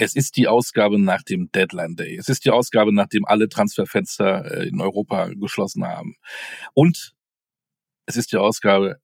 Es 0.00 0.14
ist 0.14 0.36
die 0.36 0.46
Ausgabe 0.46 0.96
nach 1.00 1.24
dem 1.24 1.50
Deadline 1.50 1.96
Day. 1.96 2.16
Es 2.16 2.28
ist 2.28 2.44
die 2.44 2.50
Ausgabe, 2.50 2.94
nachdem 2.94 3.24
alle 3.24 3.48
Transferfenster 3.48 4.44
äh, 4.44 4.68
in 4.68 4.80
Europa 4.80 5.30
geschlossen 5.34 5.84
haben. 5.84 6.14
Und 6.72 7.14
es 8.06 8.16
ist 8.16 8.30
die 8.30 8.36
Ausgabe, 8.36 9.00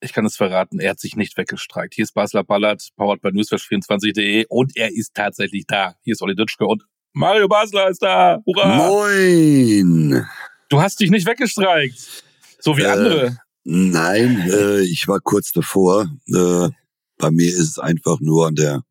ich 0.00 0.12
kann 0.12 0.26
es 0.26 0.36
verraten, 0.36 0.80
er 0.80 0.90
hat 0.90 1.00
sich 1.00 1.16
nicht 1.16 1.38
weggestreikt. 1.38 1.94
Hier 1.94 2.02
ist 2.02 2.12
Basler 2.12 2.44
Ballard, 2.44 2.86
powered 2.96 3.22
by 3.22 3.28
newsflash24.de 3.28 4.44
und 4.50 4.76
er 4.76 4.92
ist 4.92 5.14
tatsächlich 5.14 5.64
da. 5.66 5.94
Hier 6.02 6.12
ist 6.12 6.20
Olli 6.20 6.34
Ditschke 6.34 6.66
und 6.66 6.84
Mario 7.14 7.48
Basler 7.48 7.88
ist 7.88 8.02
da. 8.02 8.42
Hurra! 8.44 8.76
Moin! 8.76 10.26
Du 10.68 10.82
hast 10.82 11.00
dich 11.00 11.10
nicht 11.10 11.26
weggestreikt. 11.26 12.22
So 12.58 12.76
wie 12.76 12.82
äh, 12.82 12.86
andere. 12.86 13.38
Nein, 13.64 14.46
äh, 14.50 14.82
ich 14.82 15.08
war 15.08 15.20
kurz 15.20 15.52
davor. 15.52 16.06
Äh, 16.26 16.68
bei 17.16 17.30
mir 17.30 17.48
ist 17.48 17.60
es 17.60 17.78
einfach 17.78 18.20
nur 18.20 18.48
an 18.48 18.56
der 18.56 18.82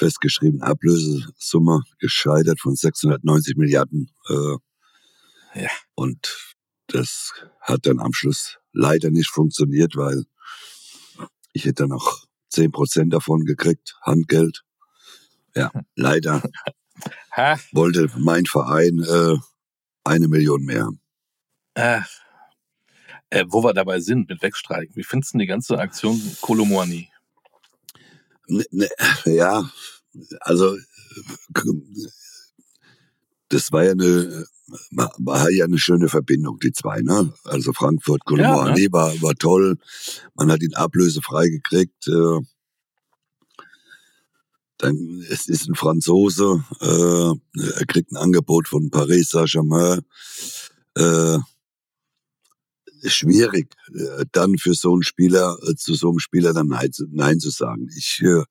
festgeschriebenen 0.00 0.62
Ablösesumme 0.62 1.82
gescheitert 1.98 2.58
von 2.58 2.74
690 2.74 3.56
Milliarden. 3.56 4.10
Äh, 4.28 5.62
ja. 5.62 5.70
Und 5.94 6.54
das 6.86 7.32
hat 7.60 7.86
dann 7.86 8.00
am 8.00 8.14
Schluss 8.14 8.58
leider 8.72 9.10
nicht 9.10 9.30
funktioniert, 9.30 9.96
weil 9.96 10.24
ich 11.52 11.66
hätte 11.66 11.86
noch 11.86 12.24
zehn 12.48 12.72
Prozent 12.72 13.12
davon 13.12 13.44
gekriegt, 13.44 13.96
Handgeld. 14.00 14.62
Ja, 15.54 15.70
leider 15.96 16.42
wollte 17.72 18.10
mein 18.16 18.46
Verein 18.46 19.00
äh, 19.00 19.36
eine 20.04 20.28
Million 20.28 20.64
mehr. 20.64 20.88
Ach. 21.74 22.08
Äh, 23.28 23.44
wo 23.48 23.62
wir 23.62 23.74
dabei 23.74 24.00
sind 24.00 24.28
mit 24.28 24.42
Wegstreiken, 24.42 24.96
wie 24.96 25.04
findest 25.04 25.34
du 25.34 25.38
die 25.38 25.46
ganze 25.46 25.78
Aktion 25.78 26.20
Kolomoani? 26.40 27.10
Ne, 28.50 28.64
ne, 28.72 28.88
ja, 29.26 29.70
also 30.40 30.76
das 33.48 33.70
war 33.72 33.84
ja 33.84 33.92
eine 33.92 34.46
war 35.18 35.50
ja 35.50 35.64
eine 35.64 35.78
schöne 35.78 36.08
Verbindung, 36.08 36.58
die 36.60 36.72
zwei, 36.72 37.00
ne? 37.00 37.32
Also 37.44 37.72
Frankfurt, 37.72 38.24
Colombo 38.24 38.66
ja, 38.66 38.74
ne? 38.74 38.86
war, 38.92 39.12
war 39.22 39.34
toll. 39.34 39.78
Man 40.34 40.50
hat 40.50 40.62
ihn 40.62 40.74
ablösefrei 40.74 41.48
gekriegt. 41.48 42.06
Äh, 42.06 42.40
dann, 44.78 45.24
es 45.28 45.48
ist 45.48 45.68
ein 45.68 45.74
Franzose, 45.74 46.64
äh, 46.80 47.66
er 47.78 47.86
kriegt 47.86 48.12
ein 48.12 48.16
Angebot 48.16 48.68
von 48.68 48.90
Paris 48.90 49.30
Saint-Germain. 49.30 50.00
Äh, 50.96 51.38
schwierig, 53.06 53.74
äh, 53.94 54.24
dann 54.32 54.58
für 54.58 54.74
so 54.74 54.92
einen 54.92 55.02
Spieler, 55.02 55.56
äh, 55.62 55.74
zu 55.74 55.94
so 55.94 56.10
einem 56.10 56.18
Spieler 56.18 56.52
dann 56.52 56.68
Nein, 56.68 56.90
Nein 57.10 57.40
zu 57.40 57.50
sagen. 57.50 57.88
Ich, 57.96 58.22
äh, 58.22 58.42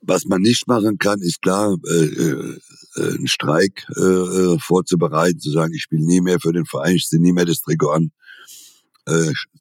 was 0.00 0.24
man 0.24 0.42
nicht 0.42 0.66
machen 0.68 0.98
kann, 0.98 1.20
ist 1.20 1.42
klar, 1.42 1.76
äh, 1.86 2.58
einen 2.96 3.28
Streik 3.28 3.86
vorzubereiten, 4.60 5.38
zu 5.38 5.52
sagen, 5.52 5.72
ich 5.72 5.82
spiele 5.82 6.04
nie 6.04 6.20
mehr 6.20 6.40
für 6.40 6.52
den 6.52 6.64
Verein, 6.64 6.96
ich 6.96 7.06
ziehe 7.06 7.22
nie 7.22 7.32
mehr 7.32 7.44
das 7.44 7.60
Trikot 7.60 7.90
an, 7.90 8.10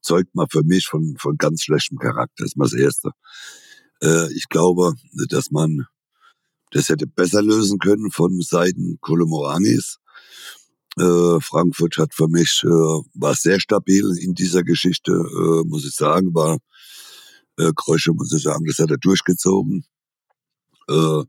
zeugt 0.01 0.33
mal 0.33 0.47
für 0.49 0.63
mich 0.63 0.87
von, 0.87 1.15
von 1.19 1.37
ganz 1.37 1.61
schlechtem 1.61 1.99
Charakter. 1.99 2.33
Das 2.37 2.47
ist 2.47 2.57
mal 2.57 2.65
das 2.65 2.73
Erste. 2.73 3.11
Ich 4.33 4.49
glaube, 4.49 4.95
dass 5.29 5.51
man 5.51 5.85
das 6.71 6.89
hätte 6.89 7.07
besser 7.07 7.41
lösen 7.41 7.79
können 7.79 8.11
von 8.11 8.41
Seiten 8.41 8.97
Kolomoranis. 9.01 9.99
Äh, 10.97 11.39
Frankfurt 11.41 11.97
hat 11.97 12.13
für 12.13 12.27
mich 12.27 12.63
äh, 12.63 12.67
war 12.67 13.35
sehr 13.35 13.59
stabil 13.59 14.17
in 14.19 14.33
dieser 14.33 14.63
Geschichte, 14.63 15.11
äh, 15.11 15.67
muss 15.67 15.85
ich 15.85 15.93
sagen, 15.93 16.33
war 16.33 16.57
äh, 17.57 17.71
Krösche, 17.75 18.13
muss 18.13 18.33
ich 18.33 18.43
sagen, 18.43 18.65
das 18.65 18.79
hat 18.79 18.89
er 18.89 18.97
durchgezogen. 18.97 19.85
Äh, 20.89 21.23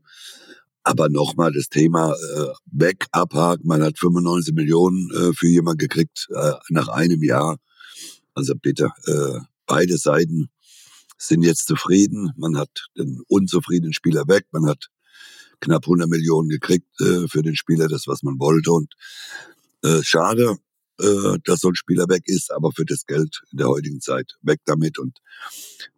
aber 0.83 1.09
nochmal 1.09 1.51
das 1.51 1.69
Thema 1.69 2.13
äh, 2.13 2.47
weg, 2.65 3.05
abhaken. 3.11 3.67
Man 3.67 3.83
hat 3.83 3.99
95 3.99 4.55
Millionen 4.55 5.11
äh, 5.11 5.33
für 5.33 5.47
jemanden 5.47 5.79
gekriegt 5.79 6.27
äh, 6.33 6.53
nach 6.69 6.87
einem 6.87 7.21
Jahr. 7.21 7.57
Also 8.33 8.53
bitte, 8.55 8.89
äh, 9.05 9.39
beide 9.67 9.97
Seiten 9.97 10.49
sind 11.17 11.43
jetzt 11.43 11.67
zufrieden. 11.67 12.31
Man 12.37 12.57
hat 12.57 12.87
den 12.97 13.21
unzufriedenen 13.27 13.93
Spieler 13.93 14.27
weg. 14.27 14.47
Man 14.51 14.65
hat 14.65 14.87
knapp 15.59 15.83
100 15.83 16.09
Millionen 16.09 16.49
gekriegt 16.49 16.87
äh, 17.01 17.27
für 17.27 17.43
den 17.43 17.55
Spieler, 17.55 17.87
das 17.87 18.07
was 18.07 18.23
man 18.23 18.39
wollte. 18.39 18.71
Und 18.71 18.93
äh, 19.83 20.01
schade, 20.03 20.57
äh, 20.99 21.37
dass 21.45 21.61
so 21.61 21.69
ein 21.69 21.75
Spieler 21.75 22.07
weg 22.09 22.23
ist, 22.25 22.51
aber 22.51 22.71
für 22.71 22.85
das 22.85 23.05
Geld 23.05 23.41
in 23.51 23.57
der 23.57 23.67
heutigen 23.67 24.01
Zeit 24.01 24.37
weg 24.41 24.59
damit 24.65 24.99
und 24.99 25.17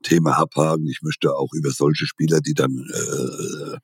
Thema 0.04 0.38
abhaken. 0.38 0.88
Ich 0.88 1.02
möchte 1.02 1.36
auch 1.36 1.52
über 1.54 1.72
solche 1.72 2.06
Spieler, 2.06 2.40
die 2.40 2.54
dann 2.54 2.88
äh, 2.94 3.78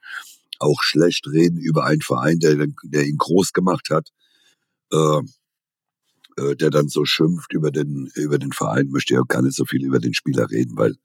auch 0.59 0.81
schlecht 0.81 1.27
reden 1.27 1.59
über 1.59 1.85
einen 1.85 2.01
Verein, 2.01 2.39
der, 2.39 2.67
der 2.83 3.05
ihn 3.05 3.17
groß 3.17 3.53
gemacht 3.53 3.89
hat, 3.89 4.09
äh, 4.91 5.21
äh, 6.37 6.55
der 6.55 6.69
dann 6.69 6.87
so 6.87 7.05
schimpft 7.05 7.53
über 7.53 7.71
den, 7.71 8.11
über 8.15 8.37
den 8.37 8.51
Verein, 8.51 8.89
möchte 8.89 9.15
ja 9.15 9.21
gar 9.27 9.41
nicht 9.41 9.55
so 9.55 9.65
viel 9.65 9.83
über 9.83 9.99
den 9.99 10.13
Spieler 10.13 10.49
reden, 10.49 10.77
weil 10.77 10.95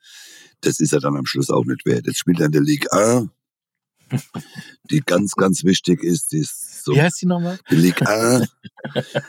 das 0.61 0.79
ist 0.81 0.93
er 0.93 1.01
dann 1.01 1.17
am 1.17 1.27
Schluss 1.27 1.51
auch 1.51 1.65
nicht 1.65 1.85
wert. 1.87 2.07
Jetzt 2.07 2.19
spielt 2.19 2.41
er 2.41 2.47
in 2.47 2.53
der 2.53 2.61
Liga 2.61 2.89
A, 2.93 3.29
die 4.91 5.01
ganz, 5.01 5.33
ganz 5.33 5.65
wichtig 5.65 6.03
ist, 6.03 6.33
die 6.33 6.39
ist 6.39 6.85
so. 6.85 6.95
Wie 6.95 7.03
heißt 7.03 7.23
die 7.23 7.27
nochmal? 7.27 7.59
Die 7.71 7.77
Liga 7.77 8.07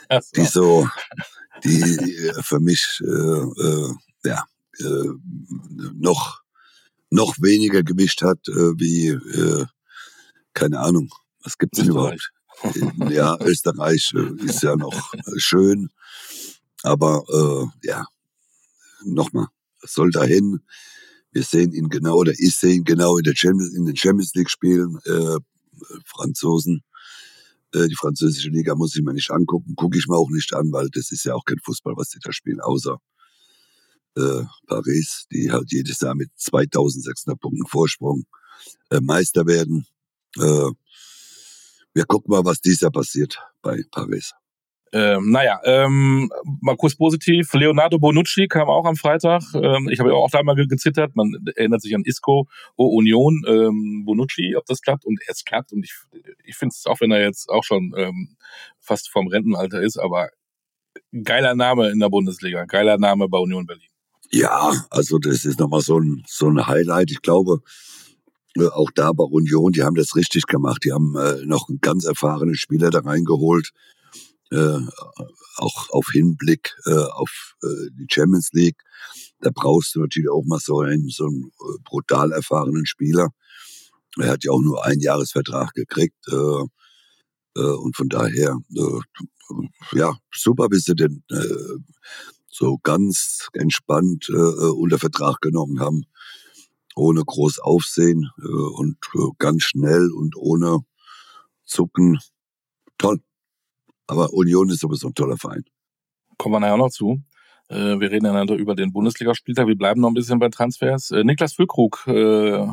A, 0.10 0.20
die 0.36 0.46
so, 0.46 0.88
die 1.64 2.32
für 2.42 2.60
mich, 2.60 3.02
äh, 3.02 3.08
äh, 3.08 3.94
ja, 4.26 4.46
äh, 4.80 5.10
noch, 5.94 6.42
noch 7.10 7.36
weniger 7.40 7.84
Gewicht 7.84 8.22
hat, 8.22 8.40
äh, 8.48 8.80
wie, 8.80 9.08
äh, 9.10 9.66
keine 10.54 10.80
Ahnung, 10.80 11.10
was 11.44 11.58
gibt's 11.58 11.80
denn 11.80 11.90
überhaupt? 11.90 12.32
ja, 13.10 13.38
Österreich 13.42 14.14
äh, 14.16 14.46
ist 14.46 14.64
ja 14.64 14.76
noch 14.76 15.14
schön, 15.38 15.90
aber 16.84 17.24
äh, 17.30 17.88
ja, 17.88 18.06
nochmal, 19.04 19.48
soll 19.82 20.12
dahin. 20.12 20.62
Wir 21.34 21.44
sehen 21.44 21.74
ihn 21.74 21.90
genau, 21.90 22.18
oder 22.18 22.32
ich 22.32 22.56
sehe 22.56 22.76
ihn 22.76 22.84
genau 22.84 23.18
in, 23.18 23.24
der 23.24 23.36
Champions, 23.36 23.74
in 23.74 23.86
den 23.86 23.96
Champions 23.96 24.34
League 24.36 24.50
Spielen. 24.50 25.00
Äh, 25.06 25.38
Franzosen, 26.06 26.84
äh, 27.74 27.88
die 27.88 27.96
französische 27.96 28.50
Liga 28.50 28.76
muss 28.76 28.96
ich 28.96 29.02
mir 29.02 29.14
nicht 29.14 29.32
angucken, 29.32 29.76
gucke 29.76 29.98
ich 29.98 30.08
mir 30.08 30.16
auch 30.16 30.30
nicht 30.30 30.54
an, 30.54 30.72
weil 30.72 30.90
das 30.92 31.12
ist 31.12 31.26
ja 31.26 31.34
auch 31.34 31.44
kein 31.44 31.60
Fußball, 31.60 31.96
was 31.98 32.10
die 32.10 32.20
da 32.22 32.32
spielen, 32.32 32.62
außer 32.62 33.00
äh, 34.16 34.44
Paris, 34.68 35.26
die 35.32 35.52
halt 35.52 35.72
jedes 35.72 36.00
Jahr 36.00 36.16
mit 36.16 36.30
2600 36.36 37.40
Punkten 37.40 37.66
Vorsprung 37.68 38.26
äh, 38.92 39.02
Meister 39.02 39.48
werden. 39.48 39.88
Äh, 40.38 40.70
wir 41.96 42.06
gucken 42.06 42.32
mal, 42.32 42.46
was 42.46 42.62
dieses 42.62 42.82
Jahr 42.82 42.92
passiert 42.92 43.40
bei 43.62 43.84
Paris. 43.92 44.34
Ähm, 44.96 45.32
naja, 45.32 45.60
ähm, 45.64 46.32
mal 46.62 46.78
kurz 46.78 46.96
positiv. 46.96 47.52
Leonardo 47.54 47.98
Bonucci 47.98 48.48
kam 48.48 48.70
auch 48.70 48.86
am 48.86 48.96
Freitag. 48.96 49.42
Ähm, 49.56 49.90
ich 49.90 50.00
habe 50.00 50.10
ja 50.10 50.16
auch 50.16 50.30
da 50.30 50.44
mal 50.44 50.56
gezittert. 50.56 51.16
Man 51.16 51.34
erinnert 51.56 51.82
sich 51.82 51.96
an 51.96 52.04
Isco, 52.06 52.48
O 52.78 52.86
Union, 52.86 53.42
ähm, 53.48 54.04
Bonucci, 54.06 54.56
ob 54.56 54.66
das 54.68 54.82
klappt. 54.82 55.04
Und 55.06 55.20
es 55.28 55.44
klappt. 55.46 55.74
Und 55.74 55.84
ich, 55.84 55.96
ich 56.46 56.56
finde 56.56 56.74
es, 56.78 56.86
auch 56.86 57.02
wenn 57.02 57.12
er 57.12 57.22
jetzt 57.22 57.50
auch 57.50 57.64
schon 57.64 57.92
ähm, 57.98 58.36
fast 58.80 59.10
vom 59.10 59.28
Rentenalter 59.28 59.82
ist, 59.82 59.98
aber 59.98 60.30
geiler 61.24 61.56
Name 61.56 61.90
in 61.90 62.00
der 62.00 62.10
Bundesliga. 62.10 62.66
Geiler 62.66 63.00
Name 63.00 63.28
bei 63.28 63.40
Union 63.40 63.66
Berlin. 63.66 63.90
Ja, 64.30 64.74
also 64.92 65.18
das 65.18 65.44
ist 65.44 65.60
nochmal 65.60 65.82
so 65.82 66.00
ein, 66.00 66.24
so 66.28 66.50
ein 66.50 66.68
Highlight. 66.68 67.10
Ich 67.10 67.24
glaube, 67.24 67.62
äh, 68.58 68.68
auch 68.68 68.92
da 68.94 69.12
bei 69.12 69.24
Union, 69.24 69.72
die 69.72 69.84
haben 69.84 69.96
das 69.96 70.16
richtig 70.16 70.46
gemacht. 70.46 70.84
Die 70.86 70.92
haben 70.92 71.16
äh, 71.18 71.46
noch 71.46 71.70
einen 71.70 71.82
ganz 71.82 72.06
erfahrenen 72.06 72.56
Spieler 72.56 72.90
da 72.90 73.00
reingeholt, 73.00 73.72
äh, 74.54 74.80
auch 75.58 75.90
auf 75.90 76.08
Hinblick 76.12 76.76
äh, 76.86 76.94
auf 76.94 77.56
äh, 77.64 77.90
die 77.92 78.08
Champions 78.10 78.50
League. 78.54 78.82
Da 79.42 79.50
brauchst 79.54 79.96
du 79.96 80.02
natürlich 80.02 80.30
auch 80.30 80.44
mal 80.46 80.60
so 80.60 80.80
einen, 80.80 81.10
so 81.10 81.26
einen 81.26 81.46
äh, 81.46 81.80
brutal 81.84 82.32
erfahrenen 82.32 82.86
Spieler. 82.86 83.30
Er 84.20 84.30
hat 84.30 84.44
ja 84.44 84.52
auch 84.52 84.62
nur 84.62 84.86
einen 84.86 85.02
Jahresvertrag 85.02 85.74
gekriegt. 85.74 86.16
Äh, 86.32 86.66
äh, 87.56 87.62
und 87.62 87.96
von 87.96 88.10
daher, 88.10 88.58
äh, 88.76 89.98
ja, 89.98 90.16
super, 90.34 90.68
wie 90.72 90.80
sie 90.80 90.96
den 90.96 91.24
äh, 91.30 91.80
so 92.50 92.78
ganz 92.84 93.48
entspannt 93.54 94.30
unter 94.30 95.00
Vertrag 95.00 95.42
genommen 95.42 95.80
haben 95.80 96.04
ohne 96.96 97.24
groß 97.26 97.58
Aufsehen 97.58 98.30
und 98.38 98.98
ganz 99.40 99.64
schnell 99.64 100.12
und 100.12 100.36
ohne 100.36 100.82
Zucken. 101.66 102.20
Toll. 103.00 103.24
Aber 104.08 104.34
Union 104.34 104.70
ist 104.70 104.80
sowieso 104.80 105.08
ein 105.08 105.16
toller 105.16 105.38
Verein. 105.38 105.64
Kommen 106.38 106.56
wir 106.56 106.60
nachher 106.60 106.78
noch 106.78 106.90
zu. 106.90 107.22
Äh, 107.70 108.00
wir 108.00 108.12
reden 108.12 108.26
einander 108.26 108.56
über 108.56 108.76
den 108.76 108.92
Bundesligaspieltag. 108.92 109.68
Wir 109.68 109.78
bleiben 109.78 110.02
noch 110.02 110.10
ein 110.10 110.14
bisschen 110.14 110.40
bei 110.40 110.50
Transfers. 110.50 111.12
Äh, 111.12 111.24
Niklas 111.24 111.54
Füllkrug 111.54 112.04
äh, 112.08 112.68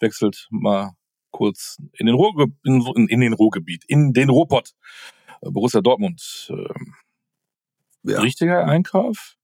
wechselt 0.00 0.46
mal 0.50 0.92
kurz 1.30 1.78
in 1.94 2.06
den, 2.06 2.14
Ruhrge 2.14 2.46
in, 2.64 3.08
in 3.08 3.20
den 3.20 3.32
Ruhrgebiet, 3.32 3.84
in 3.88 4.12
den 4.12 4.30
Ruhrpott. 4.30 4.74
Borussia 5.40 5.80
Dortmund. 5.80 6.50
Ja. 8.04 8.20
Richtiger 8.20 8.64
Einkauf? 8.64 9.36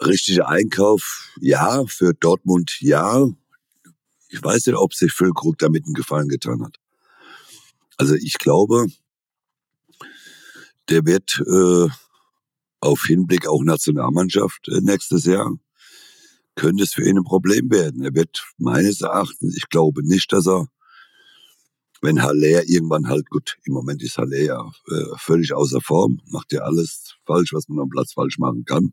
richtiger 0.00 0.48
Einkauf, 0.48 1.32
ja, 1.40 1.84
für 1.86 2.14
Dortmund 2.14 2.80
ja. 2.80 3.26
ich 4.28 4.42
weiß 4.42 4.66
nicht, 4.66 4.76
ob 4.76 4.94
sich 4.94 5.12
Füllkrug 5.12 5.58
damit 5.58 5.84
einen 5.84 5.94
Gefallen 5.94 6.28
getan 6.28 6.64
hat. 6.64 6.76
Also 7.96 8.14
ich 8.14 8.38
glaube, 8.38 8.86
der 10.90 11.06
wird 11.06 11.42
äh, 11.46 11.88
auf 12.80 13.04
Hinblick 13.04 13.46
auch 13.46 13.62
Nationalmannschaft 13.62 14.68
äh, 14.68 14.80
nächstes 14.80 15.24
Jahr 15.24 15.52
könnte 16.56 16.84
es 16.84 16.92
für 16.92 17.08
ihn 17.08 17.16
ein 17.16 17.24
Problem 17.24 17.70
werden. 17.70 18.02
Er 18.02 18.14
wird 18.14 18.44
meines 18.58 19.00
Erachtens, 19.00 19.56
ich 19.56 19.68
glaube 19.68 20.06
nicht, 20.06 20.32
dass 20.32 20.46
er, 20.46 20.66
wenn 22.02 22.22
Haller 22.22 22.68
irgendwann 22.68 23.08
halt, 23.08 23.30
gut, 23.30 23.56
im 23.64 23.72
Moment 23.74 24.02
ist 24.02 24.18
Haller 24.18 24.40
ja 24.40 24.70
äh, 24.90 25.04
völlig 25.16 25.54
außer 25.54 25.80
Form, 25.80 26.20
macht 26.26 26.52
ja 26.52 26.60
alles 26.60 27.14
falsch, 27.26 27.52
was 27.52 27.68
man 27.68 27.80
am 27.80 27.88
Platz 27.88 28.12
falsch 28.12 28.38
machen 28.38 28.64
kann. 28.64 28.92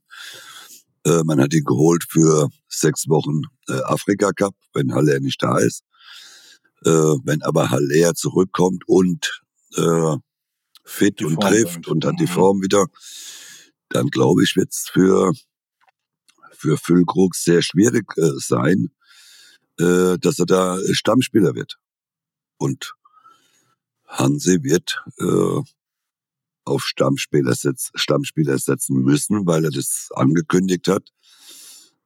Äh, 1.03 1.23
man 1.23 1.41
hat 1.41 1.53
ihn 1.53 1.63
geholt 1.63 2.05
für 2.07 2.49
sechs 2.69 3.07
Wochen 3.09 3.41
äh, 3.67 3.81
Afrika 3.83 4.31
Cup, 4.31 4.55
wenn 4.73 4.94
Haller 4.94 5.19
nicht 5.19 5.41
da 5.41 5.57
ist. 5.57 5.83
Äh, 6.85 6.89
wenn 7.23 7.41
aber 7.41 7.69
Haller 7.69 8.13
zurückkommt 8.13 8.83
und 8.88 9.41
äh, 9.75 10.15
fit 10.88 11.22
und 11.22 11.39
trifft 11.39 11.88
und 11.88 12.06
hat 12.06 12.16
die 12.19 12.24
mhm. 12.24 12.30
Form 12.30 12.62
wieder, 12.62 12.86
dann 13.89 14.07
glaube 14.07 14.44
ich, 14.44 14.56
wird 14.56 14.69
es 14.72 14.89
für, 14.92 15.34
für 16.54 16.78
Füllkrug 16.78 17.36
sehr 17.36 17.62
schwierig 17.62 18.06
äh, 18.18 18.31
sein, 18.38 18.92
äh, 19.80 20.18
dass 20.18 20.39
er 20.39 20.45
da 20.45 20.80
Stammspieler 20.92 21.56
wird. 21.56 21.78
Und 22.57 22.94
Hansi 24.07 24.63
wird 24.63 25.04
äh, 25.19 25.62
auf 26.63 26.84
Stammspieler, 26.86 27.54
setz, 27.54 27.92
Stammspieler 27.95 28.57
setzen 28.57 29.01
müssen, 29.01 29.45
weil 29.45 29.66
er 29.66 29.72
das 29.72 30.10
angekündigt 30.16 30.88
hat. 30.88 31.10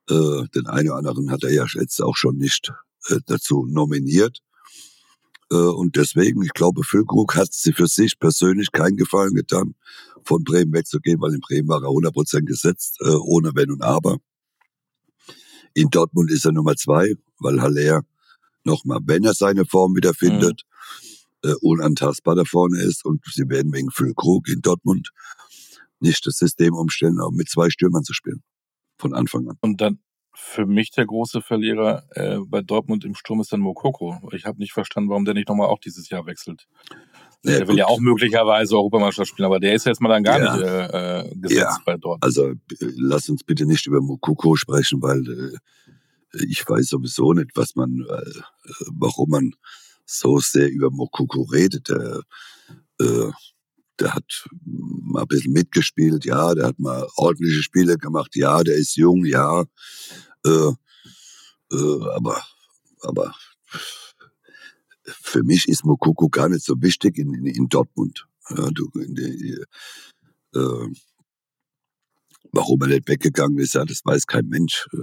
Äh, 0.09 0.47
den 0.55 0.67
einen 0.67 0.89
oder 0.89 0.97
anderen 0.97 1.31
hat 1.31 1.43
er 1.43 1.51
ja 1.51 1.65
jetzt 1.73 2.01
auch 2.01 2.17
schon 2.17 2.37
nicht 2.37 2.73
äh, 3.07 3.19
dazu 3.27 3.65
nominiert. 3.67 4.39
Äh, 5.51 5.55
und 5.55 5.95
deswegen, 5.97 6.41
ich 6.43 6.53
glaube, 6.53 6.83
Füllkrug 6.83 7.35
hat 7.35 7.53
sie 7.53 7.73
für 7.73 7.87
sich 7.87 8.17
persönlich 8.17 8.71
keinen 8.71 8.97
Gefallen 8.97 9.35
getan, 9.35 9.75
von 10.23 10.43
Bremen 10.43 10.73
wegzugehen, 10.73 11.19
weil 11.19 11.33
in 11.33 11.41
Bremen 11.41 11.67
war 11.67 11.83
er 11.83 11.89
100% 11.89 12.45
gesetzt, 12.45 12.97
äh, 13.01 13.09
ohne 13.09 13.51
Wenn 13.53 13.71
und 13.71 13.83
Aber. 13.83 14.17
In 15.73 15.89
Dortmund 15.89 16.31
ist 16.31 16.45
er 16.45 16.51
Nummer 16.51 16.75
zwei, 16.75 17.13
weil 17.39 17.61
Haller 17.61 18.01
nochmal, 18.63 18.99
wenn 19.05 19.23
er 19.23 19.33
seine 19.33 19.65
Form 19.65 19.95
wiederfindet, 19.95 20.63
mhm. 21.43 21.49
äh, 21.49 21.53
unantastbar 21.61 22.35
da 22.35 22.45
vorne 22.45 22.81
ist. 22.81 23.05
Und 23.05 23.23
sie 23.31 23.49
werden 23.49 23.73
wegen 23.73 23.91
Füllkrug 23.91 24.47
in 24.47 24.61
Dortmund 24.61 25.11
nicht 25.99 26.25
das 26.25 26.37
System 26.37 26.73
umstellen, 26.73 27.19
auch 27.19 27.31
mit 27.31 27.49
zwei 27.49 27.69
Stürmern 27.69 28.03
zu 28.03 28.13
spielen. 28.13 28.43
Von 28.97 29.13
Anfang 29.13 29.47
an. 29.47 29.57
Und 29.61 29.81
dann 29.81 29.99
für 30.43 30.65
mich 30.65 30.91
der 30.91 31.05
große 31.05 31.41
Verlierer 31.41 32.03
äh, 32.11 32.39
bei 32.45 32.61
Dortmund 32.61 33.05
im 33.05 33.15
Sturm 33.15 33.39
ist 33.41 33.53
dann 33.53 33.61
Mokoko. 33.61 34.19
Ich 34.33 34.45
habe 34.45 34.57
nicht 34.57 34.73
verstanden, 34.73 35.09
warum 35.09 35.23
der 35.23 35.35
nicht 35.35 35.47
nochmal 35.47 35.67
auch 35.67 35.79
dieses 35.79 36.09
Jahr 36.09 36.25
wechselt. 36.25 36.67
Ja, 37.43 37.59
der 37.59 37.67
will 37.67 37.77
ja 37.77 37.85
auch 37.85 37.99
möglicherweise 37.99 38.75
Europameisterschaft 38.75 39.29
spielen, 39.29 39.45
aber 39.45 39.59
der 39.59 39.73
ist 39.73 39.85
jetzt 39.85 40.01
mal 40.01 40.09
dann 40.09 40.23
gar 40.23 40.41
ja. 40.41 40.55
nicht 40.55 40.65
äh, 40.65 41.19
äh 41.19 41.35
gesetzt 41.35 41.77
ja. 41.77 41.77
bei 41.85 41.95
Dortmund. 41.95 42.23
Also 42.23 42.53
lass 42.79 43.29
uns 43.29 43.43
bitte 43.43 43.65
nicht 43.65 43.85
über 43.85 44.01
Mokoko 44.01 44.55
sprechen, 44.55 45.01
weil 45.01 45.21
äh, 45.27 46.45
ich 46.45 46.67
weiß 46.67 46.87
sowieso 46.87 47.33
nicht, 47.33 47.51
was 47.55 47.75
man, 47.75 48.01
äh, 48.01 48.41
warum 48.91 49.29
man 49.29 49.53
so 50.05 50.39
sehr 50.39 50.69
über 50.69 50.89
Mokoko 50.89 51.43
redet. 51.43 51.87
Der, 51.87 52.21
äh, 52.99 53.31
der 53.99 54.13
hat 54.15 54.47
mal 54.65 55.21
ein 55.21 55.27
bisschen 55.27 55.53
mitgespielt, 55.53 56.25
ja, 56.25 56.53
der 56.55 56.67
hat 56.67 56.79
mal 56.79 57.07
ordentliche 57.15 57.61
Spiele 57.61 57.97
gemacht, 57.97 58.35
ja, 58.35 58.63
der 58.63 58.75
ist 58.75 58.95
jung, 58.95 59.25
ja, 59.25 59.65
äh, 60.45 60.71
äh, 61.71 62.09
aber, 62.15 62.43
aber 63.01 63.35
für 65.03 65.43
mich 65.43 65.67
ist 65.67 65.85
Mokoko 65.85 66.29
gar 66.29 66.49
nicht 66.49 66.63
so 66.65 66.81
wichtig 66.81 67.17
in, 67.17 67.33
in, 67.33 67.45
in 67.45 67.69
Dortmund. 67.69 68.27
Ja, 68.49 68.69
du, 68.71 68.89
in 68.95 69.15
die, 69.15 69.57
äh, 70.53 70.87
warum 72.51 72.81
er 72.81 72.87
nicht 72.87 73.07
weggegangen 73.07 73.59
ist, 73.59 73.73
ja, 73.75 73.85
das 73.85 74.01
weiß 74.03 74.27
kein 74.27 74.47
Mensch. 74.47 74.87
Äh, 74.93 74.97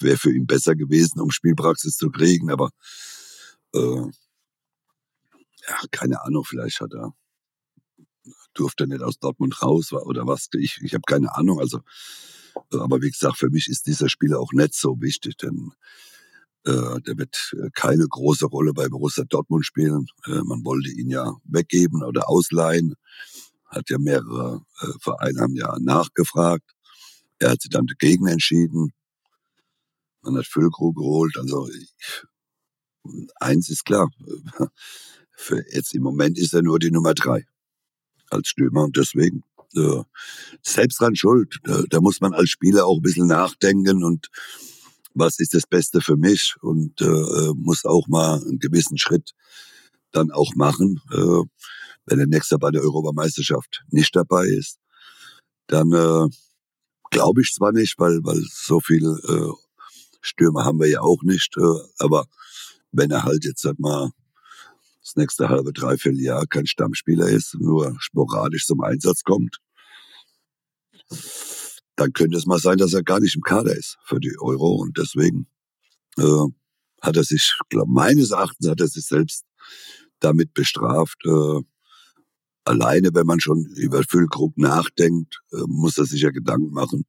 Wäre 0.00 0.16
für 0.16 0.32
ihn 0.32 0.46
besser 0.46 0.74
gewesen, 0.74 1.20
um 1.20 1.30
Spielpraxis 1.30 1.96
zu 1.96 2.10
kriegen, 2.10 2.50
aber 2.50 2.70
äh, 3.74 4.10
ja, 5.68 5.76
keine 5.90 6.22
Ahnung, 6.24 6.44
vielleicht 6.44 6.80
hat 6.80 6.92
er 6.94 7.14
durfte 8.54 8.86
nicht 8.86 9.02
aus 9.02 9.18
Dortmund 9.18 9.62
raus 9.62 9.92
oder 9.92 10.26
was. 10.26 10.48
Ich, 10.54 10.80
ich 10.82 10.94
habe 10.94 11.02
keine 11.06 11.34
Ahnung. 11.36 11.60
Also, 11.60 11.80
aber 12.70 13.00
wie 13.02 13.10
gesagt, 13.10 13.38
für 13.38 13.50
mich 13.50 13.68
ist 13.68 13.86
dieser 13.86 14.08
Spieler 14.08 14.40
auch 14.40 14.52
nicht 14.52 14.74
so 14.74 15.00
wichtig, 15.00 15.36
denn 15.36 15.72
äh, 16.64 17.00
der 17.00 17.16
wird 17.16 17.52
äh, 17.54 17.70
keine 17.74 18.06
große 18.06 18.46
Rolle 18.46 18.72
bei 18.74 18.88
Borussia 18.88 19.24
Dortmund 19.24 19.64
spielen. 19.64 20.06
Äh, 20.26 20.42
man 20.44 20.64
wollte 20.64 20.90
ihn 20.90 21.10
ja 21.10 21.34
weggeben 21.44 22.02
oder 22.02 22.28
ausleihen. 22.28 22.94
Hat 23.66 23.88
ja 23.88 23.98
mehrere 23.98 24.62
äh, 24.80 24.92
Vereine 25.00 25.40
haben 25.40 25.54
ja 25.54 25.74
nachgefragt. 25.80 26.70
Er 27.38 27.50
hat 27.52 27.62
sich 27.62 27.70
dann 27.70 27.86
dagegen 27.86 28.26
entschieden. 28.26 28.92
Man 30.22 30.36
hat 30.36 30.46
Füllkrug 30.46 30.96
geholt. 30.96 31.36
Also 31.38 31.68
ich, 31.70 32.24
eins 33.36 33.70
ist 33.70 33.84
klar. 33.84 34.10
Für 35.34 35.64
jetzt 35.72 35.94
im 35.94 36.02
Moment 36.02 36.36
ist 36.38 36.52
er 36.52 36.60
nur 36.60 36.78
die 36.78 36.90
Nummer 36.90 37.14
drei 37.14 37.46
als 38.28 38.48
Stürmer 38.48 38.84
und 38.84 38.96
deswegen 38.96 39.42
äh, 39.76 40.02
selbst 40.62 41.00
dran 41.00 41.16
schuld. 41.16 41.56
Da, 41.64 41.82
da 41.88 42.00
muss 42.00 42.20
man 42.20 42.32
als 42.32 42.50
Spieler 42.50 42.86
auch 42.86 42.98
ein 42.98 43.02
bisschen 43.02 43.26
nachdenken 43.26 44.04
und 44.04 44.28
was 45.14 45.38
ist 45.38 45.54
das 45.54 45.66
Beste 45.66 46.00
für 46.00 46.16
mich 46.16 46.54
und 46.60 47.00
äh, 47.00 47.52
muss 47.56 47.84
auch 47.84 48.06
mal 48.08 48.40
einen 48.40 48.58
gewissen 48.58 48.98
Schritt 48.98 49.32
dann 50.12 50.30
auch 50.30 50.54
machen. 50.54 51.00
Äh, 51.12 51.42
wenn 52.06 52.18
der 52.18 52.26
nächste 52.26 52.58
bei 52.58 52.70
der 52.70 52.82
Europameisterschaft 52.82 53.82
nicht 53.90 54.14
dabei 54.14 54.46
ist, 54.46 54.78
dann 55.66 55.92
äh, 55.92 56.28
glaube 57.10 57.42
ich 57.42 57.52
zwar 57.52 57.72
nicht, 57.72 57.98
weil, 57.98 58.20
weil 58.22 58.42
so 58.52 58.80
viel 58.80 59.04
äh, 59.04 59.52
Stürmer 60.20 60.64
haben 60.64 60.80
wir 60.80 60.88
ja 60.88 61.00
auch 61.00 61.22
nicht, 61.22 61.56
äh, 61.56 61.88
aber 61.98 62.26
wenn 62.92 63.10
er 63.10 63.24
halt 63.24 63.44
jetzt 63.44 63.62
sag 63.62 63.78
mal 63.78 64.10
das 65.10 65.16
nächste 65.16 65.48
halbe, 65.48 65.72
dreiviertel 65.72 66.20
Jahr 66.20 66.46
kein 66.46 66.66
Stammspieler 66.66 67.28
ist, 67.28 67.56
nur 67.58 67.96
sporadisch 67.98 68.66
zum 68.66 68.80
Einsatz 68.80 69.22
kommt, 69.24 69.58
dann 71.96 72.12
könnte 72.12 72.36
es 72.36 72.46
mal 72.46 72.60
sein, 72.60 72.78
dass 72.78 72.92
er 72.92 73.02
gar 73.02 73.18
nicht 73.18 73.34
im 73.34 73.42
Kader 73.42 73.74
ist 73.76 73.98
für 74.04 74.20
die 74.20 74.36
Euro 74.38 74.76
und 74.76 74.96
deswegen 74.96 75.48
äh, 76.16 76.46
hat 77.02 77.16
er 77.16 77.24
sich, 77.24 77.58
glaub, 77.68 77.88
meines 77.88 78.30
Erachtens 78.30 78.68
hat 78.68 78.80
er 78.80 78.86
sich 78.86 79.04
selbst 79.04 79.44
damit 80.20 80.54
bestraft. 80.54 81.18
Äh, 81.24 81.60
alleine, 82.64 83.10
wenn 83.12 83.26
man 83.26 83.40
schon 83.40 83.64
über 83.74 84.04
Füllkrug 84.04 84.56
nachdenkt, 84.56 85.42
äh, 85.52 85.64
muss 85.66 85.98
er 85.98 86.04
sich 86.04 86.22
ja 86.22 86.30
Gedanken 86.30 86.72
machen, 86.72 87.04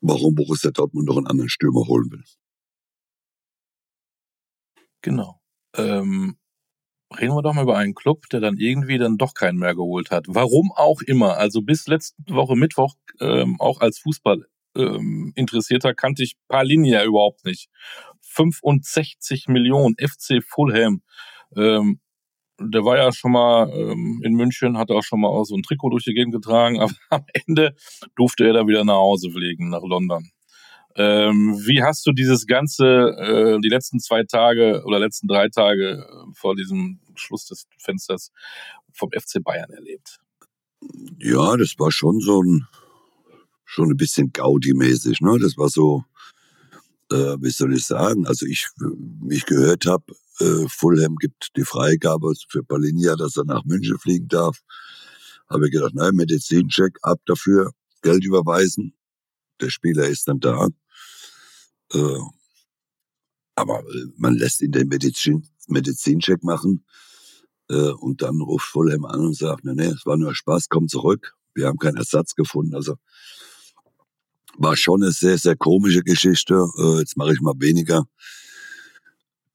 warum 0.00 0.34
Borussia 0.34 0.72
Dortmund 0.72 1.06
noch 1.06 1.16
einen 1.16 1.28
anderen 1.28 1.50
Stürmer 1.50 1.86
holen 1.86 2.10
will. 2.10 2.24
Genau. 5.02 5.40
Ähm, 5.74 6.36
reden 7.18 7.34
wir 7.34 7.42
doch 7.42 7.54
mal 7.54 7.62
über 7.62 7.76
einen 7.76 7.94
Club, 7.94 8.28
der 8.30 8.40
dann 8.40 8.56
irgendwie 8.56 8.98
dann 8.98 9.18
doch 9.18 9.34
keinen 9.34 9.58
mehr 9.58 9.74
geholt 9.74 10.10
hat. 10.10 10.26
Warum 10.28 10.72
auch 10.74 11.00
immer. 11.02 11.36
Also 11.36 11.62
bis 11.62 11.86
letzte 11.86 12.16
Woche 12.28 12.56
Mittwoch, 12.56 12.94
ähm, 13.20 13.56
auch 13.58 13.80
als 13.80 13.98
Fußball 13.98 14.46
ähm, 14.76 15.32
Interessierter, 15.34 15.94
kannte 15.94 16.22
ich 16.22 16.36
Palinia 16.48 17.04
überhaupt 17.04 17.44
nicht. 17.44 17.68
65 18.22 19.48
Millionen 19.48 19.96
FC 19.98 20.42
Fulham. 20.42 21.02
Ähm, 21.56 22.00
der 22.60 22.84
war 22.84 22.98
ja 22.98 23.10
schon 23.12 23.32
mal 23.32 23.70
ähm, 23.72 24.20
in 24.22 24.34
München, 24.34 24.76
hat 24.76 24.90
auch 24.90 25.02
schon 25.02 25.20
mal 25.20 25.44
so 25.44 25.56
ein 25.56 25.62
Trikot 25.62 25.90
durch 25.90 26.04
die 26.04 26.14
Gegend 26.14 26.34
getragen, 26.34 26.78
aber 26.80 26.92
am 27.08 27.24
Ende 27.46 27.74
durfte 28.16 28.46
er 28.46 28.52
dann 28.52 28.68
wieder 28.68 28.84
nach 28.84 28.94
Hause 28.94 29.30
fliegen, 29.30 29.70
nach 29.70 29.82
London. 29.82 30.30
Ähm, 31.00 31.58
wie 31.64 31.82
hast 31.82 32.06
du 32.06 32.12
dieses 32.12 32.46
ganze, 32.46 32.84
äh, 32.84 33.58
die 33.62 33.70
letzten 33.70 34.00
zwei 34.00 34.22
Tage 34.24 34.82
oder 34.84 34.98
letzten 34.98 35.28
drei 35.28 35.48
Tage 35.48 36.06
äh, 36.06 36.34
vor 36.34 36.54
diesem 36.54 37.00
Schluss 37.14 37.46
des 37.46 37.66
Fensters 37.78 38.30
vom 38.92 39.08
FC 39.10 39.42
Bayern 39.42 39.70
erlebt? 39.70 40.18
Ja, 41.18 41.56
das 41.56 41.74
war 41.78 41.90
schon 41.90 42.20
so 42.20 42.42
ein, 42.42 42.66
schon 43.64 43.90
ein 43.90 43.96
bisschen 43.96 44.30
Gaudi-mäßig, 44.34 45.22
ne? 45.22 45.38
Das 45.40 45.56
war 45.56 45.70
so, 45.70 46.04
äh, 47.10 47.36
wie 47.40 47.50
soll 47.50 47.72
ich 47.72 47.86
sagen, 47.86 48.26
also 48.26 48.44
ich, 48.44 48.68
mich 49.22 49.46
gehört 49.46 49.86
habe, 49.86 50.04
äh, 50.40 50.68
Fulham 50.68 51.16
gibt 51.16 51.56
die 51.56 51.64
Freigabe 51.64 52.34
für 52.50 52.62
Palinia, 52.62 53.16
dass 53.16 53.38
er 53.38 53.44
nach 53.44 53.64
München 53.64 53.98
fliegen 53.98 54.28
darf. 54.28 54.58
Habe 55.48 55.66
ich 55.66 55.72
gedacht, 55.72 55.94
nein, 55.94 56.14
Medizincheck, 56.14 56.98
ab 57.00 57.20
dafür, 57.24 57.72
Geld 58.02 58.22
überweisen. 58.22 58.92
Der 59.62 59.70
Spieler 59.70 60.06
ist 60.06 60.28
dann 60.28 60.40
da. 60.40 60.68
Äh, 61.92 62.18
aber 63.54 63.80
äh, 63.80 64.06
man 64.16 64.34
lässt 64.34 64.60
ihn 64.62 64.72
den 64.72 64.88
Medizin, 64.88 65.46
Medizincheck 65.68 66.42
machen 66.42 66.84
äh, 67.68 67.90
und 67.90 68.22
dann 68.22 68.40
ruft 68.40 68.66
Fulham 68.66 69.04
an 69.04 69.20
und 69.20 69.36
sagt, 69.36 69.64
nee, 69.64 69.74
nee, 69.74 69.86
es 69.86 70.06
war 70.06 70.16
nur 70.16 70.34
Spaß, 70.34 70.68
komm 70.68 70.88
zurück. 70.88 71.34
Wir 71.54 71.66
haben 71.66 71.78
keinen 71.78 71.96
Ersatz 71.96 72.34
gefunden. 72.34 72.74
Also 72.74 72.96
war 74.56 74.76
schon 74.76 75.02
eine 75.02 75.12
sehr, 75.12 75.38
sehr 75.38 75.56
komische 75.56 76.02
Geschichte. 76.02 76.66
Äh, 76.78 76.98
jetzt 76.98 77.16
mache 77.16 77.32
ich 77.32 77.40
mal 77.40 77.54
weniger. 77.58 78.04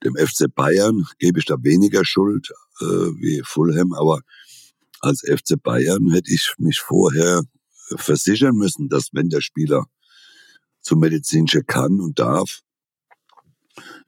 Dem 0.04 0.16
FC 0.16 0.54
Bayern 0.54 1.08
gebe 1.20 1.40
ich 1.40 1.46
da 1.46 1.56
weniger 1.62 2.06
Schuld 2.06 2.52
wie 2.80 3.42
Fulham, 3.44 3.94
aber 3.94 4.20
als 5.00 5.22
FC 5.22 5.56
Bayern 5.64 6.12
hätte 6.12 6.32
ich 6.32 6.54
mich 6.60 6.80
vorher 6.80 7.42
versichern 7.96 8.56
müssen, 8.56 8.90
dass 8.90 9.10
wenn 9.14 9.30
der 9.30 9.42
Spieler 9.42 9.86
zum 10.86 11.00
medizinischen 11.00 11.66
kann 11.66 12.00
und 12.00 12.20
darf, 12.20 12.62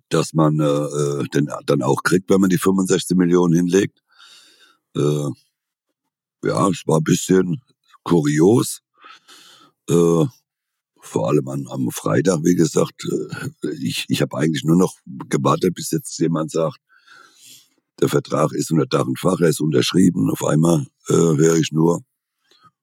dass 0.09 0.33
man 0.33 0.59
äh, 0.59 0.63
äh 0.63 1.23
den 1.33 1.49
dann 1.65 1.81
auch 1.81 2.03
kriegt, 2.03 2.29
wenn 2.29 2.39
man 2.39 2.51
die 2.51 2.59
65 2.59 3.17
Millionen 3.17 3.55
hinlegt. 3.55 3.99
Äh, 4.95 5.29
ja, 6.43 6.69
es 6.69 6.83
war 6.85 6.99
ein 6.99 7.03
bisschen 7.03 7.61
kurios. 8.03 8.81
Äh, 9.89 10.25
vor 11.01 11.29
allem 11.29 11.47
an, 11.47 11.65
am 11.69 11.89
Freitag, 11.89 12.41
wie 12.43 12.55
gesagt. 12.55 13.03
Äh, 13.05 13.71
ich, 13.79 14.05
ich 14.07 14.21
habe 14.21 14.37
eigentlich 14.37 14.63
nur 14.63 14.77
noch 14.77 14.93
gewartet, 15.29 15.73
bis 15.73 15.89
jetzt 15.91 16.17
jemand 16.19 16.51
sagt, 16.51 16.77
der 17.99 18.09
Vertrag 18.09 18.51
ist 18.51 18.71
unter 18.71 18.85
Dach 18.85 19.07
und 19.07 19.17
Fach, 19.17 19.39
er 19.39 19.49
ist 19.49 19.61
unterschrieben. 19.61 20.29
Auf 20.29 20.45
einmal 20.45 20.85
äh, 21.09 21.13
höre 21.13 21.55
ich 21.55 21.71
nur, 21.71 22.03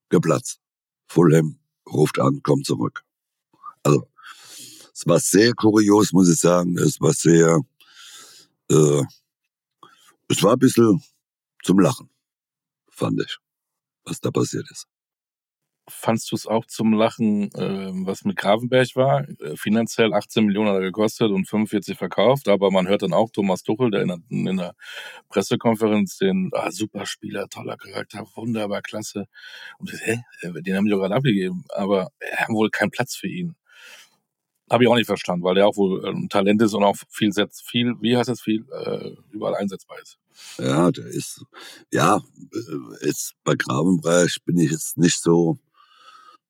geplatzt. 0.08 0.58
Fulham 1.06 1.60
ruft 1.86 2.18
an, 2.18 2.42
kommt 2.42 2.66
zurück. 2.66 3.04
Also, 3.84 4.08
es 4.94 5.06
war 5.06 5.20
sehr 5.20 5.52
kurios, 5.52 6.12
muss 6.12 6.28
ich 6.28 6.38
sagen. 6.38 6.76
Es 6.78 7.00
war 7.00 7.12
sehr, 7.12 7.60
äh, 8.70 9.02
es 10.28 10.42
war 10.42 10.54
ein 10.54 10.58
bisschen 10.58 11.02
zum 11.62 11.78
Lachen, 11.78 12.08
fand 12.90 13.20
ich, 13.20 13.38
was 14.04 14.20
da 14.20 14.30
passiert 14.30 14.70
ist. 14.70 14.86
Fandst 15.86 16.32
du 16.32 16.36
es 16.36 16.46
auch 16.46 16.64
zum 16.64 16.94
Lachen, 16.94 17.52
äh, 17.54 17.90
was 18.06 18.24
mit 18.24 18.36
Gravenberg 18.38 18.96
war? 18.96 19.28
Äh, 19.40 19.54
finanziell 19.56 20.14
18 20.14 20.46
Millionen 20.46 20.70
hat 20.70 20.76
er 20.76 20.80
gekostet 20.80 21.30
und 21.30 21.46
45 21.46 21.98
verkauft, 21.98 22.48
aber 22.48 22.70
man 22.70 22.88
hört 22.88 23.02
dann 23.02 23.12
auch 23.12 23.28
Thomas 23.30 23.62
Tuchel, 23.64 23.90
der 23.90 24.00
in 24.00 24.08
der, 24.08 24.18
in 24.30 24.56
der 24.56 24.74
Pressekonferenz 25.28 26.16
den 26.16 26.50
ah, 26.54 26.70
super 26.70 27.04
Spieler, 27.04 27.48
toller 27.50 27.76
Charakter, 27.76 28.26
wunderbar 28.34 28.80
klasse. 28.80 29.26
Und 29.78 29.92
hä, 29.92 30.22
äh, 30.40 30.62
den 30.62 30.74
haben 30.74 30.86
die 30.86 30.90
doch 30.90 31.00
gerade 31.00 31.16
abgegeben, 31.16 31.64
aber 31.68 32.08
er 32.18 32.38
haben 32.38 32.54
wohl 32.54 32.70
keinen 32.70 32.90
Platz 32.90 33.14
für 33.14 33.28
ihn. 33.28 33.54
Habe 34.70 34.84
ich 34.84 34.90
auch 34.90 34.96
nicht 34.96 35.06
verstanden, 35.06 35.44
weil 35.44 35.54
der 35.54 35.66
auch 35.66 35.76
wohl 35.76 36.04
ein 36.06 36.28
Talent 36.28 36.62
ist 36.62 36.74
und 36.74 36.82
auch 36.84 36.96
viel 37.10 37.32
viel, 37.64 37.94
wie 38.00 38.16
heißt 38.16 38.28
das 38.28 38.40
viel, 38.40 38.64
äh, 38.72 39.10
überall 39.30 39.54
einsetzbar 39.56 39.98
ist. 40.00 40.18
Ja, 40.58 40.90
der 40.90 41.06
ist, 41.06 41.44
ja, 41.92 42.16
äh, 42.16 43.06
jetzt 43.06 43.34
bei 43.44 43.54
Gravenberg 43.54 44.30
bin 44.46 44.58
ich 44.58 44.70
jetzt 44.70 44.96
nicht 44.96 45.20
so, 45.20 45.58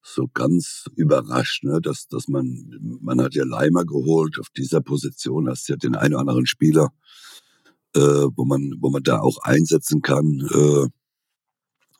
so 0.02 0.28
ganz 0.33 0.85
überrascht, 0.97 1.64
ne, 1.64 1.80
dass, 1.80 2.06
dass 2.09 2.28
man, 2.28 2.99
man 3.00 3.21
hat 3.21 3.35
ja 3.35 3.44
Leimer 3.44 3.85
geholt 3.85 4.38
auf 4.38 4.49
dieser 4.50 4.80
Position, 4.80 5.49
hast 5.49 5.68
ja 5.68 5.76
den 5.76 5.97
einen 5.97 6.14
oder 6.14 6.21
anderen 6.21 6.47
Spieler, 6.47 6.92
äh, 7.97 8.00
wo 8.00 8.44
man, 8.44 8.75
wo 8.80 8.90
man 8.90 9.02
da 9.02 9.21
auch 9.21 9.38
einsetzen 9.42 10.02
kann. 10.02 10.47
Äh, 10.52 10.88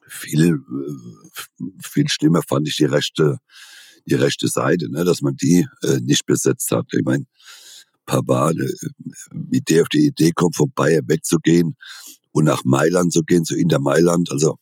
viel, 0.07 0.55
äh, 0.55 1.65
viel 1.83 2.09
schlimmer 2.09 2.43
fand 2.47 2.69
ich 2.69 2.77
die 2.77 2.85
rechte, 2.85 3.39
die 4.07 4.15
rechte 4.15 4.49
Seite, 4.49 4.91
ne, 4.91 5.05
dass 5.05 5.23
man 5.23 5.37
die 5.37 5.67
äh, 5.83 6.01
nicht 6.01 6.27
besetzt 6.27 6.71
hat. 6.71 6.87
Ich 6.93 7.05
meine, 7.05 7.27
Pavard, 8.07 8.57
wie 9.33 9.61
der 9.61 9.83
auf 9.83 9.89
die 9.89 10.07
Idee 10.07 10.33
kommt, 10.33 10.57
von 10.57 10.71
Bayern 10.75 11.09
wegzugehen 11.09 11.77
und 12.33 12.45
nach 12.45 12.65
Mailand 12.65 13.13
zu 13.13 13.23
gehen, 13.23 13.45
zu 13.45 13.57
Inter 13.57 13.81
Mailand, 13.81 14.31
also 14.31 14.57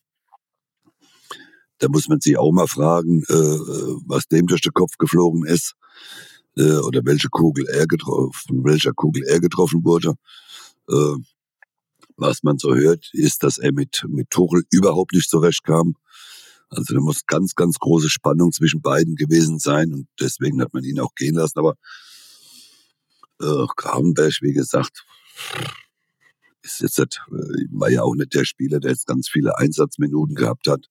da 1.78 1.88
muss 1.88 2.08
man 2.08 2.20
sich 2.20 2.38
auch 2.38 2.52
mal 2.52 2.68
fragen, 2.68 3.22
äh, 3.28 3.58
was 4.06 4.28
dem 4.28 4.46
durch 4.46 4.60
den 4.60 4.72
Kopf 4.72 4.96
geflogen 4.98 5.44
ist 5.44 5.74
äh, 6.56 6.76
oder 6.76 7.00
welche 7.04 7.28
Kugel 7.28 7.66
er 7.68 7.86
getroffen, 7.86 8.64
welcher 8.64 8.92
Kugel 8.92 9.24
er 9.24 9.40
getroffen 9.40 9.84
wurde. 9.84 10.14
Äh, 10.88 11.16
was 12.16 12.44
man 12.44 12.58
so 12.58 12.74
hört, 12.74 13.10
ist, 13.12 13.42
dass 13.42 13.58
er 13.58 13.72
mit 13.72 14.04
mit 14.08 14.30
Tuchel 14.30 14.62
überhaupt 14.70 15.12
nicht 15.12 15.28
zurechtkam. 15.28 15.96
Also 16.74 16.94
da 16.94 17.00
muss 17.00 17.26
ganz, 17.26 17.54
ganz 17.54 17.78
große 17.78 18.08
Spannung 18.08 18.50
zwischen 18.50 18.80
beiden 18.80 19.14
gewesen 19.14 19.58
sein 19.58 19.92
und 19.92 20.08
deswegen 20.18 20.62
hat 20.62 20.72
man 20.72 20.84
ihn 20.84 21.00
auch 21.00 21.14
gehen 21.14 21.34
lassen. 21.34 21.58
Aber 21.58 21.74
äh, 23.40 23.66
Gravenberg, 23.76 24.38
wie 24.40 24.54
gesagt, 24.54 25.04
ist 26.62 26.80
jetzt 26.80 26.98
äh, 26.98 27.06
war 27.72 27.90
ja 27.90 28.02
auch 28.02 28.14
nicht 28.14 28.32
der 28.34 28.46
Spieler, 28.46 28.80
der 28.80 28.92
jetzt 28.92 29.06
ganz 29.06 29.28
viele 29.28 29.58
Einsatzminuten 29.58 30.34
gehabt 30.34 30.66
hat 30.66 30.86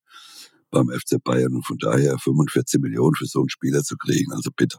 beim 0.70 0.90
FC 0.90 1.22
Bayern 1.24 1.56
und 1.56 1.66
von 1.66 1.78
daher 1.80 2.18
45 2.20 2.80
Millionen 2.80 3.16
für 3.16 3.26
so 3.26 3.40
einen 3.40 3.50
Spieler 3.50 3.84
zu 3.84 3.98
kriegen, 3.98 4.32
also 4.34 4.52
bitte 4.56 4.78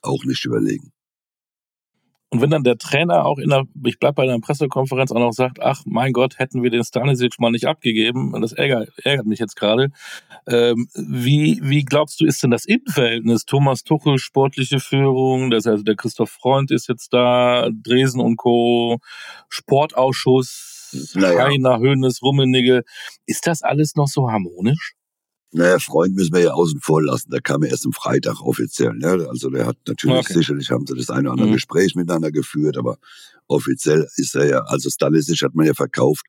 auch 0.00 0.24
nicht 0.24 0.44
überlegen. 0.44 0.92
Und 2.32 2.40
wenn 2.40 2.48
dann 2.48 2.64
der 2.64 2.78
Trainer 2.78 3.26
auch 3.26 3.36
in 3.36 3.50
der, 3.50 3.64
ich 3.84 3.98
bleib 3.98 4.14
bei 4.14 4.24
der 4.24 4.38
Pressekonferenz 4.38 5.12
auch 5.12 5.18
noch 5.18 5.34
sagt, 5.34 5.60
ach 5.60 5.82
mein 5.84 6.14
Gott, 6.14 6.38
hätten 6.38 6.62
wir 6.62 6.70
den 6.70 6.82
Stanisic 6.82 7.38
mal 7.38 7.50
nicht 7.50 7.66
abgegeben, 7.66 8.32
und 8.32 8.40
das 8.40 8.54
ärgert, 8.54 8.88
ärgert 9.04 9.26
mich 9.26 9.38
jetzt 9.38 9.54
gerade. 9.54 9.90
Ähm, 10.48 10.88
wie, 10.94 11.60
wie 11.62 11.84
glaubst 11.84 12.22
du, 12.22 12.24
ist 12.24 12.42
denn 12.42 12.50
das 12.50 12.64
Innenverhältnis? 12.64 13.44
Thomas 13.44 13.84
Tuchel, 13.84 14.16
sportliche 14.16 14.80
Führung, 14.80 15.50
das 15.50 15.66
heißt, 15.66 15.86
der 15.86 15.94
Christoph 15.94 16.30
Freund 16.30 16.70
ist 16.70 16.88
jetzt 16.88 17.12
da, 17.12 17.68
Dresen 17.70 18.22
und 18.22 18.38
Co., 18.38 18.98
Sportausschuss, 19.50 21.12
naja. 21.12 21.48
Heiner, 21.48 21.80
Höhnes, 21.80 22.22
Rummenigge. 22.22 22.84
Ist 23.26 23.46
das 23.46 23.60
alles 23.60 23.94
noch 23.94 24.08
so 24.08 24.30
harmonisch? 24.30 24.94
Naja, 25.54 25.78
Freund 25.78 26.14
müssen 26.14 26.32
wir 26.32 26.40
ja 26.40 26.52
außen 26.52 26.80
vor 26.80 27.02
lassen. 27.02 27.30
Der 27.30 27.42
kam 27.42 27.62
ja 27.62 27.68
erst 27.68 27.84
am 27.84 27.92
Freitag 27.92 28.40
offiziell. 28.40 28.94
Ne? 28.94 29.26
Also 29.28 29.50
der 29.50 29.66
hat 29.66 29.76
natürlich 29.86 30.20
okay. 30.20 30.32
sicherlich 30.32 30.70
haben 30.70 30.86
sie 30.86 30.94
das 30.94 31.10
eine 31.10 31.28
oder 31.28 31.32
andere 31.32 31.48
mhm. 31.48 31.52
Gespräch 31.52 31.94
miteinander 31.94 32.32
geführt, 32.32 32.78
aber 32.78 32.96
offiziell 33.48 34.08
ist 34.16 34.34
er 34.34 34.46
ja, 34.46 34.60
also 34.60 34.88
Stanisic 34.88 35.42
hat 35.42 35.54
man 35.54 35.66
ja 35.66 35.74
verkauft 35.74 36.24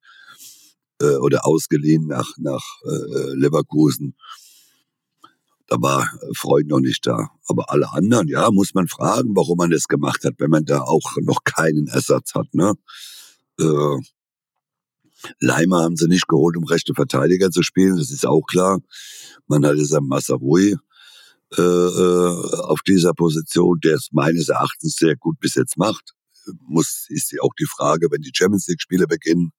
äh, 1.01 1.15
oder 1.15 1.46
ausgeliehen 1.46 2.08
nach, 2.08 2.30
nach 2.38 2.63
äh, 2.84 3.34
Leverkusen. 3.36 4.15
Da 5.68 5.77
war 5.80 6.12
Freund 6.36 6.68
noch 6.68 6.82
nicht 6.82 7.08
da. 7.08 7.30
Aber 7.48 7.72
alle 7.72 7.94
anderen, 7.94 8.27
ja, 8.27 8.51
muss 8.51 8.74
man 8.74 8.89
fragen, 8.89 9.36
warum 9.38 9.58
man 9.58 9.70
das 9.70 9.88
gemacht 9.88 10.25
hat, 10.25 10.34
wenn 10.39 10.50
man 10.50 10.65
da 10.65 10.82
auch 10.82 11.15
noch 11.22 11.46
keinen 11.46 11.88
Ersatz 11.88 12.36
hat. 12.36 12.53
Ne? 12.53 12.74
Äh, 13.58 13.98
Leimer 15.39 15.84
haben 15.84 15.96
sie 15.96 16.08
nicht 16.08 16.27
geholt, 16.27 16.58
um 16.58 16.63
rechte 16.63 16.94
Verteidiger 16.94 17.50
zu 17.50 17.63
spielen, 17.63 17.98
das 17.98 18.12
ist 18.12 18.25
auch 18.25 18.44
klar. 18.44 18.80
Man 19.48 19.65
hat 19.65 19.77
jetzt 19.77 19.94
am 19.94 20.08
Massarui 20.08 20.77
äh, 21.58 21.62
äh, 21.62 22.56
auf 22.63 22.82
dieser 22.82 23.13
Position, 23.13 23.80
der 23.84 23.96
es 23.96 24.10
meines 24.12 24.50
Erachtens 24.50 24.96
sehr 24.96 25.15
gut 25.15 25.39
bis 25.39 25.56
jetzt 25.56 25.77
macht. 25.77 26.13
Muss, 26.68 27.06
ist 27.10 27.34
auch 27.42 27.53
die 27.60 27.68
Frage, 27.68 28.08
wenn 28.10 28.22
die 28.22 28.32
Champions 28.34 28.68
League-Spiele 28.68 29.06
beginnen, 29.06 29.51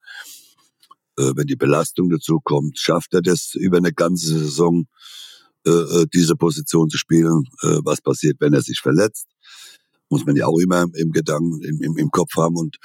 äh, 1.18 1.32
wenn 1.36 1.46
die 1.46 1.56
Belastung 1.56 2.10
dazu 2.10 2.40
kommt, 2.42 2.78
schafft 2.78 3.14
er 3.14 3.22
das 3.22 3.54
über 3.54 3.76
eine 3.76 3.92
ganze 3.92 4.38
Saison, 4.38 4.86
äh, 5.66 5.70
äh 5.70 6.06
diese 6.12 6.34
Position 6.34 6.90
zu 6.90 6.98
spielen? 6.98 7.44
Äh, 7.62 7.78
was 7.84 8.00
passiert, 8.00 8.38
wenn 8.40 8.54
er 8.54 8.62
sich 8.62 8.80
verletzt? 8.80 9.28
Muss 10.10 10.26
man 10.26 10.36
ja 10.36 10.46
auch 10.46 10.58
immer 10.58 10.86
im 10.94 11.12
Gedanken, 11.12 11.62
im, 11.62 11.80
im, 11.80 11.96
im 11.96 12.10
Kopf 12.10 12.34
haben 12.36 12.56
und 12.56 12.76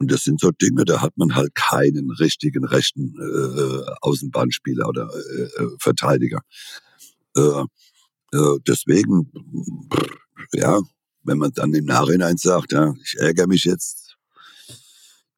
und 0.00 0.10
das 0.10 0.22
sind 0.24 0.40
so 0.40 0.50
Dinge, 0.50 0.86
da 0.86 1.02
hat 1.02 1.16
man 1.18 1.34
halt 1.34 1.54
keinen 1.54 2.10
richtigen 2.10 2.64
rechten 2.64 3.14
äh, 3.20 3.90
Außenbahnspieler 4.00 4.88
oder 4.88 5.10
äh, 5.14 5.42
äh, 5.42 5.76
Verteidiger. 5.78 6.40
Äh, 7.36 7.64
äh, 8.32 8.58
deswegen, 8.66 9.30
ja, 10.54 10.80
wenn 11.22 11.36
man 11.36 11.52
dann 11.52 11.74
im 11.74 11.84
Nachhinein 11.84 12.38
sagt, 12.38 12.72
ja, 12.72 12.94
ich 13.04 13.16
ärgere 13.18 13.46
mich 13.46 13.64
jetzt, 13.64 14.16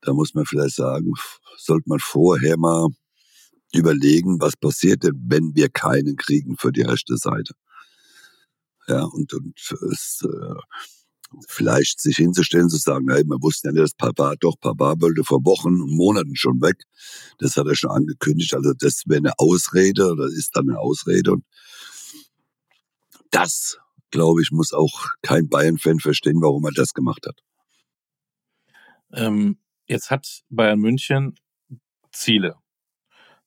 da 0.01 0.13
muss 0.13 0.33
man 0.33 0.47
vielleicht 0.47 0.77
sagen, 0.77 1.13
sollte 1.57 1.89
man 1.89 1.99
vorher 1.99 2.57
mal 2.57 2.87
überlegen, 3.75 4.41
was 4.41 4.57
passiert 4.57 5.03
denn, 5.03 5.21
wenn 5.27 5.57
wir 5.57 5.71
keinen 5.71 6.15
kriegen 6.15 6.57
für 6.57 6.71
die 6.71 6.83
rechte 6.83 7.17
Seite. 7.17 7.55
Ja, 8.87 9.03
und, 9.03 9.33
und 9.35 9.59
es, 9.91 10.23
äh, 10.23 10.55
vielleicht 11.49 12.01
sich 12.01 12.17
hinzustellen, 12.17 12.69
zu 12.69 12.77
sagen, 12.77 13.11
hey, 13.11 13.25
wir 13.25 13.43
wussten 13.43 13.69
ja 13.69 13.73
nicht, 13.73 13.83
dass 13.83 13.95
Papa, 13.95 14.35
doch, 14.41 14.59
Papa 14.61 14.95
wollte 15.01 15.25
vor 15.25 15.45
Wochen 15.45 15.81
und 15.81 15.97
Monaten 15.97 16.37
schon 16.37 16.61
weg. 16.61 16.77
Das 17.39 17.57
hat 17.57 17.67
er 17.67 17.75
schon 17.75 17.91
angekündigt. 17.91 18.55
Also 18.55 18.73
das 18.79 19.03
wäre 19.07 19.19
eine 19.19 19.33
Ausrede 19.39 20.11
oder 20.13 20.27
ist 20.27 20.57
dann 20.57 20.71
eine 20.71 20.79
Ausrede. 20.79 21.33
Und 21.33 21.45
das, 23.31 23.79
glaube 24.11 24.43
ich, 24.43 24.51
muss 24.51 24.73
auch 24.73 25.09
kein 25.23 25.49
Bayern-Fan 25.49 25.99
verstehen, 25.99 26.41
warum 26.41 26.65
er 26.65 26.73
das 26.73 26.95
gemacht 26.95 27.27
hat. 27.27 27.43
Ähm, 29.13 29.59
jetzt 29.87 30.11
hat 30.11 30.43
Bayern 30.49 30.81
München 30.81 31.35
Ziele. 32.13 32.57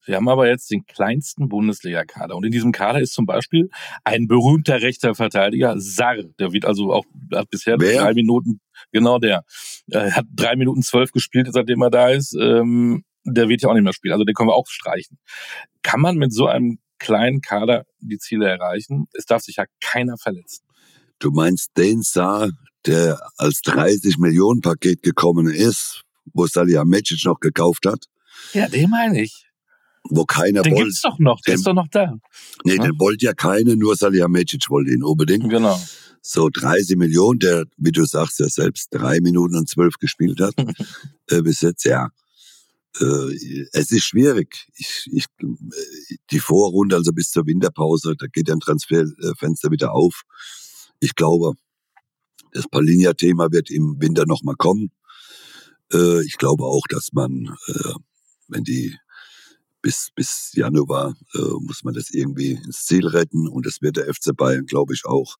Wir 0.05 0.15
haben 0.15 0.29
aber 0.29 0.47
jetzt 0.47 0.69
den 0.71 0.85
kleinsten 0.85 1.49
Bundesliga-Kader. 1.49 2.35
Und 2.35 2.45
in 2.45 2.51
diesem 2.51 2.71
Kader 2.71 3.01
ist 3.01 3.13
zum 3.13 3.25
Beispiel 3.25 3.69
ein 4.03 4.27
berühmter 4.27 4.81
rechter 4.81 5.15
Verteidiger, 5.15 5.75
Sar. 5.77 6.17
Der 6.39 6.53
wird 6.53 6.65
also 6.65 6.93
auch, 6.93 7.05
hat 7.33 7.49
bisher 7.49 7.77
Wer? 7.79 8.01
drei 8.01 8.13
Minuten, 8.13 8.61
genau 8.91 9.19
der, 9.19 9.43
äh, 9.91 10.11
hat 10.11 10.25
drei 10.33 10.55
Minuten 10.55 10.83
zwölf 10.83 11.11
gespielt, 11.11 11.49
seitdem 11.51 11.81
er 11.81 11.89
da 11.89 12.09
ist. 12.09 12.35
Ähm, 12.39 13.03
der 13.23 13.49
wird 13.49 13.63
ja 13.63 13.69
auch 13.69 13.73
nicht 13.73 13.83
mehr 13.83 13.93
spielen. 13.93 14.13
Also 14.13 14.23
den 14.23 14.35
können 14.35 14.49
wir 14.49 14.55
auch 14.55 14.67
streichen. 14.67 15.17
Kann 15.81 15.99
man 15.99 16.17
mit 16.17 16.31
so 16.31 16.47
einem 16.47 16.79
kleinen 16.99 17.41
Kader 17.41 17.85
die 17.99 18.19
Ziele 18.19 18.47
erreichen. 18.47 19.07
Es 19.13 19.25
darf 19.25 19.41
sich 19.41 19.57
ja 19.57 19.65
keiner 19.81 20.17
verletzen. 20.17 20.63
Du 21.19 21.31
meinst 21.31 21.71
den 21.77 22.01
Saar, 22.01 22.51
der 22.85 23.19
als 23.37 23.61
30 23.61 24.17
Millionen 24.17 24.61
Paket 24.61 25.01
gekommen 25.01 25.47
ist, 25.47 26.03
wo 26.33 26.45
Salihamidzic 26.45 27.25
noch 27.25 27.39
gekauft 27.39 27.85
hat? 27.85 28.05
Ja, 28.53 28.67
den 28.67 28.89
meine 28.89 29.21
ich. 29.21 29.44
Wo 30.09 30.25
keiner 30.25 30.61
Den 30.61 30.73
wollte. 30.73 30.85
gibt's 30.85 31.01
doch 31.01 31.17
noch, 31.19 31.41
der 31.41 31.53
den- 31.53 31.59
ist 31.59 31.67
doch 31.67 31.73
noch 31.73 31.87
da. 31.89 32.13
Nee, 32.63 32.75
Ja. 32.75 32.83
den 32.83 32.99
wollte 32.99 33.25
ja 33.25 33.33
keiner, 33.33 33.75
nur 33.75 33.95
Salihamidzic 33.95 34.69
wollte 34.69 34.91
ihn 34.91 35.03
unbedingt. 35.03 35.49
Genau. 35.49 35.81
So 36.21 36.49
30 36.49 36.95
Millionen, 36.97 37.39
der, 37.39 37.65
wie 37.77 37.91
du 37.91 38.05
sagst, 38.05 38.39
ja 38.39 38.47
selbst 38.49 38.89
drei 38.91 39.19
Minuten 39.21 39.55
und 39.57 39.69
zwölf 39.69 39.95
gespielt 39.97 40.39
hat, 40.41 40.53
äh, 41.29 41.41
bis 41.41 41.61
jetzt, 41.61 41.85
ja. 41.85 42.09
Äh, 42.99 43.67
es 43.73 43.91
ist 43.91 44.03
schwierig. 44.05 44.67
Ich, 44.75 45.07
ich, 45.11 45.25
äh, 45.41 46.15
die 46.31 46.39
Vorrunde, 46.39 46.95
also 46.95 47.11
bis 47.11 47.29
zur 47.31 47.45
Winterpause, 47.45 48.15
da 48.17 48.27
geht 48.27 48.47
ja 48.47 48.53
ein 48.55 48.59
Transferfenster 48.59 49.69
wieder 49.71 49.93
auf. 49.93 50.21
Ich 50.99 51.13
glaube, 51.15 51.53
das 52.53 52.67
Palinja-Thema 52.69 53.51
wird 53.51 53.69
im 53.69 53.97
Winter 53.99 54.25
nochmal 54.25 54.55
kommen. 54.55 54.91
Äh, 55.91 56.23
ich 56.25 56.37
glaube 56.37 56.63
auch, 56.63 56.83
dass 56.89 57.11
man, 57.11 57.55
wenn 58.47 58.63
die 58.63 58.95
bis, 59.85 60.09
bis 60.15 60.49
Januar 60.55 61.15
äh, 61.35 61.39
muss 61.59 61.83
man 61.83 61.93
das 61.93 62.09
irgendwie 62.09 62.53
ins 62.53 62.85
Ziel 62.85 63.05
retten 63.05 63.47
und 63.47 63.67
das 63.67 63.83
wird 63.83 63.97
der 63.97 64.11
FC 64.11 64.35
Bayern, 64.35 64.65
glaube 64.65 64.95
ich, 64.95 65.05
auch. 65.05 65.35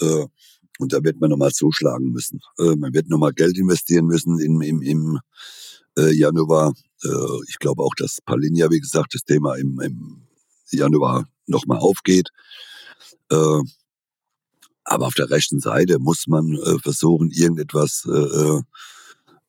Äh, 0.00 0.26
und 0.78 0.92
da 0.92 1.02
wird 1.02 1.20
man 1.20 1.30
nochmal 1.30 1.50
zuschlagen 1.50 2.12
müssen. 2.12 2.38
Äh, 2.60 2.76
man 2.76 2.94
wird 2.94 3.08
nochmal 3.08 3.32
Geld 3.32 3.58
investieren 3.58 4.06
müssen 4.06 4.38
im, 4.38 4.60
im, 4.60 4.82
im 4.82 5.18
äh, 5.98 6.12
Januar. 6.12 6.74
Äh, 7.02 7.08
ich 7.48 7.58
glaube 7.58 7.82
auch, 7.82 7.96
dass 7.96 8.20
Palinja, 8.24 8.70
wie 8.70 8.78
gesagt, 8.78 9.14
das 9.14 9.24
Thema 9.24 9.56
im, 9.56 9.80
im 9.80 10.28
Januar 10.70 11.26
nochmal 11.48 11.78
aufgeht. 11.78 12.28
Äh, 13.32 13.62
aber 14.84 15.06
auf 15.08 15.14
der 15.14 15.28
rechten 15.28 15.58
Seite 15.58 15.98
muss 15.98 16.28
man 16.28 16.52
äh, 16.54 16.78
versuchen, 16.78 17.32
irgendetwas 17.32 18.06
äh, 18.06 18.60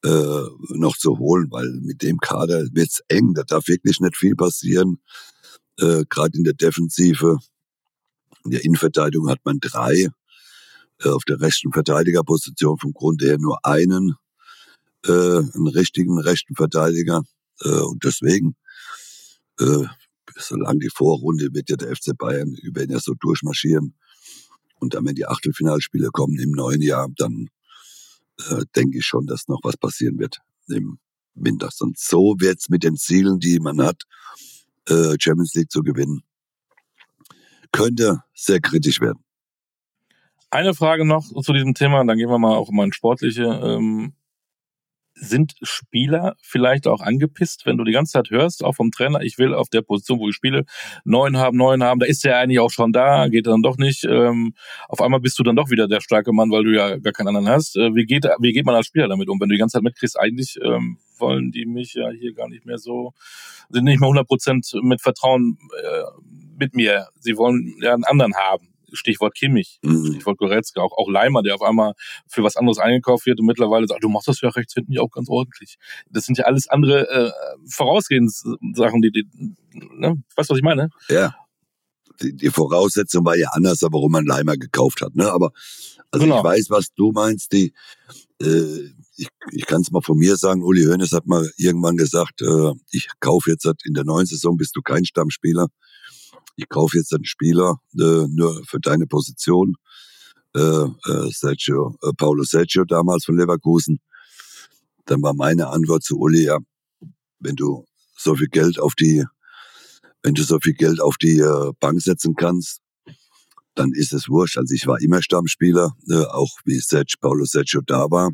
äh, 0.08 0.50
noch 0.70 0.96
zu 0.96 1.18
holen, 1.18 1.48
weil 1.52 1.70
mit 1.82 2.02
dem 2.02 2.18
Kader 2.18 2.66
wird's 2.72 3.02
eng. 3.10 3.34
Da 3.34 3.44
darf 3.44 3.68
wirklich 3.68 4.00
nicht 4.00 4.16
viel 4.16 4.36
passieren. 4.36 5.02
Äh, 5.80 6.06
Gerade 6.10 6.38
in 6.38 6.44
der 6.46 6.54
Defensive, 6.54 7.40
in 8.46 8.52
der 8.52 8.64
Innenverteidigung 8.64 9.30
hat 9.30 9.40
man 9.44 9.60
drei. 9.60 10.08
Äh, 11.04 11.10
auf 11.10 11.26
der 11.26 11.42
rechten 11.42 11.74
Verteidigerposition 11.74 12.78
vom 12.78 12.94
Grunde 12.94 13.26
her 13.26 13.38
nur 13.38 13.60
einen, 13.66 14.16
äh, 15.06 15.12
einen 15.12 15.68
richtigen 15.68 16.20
rechten 16.20 16.56
Verteidiger. 16.56 17.24
Äh, 17.62 17.82
und 17.82 18.04
deswegen, 18.06 18.56
äh, 19.60 19.86
solange 20.38 20.80
die 20.80 20.92
Vorrunde 20.94 21.50
wird 21.54 21.70
ja 21.70 21.76
der 21.76 21.94
FC 21.96 22.18
Bayern, 22.18 22.54
die 22.54 22.74
werden 22.74 22.92
ja 22.92 23.00
so 23.00 23.14
durchmarschieren. 23.14 23.96
Und 24.80 24.94
dann, 24.94 25.06
wenn 25.06 25.16
die 25.16 25.26
Achtelfinalspiele 25.26 26.12
kommen 26.12 26.40
im 26.40 26.52
neuen 26.52 26.82
Jahr, 26.82 27.10
dann 27.18 27.50
äh, 28.50 28.66
denke 28.76 29.00
ich 29.00 29.06
schon, 29.06 29.26
dass 29.26 29.48
noch 29.48 29.60
was 29.64 29.78
passieren 29.78 30.20
wird 30.20 30.40
im 30.68 31.00
Winter. 31.36 31.70
Sonst 31.72 32.08
so 32.08 32.36
wird's 32.40 32.70
mit 32.70 32.84
den 32.84 32.96
Zielen, 32.96 33.40
die 33.40 33.60
man 33.60 33.82
hat, 33.82 34.04
äh, 34.88 35.16
Champions 35.20 35.54
League 35.54 35.72
zu 35.72 35.82
gewinnen, 35.82 36.24
könnte 37.72 38.24
sehr 38.34 38.60
kritisch 38.60 39.02
werden. 39.02 39.24
Eine 40.50 40.74
Frage 40.74 41.06
noch 41.06 41.26
zu 41.42 41.54
diesem 41.54 41.74
Thema, 41.74 42.04
dann 42.06 42.18
gehen 42.18 42.30
wir 42.30 42.40
mal 42.40 42.56
auch 42.56 42.72
mal 42.72 42.86
ins 42.86 42.96
Sportliche. 42.96 43.44
Ähm, 43.44 44.14
sind 45.20 45.56
Spieler 45.62 46.36
vielleicht 46.42 46.88
auch 46.88 47.02
angepisst, 47.02 47.66
wenn 47.66 47.78
du 47.78 47.84
die 47.84 47.92
ganze 47.92 48.14
Zeit 48.14 48.30
hörst, 48.30 48.64
auch 48.64 48.76
vom 48.76 48.92
Trainer, 48.92 49.22
ich 49.22 49.38
will 49.38 49.54
auf 49.54 49.70
der 49.70 49.82
Position, 49.82 50.20
wo 50.20 50.30
ich 50.30 50.36
spiele, 50.36 50.66
neun 51.04 51.38
haben, 51.38 51.58
neun 51.58 51.84
haben, 51.84 52.00
da 52.00 52.06
ist 52.06 52.24
der 52.24 52.38
eigentlich 52.38 52.60
auch 52.60 52.70
schon 52.70 52.92
da, 52.92 53.28
geht 53.28 53.48
dann 53.48 53.62
doch 53.62 53.78
nicht. 53.78 54.04
Ähm, 54.06 54.54
auf 54.88 55.02
einmal 55.02 55.20
bist 55.20 55.40
du 55.40 55.44
dann 55.44 55.56
doch 55.56 55.70
wieder 55.70 55.88
der 55.88 56.02
starke 56.02 56.34
Mann, 56.34 56.52
weil 56.52 56.64
du 56.64 56.76
ja 56.76 56.98
gar 56.98 57.14
keinen 57.14 57.30
anderen 57.30 57.50
hast. 57.50 57.76
Äh, 57.76 57.96
wie, 57.96 58.06
geht, 58.06 58.26
wie 58.40 58.54
geht 58.54 58.66
man 58.66 58.76
als 58.76 58.88
Spieler 58.88 59.08
damit 59.08 59.30
um, 59.30 59.40
wenn 59.40 59.50
du 59.50 59.56
die 59.56 59.60
ganze 59.60 59.74
Zeit 59.74 59.84
mitkriegst, 59.84 60.20
eigentlich 60.20 60.58
ähm, 60.64 60.98
wollen 61.20 61.52
die 61.52 61.66
mich 61.66 61.94
ja 61.94 62.10
hier 62.10 62.34
gar 62.34 62.48
nicht 62.48 62.66
mehr 62.66 62.78
so, 62.78 63.14
sind 63.70 63.86
nicht 63.86 64.00
mehr 64.00 64.10
100% 64.10 64.82
mit 64.84 65.02
Vertrauen 65.02 65.58
äh, 65.84 66.04
mit 66.58 66.76
mir. 66.76 67.08
Sie 67.20 67.38
wollen 67.38 67.76
ja 67.82 67.94
einen 67.94 68.04
anderen 68.04 68.36
haben. 68.36 68.77
Stichwort 68.98 69.36
Kimmich. 69.36 69.80
Mhm. 69.84 70.06
Stichwort 70.08 70.38
Goretzka, 70.38 70.82
auch, 70.82 70.98
auch 70.98 71.10
Leimer, 71.10 71.44
der 71.44 71.56
auf 71.56 71.62
einmal 71.62 71.94
für 72.28 72.44
was 72.44 72.58
anderes 72.58 72.80
eingekauft 72.80 73.26
wird 73.26 73.40
und 73.40 73.46
mittlerweile 73.46 73.88
sagt, 73.88 74.04
du 74.04 74.10
machst 74.10 74.28
das 74.28 74.42
ja 74.42 74.50
rechts 74.50 74.74
hinten 74.74 74.92
ja 74.92 75.02
auch 75.02 75.12
ganz 75.12 75.30
ordentlich. 75.30 75.78
Das 76.10 76.26
sind 76.26 76.38
ja 76.38 76.46
alles 76.46 76.68
andere 76.68 77.10
äh, 77.10 77.32
Vorausgehenssachen, 77.70 79.02
die, 79.02 79.12
die 79.12 79.28
ne? 79.74 80.16
weißt 80.36 80.50
du, 80.50 80.54
was 80.54 80.58
ich 80.58 80.64
meine? 80.64 80.90
Ja. 81.10 81.36
Die, 82.22 82.36
die 82.36 82.50
Voraussetzung 82.50 83.24
war 83.26 83.38
ja 83.38 83.50
anders, 83.52 83.82
warum 83.82 84.12
man 84.12 84.26
Leimer 84.26 84.58
gekauft 84.58 85.02
hat. 85.02 85.16
Ne? 85.16 85.32
Aber 85.32 85.52
also 86.12 86.26
Genau. 86.26 86.40
ich 86.40 86.44
weiß, 86.44 86.70
was 86.70 86.94
du 86.96 87.12
meinst. 87.12 87.52
Die, 87.52 87.74
äh, 88.42 88.90
ich 89.18 89.28
ich 89.52 89.66
kann 89.66 89.82
es 89.82 89.92
mal 89.92 90.02
von 90.02 90.18
mir 90.18 90.38
sagen, 90.38 90.64
Uli 90.64 90.84
Hoeneß 90.84 91.12
hat 91.12 91.26
mal 91.26 91.50
irgendwann 91.58 91.98
gesagt, 91.98 92.42
äh, 92.42 92.72
ich 92.92 93.08
kaufe 93.20 93.50
jetzt 93.52 93.66
in 93.84 93.94
der 93.94 94.04
neuen 94.04 94.26
Saison 94.26 94.58
bist 94.58 94.76
du 94.76 94.82
kein 94.82 95.06
Stammspieler. 95.06 95.68
Ich 96.58 96.68
kaufe 96.70 96.98
jetzt 96.98 97.14
einen 97.14 97.26
Spieler 97.26 97.80
äh, 97.94 98.26
nur 98.28 98.64
für 98.66 98.80
deine 98.80 99.06
Position. 99.06 99.76
Äh, 100.56 100.60
äh, 100.60 101.30
Sergio, 101.30 101.96
äh, 102.02 102.12
Paulo 102.18 102.44
Sergio 102.44 102.84
damals 102.84 103.26
von 103.26 103.38
Leverkusen. 103.38 104.00
Dann 105.06 105.22
war 105.22 105.36
meine 105.36 105.68
Antwort 105.68 106.04
zu 106.04 106.18
Uli, 106.18 106.46
ja, 106.46 106.58
wenn 107.40 107.56
du 107.56 107.86
so 108.18 108.36
viel 108.36 108.48
Geld 108.48 108.80
auf 108.80 108.96
die, 108.96 109.24
wenn 110.24 110.34
du 110.34 110.42
so 110.42 110.60
viel 110.60 110.74
Geld 110.74 111.00
auf 111.00 111.18
die 111.18 111.38
äh, 111.38 111.72
Bank 111.80 112.02
setzen 112.02 112.34
kannst, 112.36 112.82
dann 113.76 113.92
ist 113.94 114.12
es 114.14 114.28
wurscht. 114.28 114.58
Also 114.58 114.74
ich 114.74 114.88
war 114.88 115.00
immer 115.00 115.22
Stammspieler, 115.22 115.96
äh, 116.10 116.26
auch 116.26 116.50
wie 116.66 116.80
Sergio, 116.80 117.18
Paulo 117.22 117.46
Sergio 117.46 117.82
da 117.86 118.10
war. 118.10 118.32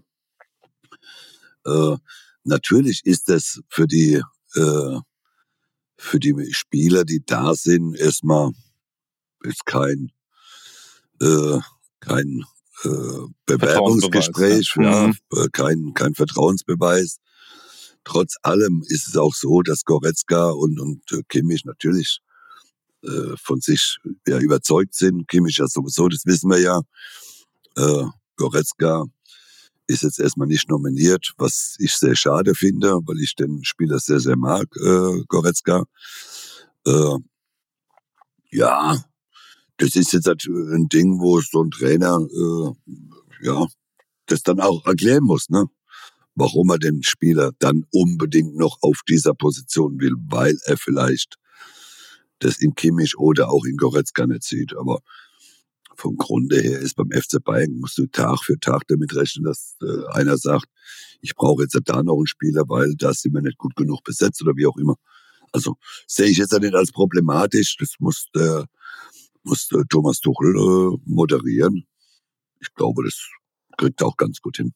Äh, 1.65 1.97
natürlich 2.45 3.01
ist 3.03 3.29
es 3.29 3.61
für 3.67 3.85
die 3.85 4.21
äh, 4.55 4.99
für 5.97 6.19
die 6.19 6.33
Spieler, 6.51 7.05
die 7.05 7.23
da 7.25 7.55
sind, 7.55 7.95
erstmal 7.95 8.51
ist 9.43 9.65
kein 9.65 10.11
äh, 11.21 11.59
kein 11.99 12.43
äh, 12.83 13.27
Bewerbungsgespräch, 13.45 14.71
Vertrauensbeweis, 14.71 15.17
ja, 15.31 15.43
äh, 15.43 15.49
kein 15.51 15.93
kein 15.93 16.15
Vertrauensbeweis. 16.15 17.17
Trotz 18.03 18.35
allem 18.41 18.83
ist 18.87 19.07
es 19.07 19.15
auch 19.15 19.33
so, 19.33 19.61
dass 19.61 19.85
Goretzka 19.85 20.49
und 20.49 20.79
und 20.79 21.01
äh, 21.11 21.21
Kimmich 21.29 21.65
natürlich 21.65 22.19
äh, 23.03 23.35
von 23.37 23.61
sich 23.61 23.97
ja 24.27 24.39
überzeugt 24.39 24.95
sind. 24.95 25.27
Kimmich 25.27 25.57
ja 25.57 25.67
sowieso, 25.67 26.09
das 26.09 26.25
wissen 26.25 26.49
wir 26.49 26.59
ja. 26.59 26.81
Äh, 27.75 28.05
Goretzka 28.35 29.05
ist 29.87 30.03
jetzt 30.03 30.19
erstmal 30.19 30.47
nicht 30.47 30.69
nominiert, 30.69 31.33
was 31.37 31.75
ich 31.79 31.93
sehr 31.93 32.15
schade 32.15 32.55
finde, 32.55 32.99
weil 33.05 33.19
ich 33.19 33.35
den 33.35 33.63
Spieler 33.63 33.99
sehr, 33.99 34.19
sehr 34.19 34.37
mag, 34.37 34.67
äh, 34.77 35.23
Goretzka. 35.27 35.83
Äh, 36.85 37.17
ja, 38.51 39.03
das 39.77 39.95
ist 39.95 40.13
jetzt 40.13 40.27
halt 40.27 40.45
ein 40.45 40.87
Ding, 40.87 41.19
wo 41.19 41.41
so 41.41 41.63
ein 41.63 41.71
Trainer, 41.71 42.19
äh, 42.19 43.45
ja, 43.45 43.67
das 44.27 44.43
dann 44.43 44.59
auch 44.59 44.85
erklären 44.85 45.23
muss, 45.23 45.49
ne? 45.49 45.65
Warum 46.35 46.71
er 46.71 46.79
den 46.79 47.03
Spieler 47.03 47.51
dann 47.59 47.85
unbedingt 47.91 48.55
noch 48.55 48.77
auf 48.81 49.01
dieser 49.07 49.35
Position 49.35 49.99
will, 49.99 50.15
weil 50.29 50.57
er 50.65 50.77
vielleicht 50.77 51.35
das 52.39 52.59
in 52.59 52.73
Kimmich 52.75 53.17
oder 53.17 53.49
auch 53.49 53.65
in 53.65 53.77
Goretzka 53.77 54.25
nicht 54.25 54.43
sieht. 54.43 54.75
Aber 54.75 54.99
vom 55.95 56.17
Grunde 56.17 56.59
her 56.59 56.79
ist 56.79 56.95
beim 56.95 57.09
FC 57.11 57.43
Bayern, 57.43 57.79
musst 57.79 57.97
du 57.97 58.07
Tag 58.07 58.43
für 58.43 58.59
Tag 58.59 58.83
damit 58.87 59.15
rechnen, 59.15 59.45
dass 59.45 59.77
äh, 59.81 60.05
einer 60.13 60.37
sagt, 60.37 60.67
ich 61.21 61.35
brauche 61.35 61.63
jetzt 61.63 61.79
da 61.85 62.03
noch 62.03 62.17
einen 62.17 62.27
Spieler, 62.27 62.63
weil 62.67 62.95
da 62.95 63.13
sind 63.13 63.33
wir 63.33 63.41
nicht 63.41 63.57
gut 63.57 63.75
genug 63.75 64.03
besetzt 64.03 64.41
oder 64.41 64.55
wie 64.55 64.67
auch 64.67 64.77
immer. 64.77 64.95
Also 65.51 65.77
sehe 66.07 66.27
ich 66.27 66.37
jetzt 66.37 66.51
ja 66.51 66.59
nicht 66.59 66.75
als 66.75 66.91
problematisch. 66.91 67.77
Das 67.77 67.93
muss 67.99 68.27
der, 68.35 68.65
muss 69.43 69.67
der 69.67 69.83
Thomas 69.89 70.19
Tuchel 70.19 70.55
äh, 70.55 70.97
moderieren. 71.05 71.85
Ich 72.59 72.73
glaube, 72.73 73.03
das 73.03 73.29
kriegt 73.77 74.01
er 74.01 74.07
auch 74.07 74.17
ganz 74.17 74.41
gut 74.41 74.57
hin. 74.57 74.73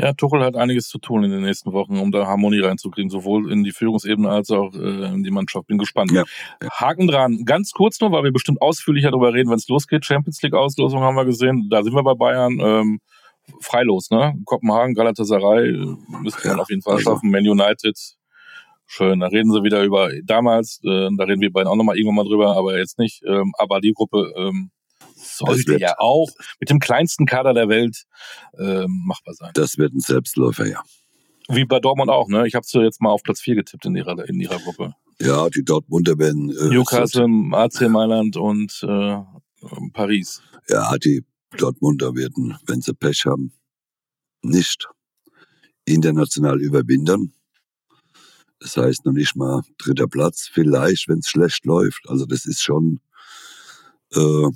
Ja, 0.00 0.12
Tuchel 0.12 0.44
hat 0.44 0.54
einiges 0.56 0.88
zu 0.88 0.98
tun 0.98 1.24
in 1.24 1.30
den 1.32 1.42
nächsten 1.42 1.72
Wochen, 1.72 1.98
um 1.98 2.12
da 2.12 2.26
Harmonie 2.26 2.60
reinzukriegen, 2.60 3.10
sowohl 3.10 3.50
in 3.50 3.64
die 3.64 3.72
Führungsebene 3.72 4.30
als 4.30 4.50
auch 4.50 4.72
äh, 4.74 5.06
in 5.12 5.24
die 5.24 5.30
Mannschaft. 5.32 5.66
Bin 5.66 5.78
gespannt. 5.78 6.12
Ja. 6.12 6.22
Haken 6.70 7.08
dran. 7.08 7.44
Ganz 7.44 7.72
kurz 7.72 8.00
nur, 8.00 8.12
weil 8.12 8.22
wir 8.22 8.32
bestimmt 8.32 8.62
ausführlicher 8.62 9.10
darüber 9.10 9.32
reden, 9.34 9.50
wenn 9.50 9.56
es 9.56 9.66
losgeht. 9.68 10.04
Champions 10.04 10.40
League 10.42 10.54
Auslosung 10.54 11.00
haben 11.00 11.16
wir 11.16 11.24
gesehen. 11.24 11.68
Da 11.68 11.82
sind 11.82 11.94
wir 11.94 12.04
bei 12.04 12.14
Bayern. 12.14 12.58
Ähm, 12.60 13.00
freilos, 13.60 14.10
ne? 14.10 14.34
Kopenhagen, 14.44 14.94
Galatasaray 14.94 15.70
äh, 15.70 15.96
müsste 16.22 16.46
man 16.48 16.56
Ja, 16.58 16.62
auf 16.62 16.70
jeden 16.70 16.82
Fall 16.82 16.94
also- 16.94 17.10
schaffen. 17.10 17.30
Man 17.30 17.48
United. 17.48 17.98
Schön, 18.90 19.20
da 19.20 19.26
reden 19.26 19.52
sie 19.52 19.62
wieder 19.64 19.82
über 19.82 20.08
damals, 20.24 20.80
äh, 20.82 21.08
da 21.18 21.24
reden 21.24 21.42
wir 21.42 21.52
beiden 21.52 21.68
auch 21.68 21.76
nochmal 21.76 21.98
irgendwann 21.98 22.24
mal 22.24 22.24
drüber, 22.24 22.56
aber 22.56 22.78
jetzt 22.78 22.98
nicht. 22.98 23.22
Ähm, 23.26 23.52
aber 23.58 23.80
die 23.80 23.92
Gruppe 23.92 24.32
ähm, 24.34 24.70
sollte 25.36 25.66
wird- 25.72 25.80
ja 25.80 25.94
auch 25.98 26.28
mit 26.60 26.70
dem 26.70 26.78
kleinsten 26.78 27.26
Kader 27.26 27.54
der 27.54 27.68
Welt 27.68 28.04
ähm, 28.58 29.02
machbar 29.06 29.34
sein. 29.34 29.50
Das 29.54 29.78
wird 29.78 29.94
ein 29.94 30.00
Selbstläufer, 30.00 30.66
ja. 30.66 30.82
Wie 31.48 31.64
bei 31.64 31.80
Dortmund 31.80 32.10
auch, 32.10 32.28
ne? 32.28 32.46
Ich 32.46 32.54
habe 32.54 32.66
sie 32.66 32.80
jetzt 32.80 33.00
mal 33.00 33.10
auf 33.10 33.22
Platz 33.22 33.40
4 33.40 33.54
getippt 33.54 33.86
in 33.86 33.96
ihrer, 33.96 34.28
in 34.28 34.38
ihrer 34.40 34.58
Gruppe. 34.58 34.94
Ja, 35.20 35.48
die 35.48 35.64
Dortmunder 35.64 36.18
werden. 36.18 36.50
Äh, 36.50 36.68
Newcastle, 36.74 37.26
AC 37.52 37.88
Mailand 37.88 38.36
und 38.36 38.80
äh, 38.82 39.16
Paris. 39.92 40.42
Ja, 40.68 40.96
die 40.98 41.24
Dortmunder 41.56 42.14
werden, 42.14 42.56
wenn 42.66 42.82
sie 42.82 42.92
Pech 42.94 43.24
haben, 43.26 43.52
nicht 44.42 44.86
international 45.86 46.60
überwintern. 46.60 47.32
Das 48.60 48.76
heißt 48.76 49.06
noch 49.06 49.12
nicht 49.12 49.34
mal 49.36 49.62
dritter 49.78 50.06
Platz, 50.08 50.48
vielleicht, 50.52 51.08
wenn 51.08 51.18
es 51.20 51.28
schlecht 51.28 51.64
läuft. 51.64 52.02
Also 52.08 52.26
das 52.26 52.44
ist 52.44 52.62
schon, 52.62 53.00
äh, 54.12 54.48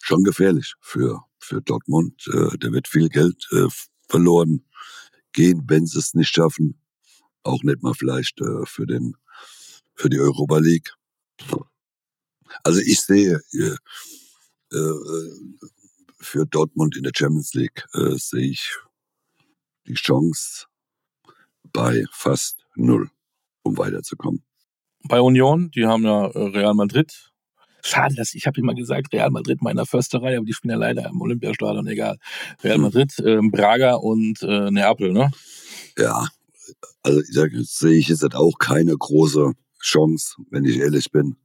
schon 0.00 0.24
gefährlich 0.24 0.74
für, 0.80 1.22
für 1.38 1.60
Dortmund. 1.60 2.26
Äh, 2.32 2.56
da 2.58 2.72
wird 2.72 2.88
viel 2.88 3.08
Geld 3.08 3.46
äh, 3.52 3.68
verloren 4.08 4.64
gehen, 5.32 5.64
wenn 5.66 5.86
sie 5.86 5.98
es 5.98 6.14
nicht 6.14 6.34
schaffen. 6.34 6.80
Auch 7.42 7.62
nicht 7.62 7.82
mal 7.82 7.94
vielleicht 7.94 8.40
äh, 8.40 8.66
für 8.66 8.86
den 8.86 9.16
für 9.94 10.08
die 10.08 10.20
Europa 10.20 10.58
League. 10.58 10.94
Also 12.62 12.80
ich 12.80 13.00
sehe 13.00 13.40
äh, 13.52 14.76
äh, 14.76 15.38
für 16.20 16.46
Dortmund 16.46 16.96
in 16.96 17.02
der 17.02 17.12
Champions 17.14 17.54
League 17.54 17.84
äh, 17.94 18.16
sehe 18.16 18.50
ich 18.50 18.76
die 19.86 19.94
Chance 19.94 20.66
bei 21.72 22.04
fast 22.12 22.64
null, 22.76 23.10
um 23.62 23.76
weiterzukommen. 23.76 24.42
Bei 25.04 25.20
Union, 25.20 25.70
die 25.70 25.86
haben 25.86 26.04
ja 26.04 26.26
äh, 26.26 26.38
Real 26.48 26.74
Madrid. 26.74 27.32
Schade, 27.82 28.14
dass 28.14 28.34
ich 28.34 28.46
habe 28.46 28.60
immer 28.60 28.74
gesagt, 28.74 29.12
Real 29.12 29.30
Madrid 29.30 29.62
meiner 29.62 29.86
Försterei, 29.86 30.36
aber 30.36 30.46
die 30.46 30.52
spielen 30.52 30.72
ja 30.72 30.78
leider 30.78 31.08
im 31.08 31.20
Olympiastadion, 31.20 31.86
egal. 31.86 32.16
Real. 32.62 32.78
Madrid, 32.78 33.18
äh, 33.20 33.38
Braga 33.42 33.94
und 33.94 34.42
äh, 34.42 34.70
Neapel, 34.70 35.12
ne? 35.12 35.30
Ja, 35.96 36.26
also 37.02 37.20
sage, 37.30 37.62
sehe 37.64 37.98
ich 37.98 38.08
jetzt 38.08 38.24
auch 38.34 38.58
keine 38.58 38.96
große 38.96 39.52
Chance, 39.80 40.36
wenn 40.50 40.64
ich 40.64 40.78
ehrlich 40.78 41.10
bin. 41.10 41.36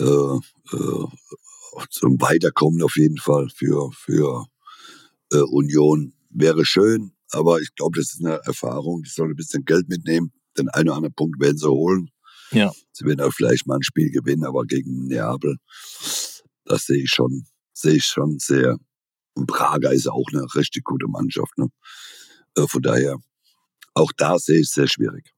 Äh, 0.00 0.04
äh, 0.04 1.06
zum 1.90 2.20
Weiterkommen 2.20 2.82
auf 2.82 2.96
jeden 2.96 3.18
Fall 3.18 3.48
für, 3.54 3.90
für 3.92 4.46
äh, 5.32 5.38
Union 5.38 6.12
wäre 6.30 6.64
schön, 6.64 7.12
aber 7.30 7.60
ich 7.60 7.74
glaube, 7.74 7.98
das 7.98 8.12
ist 8.12 8.24
eine 8.24 8.40
Erfahrung. 8.44 9.02
Die 9.02 9.10
sollen 9.10 9.30
ein 9.30 9.36
bisschen 9.36 9.64
Geld 9.64 9.88
mitnehmen. 9.88 10.32
Den 10.58 10.68
einen 10.68 10.88
oder 10.88 10.96
anderen 10.96 11.14
Punkt 11.14 11.40
werden 11.40 11.56
sie 11.56 11.68
holen. 11.68 12.10
Ja. 12.52 12.72
Sie 12.92 13.04
werden 13.04 13.20
auch 13.20 13.32
vielleicht 13.32 13.66
mal 13.66 13.76
ein 13.76 13.82
Spiel 13.82 14.10
gewinnen, 14.10 14.44
aber 14.44 14.64
gegen 14.64 15.06
Neapel, 15.06 15.56
das 16.64 16.86
sehe 16.86 17.02
ich 17.02 17.10
schon, 17.10 17.46
sehe 17.72 17.94
ich 17.94 18.04
schon 18.04 18.38
sehr. 18.38 18.76
Und 19.34 19.46
Praga 19.46 19.90
ist 19.90 20.08
auch 20.08 20.26
eine 20.32 20.46
richtig 20.54 20.84
gute 20.84 21.08
Mannschaft. 21.08 21.56
Ne? 21.56 21.68
Äh, 22.56 22.66
von 22.66 22.82
daher, 22.82 23.16
auch 23.94 24.12
da 24.16 24.38
sehe 24.38 24.60
ich 24.60 24.68
es 24.68 24.74
sehr 24.74 24.88
schwierig. 24.88 25.32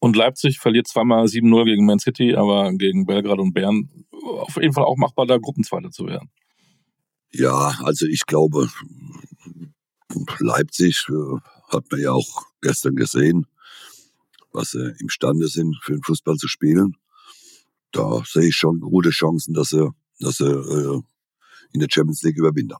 Und 0.00 0.16
Leipzig 0.16 0.58
verliert 0.58 0.88
zweimal 0.88 1.26
7-0 1.26 1.64
gegen 1.66 1.84
Man 1.84 1.98
City, 1.98 2.34
aber 2.34 2.72
gegen 2.72 3.04
Belgrad 3.04 3.38
und 3.38 3.52
Bern 3.52 3.90
auf 4.12 4.56
jeden 4.56 4.72
Fall 4.72 4.84
auch 4.84 4.96
machbar, 4.96 5.26
da 5.26 5.36
Gruppenzweiter 5.36 5.90
zu 5.90 6.06
werden. 6.06 6.30
Ja, 7.32 7.78
also 7.82 8.06
ich 8.06 8.26
glaube, 8.26 8.68
Leipzig 10.38 11.06
äh, 11.08 11.38
hat 11.68 11.84
man 11.90 12.00
ja 12.00 12.12
auch 12.12 12.44
gestern 12.60 12.96
gesehen, 12.96 13.46
was 14.52 14.70
sie 14.70 14.94
imstande 15.00 15.48
sind, 15.48 15.76
für 15.82 15.92
den 15.92 16.02
Fußball 16.02 16.36
zu 16.36 16.48
spielen. 16.48 16.96
Da 17.92 18.22
sehe 18.24 18.48
ich 18.48 18.56
schon 18.56 18.80
gute 18.80 19.10
Chancen, 19.10 19.54
dass 19.54 19.68
sie, 19.68 19.88
dass 20.20 20.36
sie 20.36 20.46
äh, 20.46 21.00
in 21.72 21.80
der 21.80 21.88
Champions 21.90 22.22
League 22.22 22.38
überwinden. 22.38 22.76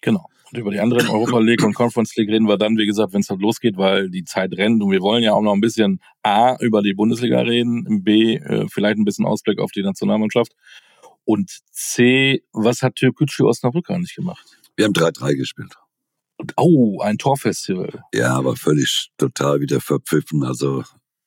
Genau. 0.00 0.26
Und 0.50 0.58
über 0.58 0.70
die 0.70 0.80
anderen 0.80 1.08
Europa 1.08 1.38
League 1.38 1.62
und 1.62 1.74
Conference 1.74 2.14
League 2.16 2.28
reden 2.28 2.46
wir 2.46 2.58
dann, 2.58 2.76
wie 2.76 2.86
gesagt, 2.86 3.14
wenn 3.14 3.20
es 3.20 3.30
halt 3.30 3.40
losgeht, 3.40 3.76
weil 3.78 4.10
die 4.10 4.24
Zeit 4.24 4.52
rennt 4.52 4.82
und 4.82 4.90
wir 4.90 5.00
wollen 5.00 5.22
ja 5.22 5.32
auch 5.32 5.40
noch 5.40 5.54
ein 5.54 5.60
bisschen 5.60 6.00
A 6.22 6.56
über 6.60 6.82
die 6.82 6.92
Bundesliga 6.92 7.40
reden, 7.40 8.02
B 8.02 8.34
äh, 8.34 8.66
vielleicht 8.68 8.98
ein 8.98 9.04
bisschen 9.04 9.24
Ausblick 9.24 9.58
auf 9.60 9.70
die 9.70 9.82
Nationalmannschaft 9.82 10.52
und 11.24 11.50
C, 11.70 12.42
was 12.52 12.82
hat 12.82 12.96
Türkgücü 12.96 13.44
Osnabrück 13.44 13.88
nicht 13.90 14.14
gemacht? 14.16 14.44
Wir 14.76 14.84
haben 14.86 14.92
3-3 14.92 15.36
gespielt. 15.36 15.74
Oh, 16.56 17.00
ein 17.00 17.18
Torfestival. 17.18 18.02
Ja, 18.14 18.34
aber 18.34 18.56
völlig 18.56 19.10
total 19.18 19.60
wieder 19.60 19.80
verpfiffen, 19.80 20.44
also 20.44 20.84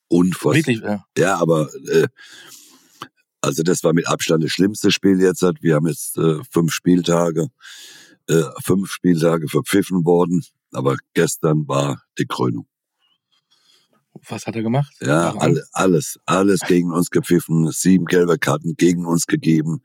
unfassbar. 0.07 0.55
Wirklich, 0.55 0.81
ja. 0.81 1.05
Ja, 1.17 1.37
aber 1.37 1.69
äh, 1.87 2.07
also 3.41 3.63
das 3.63 3.83
war 3.83 3.93
mit 3.93 4.07
Abstand 4.07 4.43
das 4.43 4.51
schlimmste 4.51 4.91
Spiel 4.91 5.21
jetzt. 5.21 5.41
Wir 5.61 5.75
haben 5.75 5.87
jetzt 5.87 6.17
äh, 6.17 6.39
fünf 6.49 6.73
Spieltage 6.73 7.49
äh, 8.27 8.43
fünf 8.63 8.91
Spieltage 8.91 9.47
verpfiffen 9.47 10.05
worden, 10.05 10.43
aber 10.71 10.97
gestern 11.13 11.67
war 11.67 12.01
die 12.17 12.25
Krönung. 12.25 12.67
Was 14.27 14.47
hat 14.47 14.55
er 14.55 14.63
gemacht? 14.63 14.91
Ja, 15.01 15.35
alle, 15.35 15.63
alles, 15.73 16.17
alles 16.25 16.61
gegen 16.61 16.91
uns 16.91 17.11
gepfiffen, 17.11 17.69
sieben 17.71 18.05
gelbe 18.05 18.39
Karten 18.39 18.75
gegen 18.75 19.05
uns 19.05 19.27
gegeben, 19.27 19.81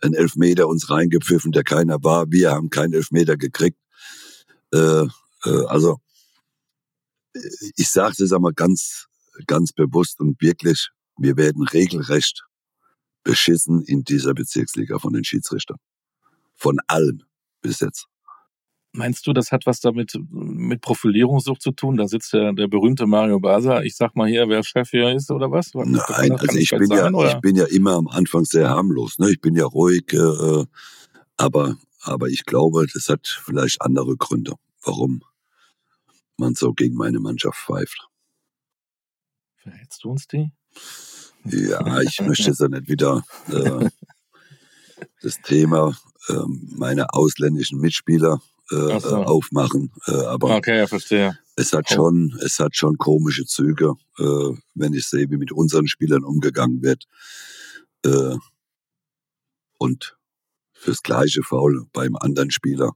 ein 0.00 0.14
Elfmeter 0.14 0.66
uns 0.66 0.90
reingepfiffen, 0.90 1.52
der 1.52 1.62
keiner 1.62 2.02
war. 2.02 2.26
Wir 2.30 2.52
haben 2.52 2.70
keinen 2.70 2.94
Elfmeter 2.94 3.36
gekriegt. 3.36 3.78
Äh, 4.72 5.06
äh, 5.44 5.66
also 5.66 5.98
ich 7.76 7.88
sage 7.88 8.14
das 8.18 8.32
einmal 8.32 8.52
ganz, 8.52 9.06
ganz 9.46 9.72
bewusst 9.72 10.20
und 10.20 10.40
wirklich, 10.40 10.88
wir 11.18 11.36
werden 11.36 11.66
regelrecht 11.66 12.44
beschissen 13.24 13.82
in 13.82 14.04
dieser 14.04 14.34
Bezirksliga 14.34 14.98
von 14.98 15.12
den 15.12 15.24
Schiedsrichtern. 15.24 15.78
Von 16.54 16.78
allen 16.86 17.24
bis 17.60 17.80
jetzt. 17.80 18.06
Meinst 18.92 19.26
du, 19.26 19.34
das 19.34 19.52
hat 19.52 19.66
was 19.66 19.80
damit 19.80 20.18
mit 20.30 20.80
Profilierungssucht 20.80 21.60
zu 21.60 21.72
tun? 21.72 21.98
Da 21.98 22.08
sitzt 22.08 22.32
der, 22.32 22.54
der 22.54 22.66
berühmte 22.66 23.06
Mario 23.06 23.38
Basa. 23.40 23.82
Ich 23.82 23.94
sag 23.94 24.16
mal 24.16 24.26
hier, 24.26 24.48
wer 24.48 24.62
Chef 24.62 24.88
hier 24.88 25.12
ist 25.12 25.30
oder 25.30 25.50
was? 25.50 25.74
Nein, 25.74 26.32
also 26.32 26.56
ich 26.56 26.70
bin, 26.70 26.86
sein, 26.86 27.14
ja, 27.14 27.28
ich 27.28 27.40
bin 27.40 27.56
ja 27.56 27.66
immer 27.66 27.92
am 27.96 28.08
Anfang 28.08 28.44
sehr 28.44 28.70
harmlos. 28.70 29.18
Ne? 29.18 29.30
Ich 29.30 29.40
bin 29.40 29.54
ja 29.54 29.66
ruhig, 29.66 30.10
äh, 30.14 30.64
aber, 31.36 31.76
aber 32.06 32.28
ich 32.28 32.44
glaube, 32.44 32.86
das 32.92 33.08
hat 33.08 33.26
vielleicht 33.26 33.82
andere 33.82 34.16
Gründe, 34.16 34.54
warum 34.82 35.22
man 36.36 36.54
so 36.54 36.72
gegen 36.72 36.94
meine 36.94 37.20
Mannschaft 37.20 37.58
pfeift. 37.58 38.08
Verhältst 39.56 40.04
du 40.04 40.10
uns 40.10 40.26
die? 40.28 40.52
Ja, 41.44 42.00
ich 42.00 42.20
möchte 42.20 42.44
jetzt 42.44 42.60
ja 42.60 42.68
nicht 42.68 42.88
wieder 42.88 43.24
äh, 43.48 43.88
das 45.22 45.40
Thema 45.42 45.96
ähm, 46.28 46.68
meine 46.76 47.12
ausländischen 47.12 47.80
Mitspieler 47.80 48.40
äh, 48.70 49.00
so. 49.00 49.16
aufmachen. 49.16 49.92
Äh, 50.06 50.12
aber 50.12 50.56
okay, 50.56 50.78
ja, 50.78 50.86
verstehe. 50.86 51.38
Es 51.56 51.72
hat 51.72 51.86
oh. 51.90 51.94
schon, 51.94 52.38
es 52.44 52.58
hat 52.58 52.76
schon 52.76 52.98
komische 52.98 53.46
Züge, 53.46 53.94
äh, 54.18 54.52
wenn 54.74 54.92
ich 54.92 55.06
sehe, 55.06 55.30
wie 55.30 55.36
mit 55.36 55.52
unseren 55.52 55.86
Spielern 55.86 56.24
umgegangen 56.24 56.82
wird. 56.82 57.04
Äh, 58.04 58.36
und 59.78 60.16
fürs 60.78 61.02
gleiche 61.02 61.42
Foul 61.42 61.86
beim 61.92 62.16
anderen 62.16 62.50
Spieler, 62.50 62.92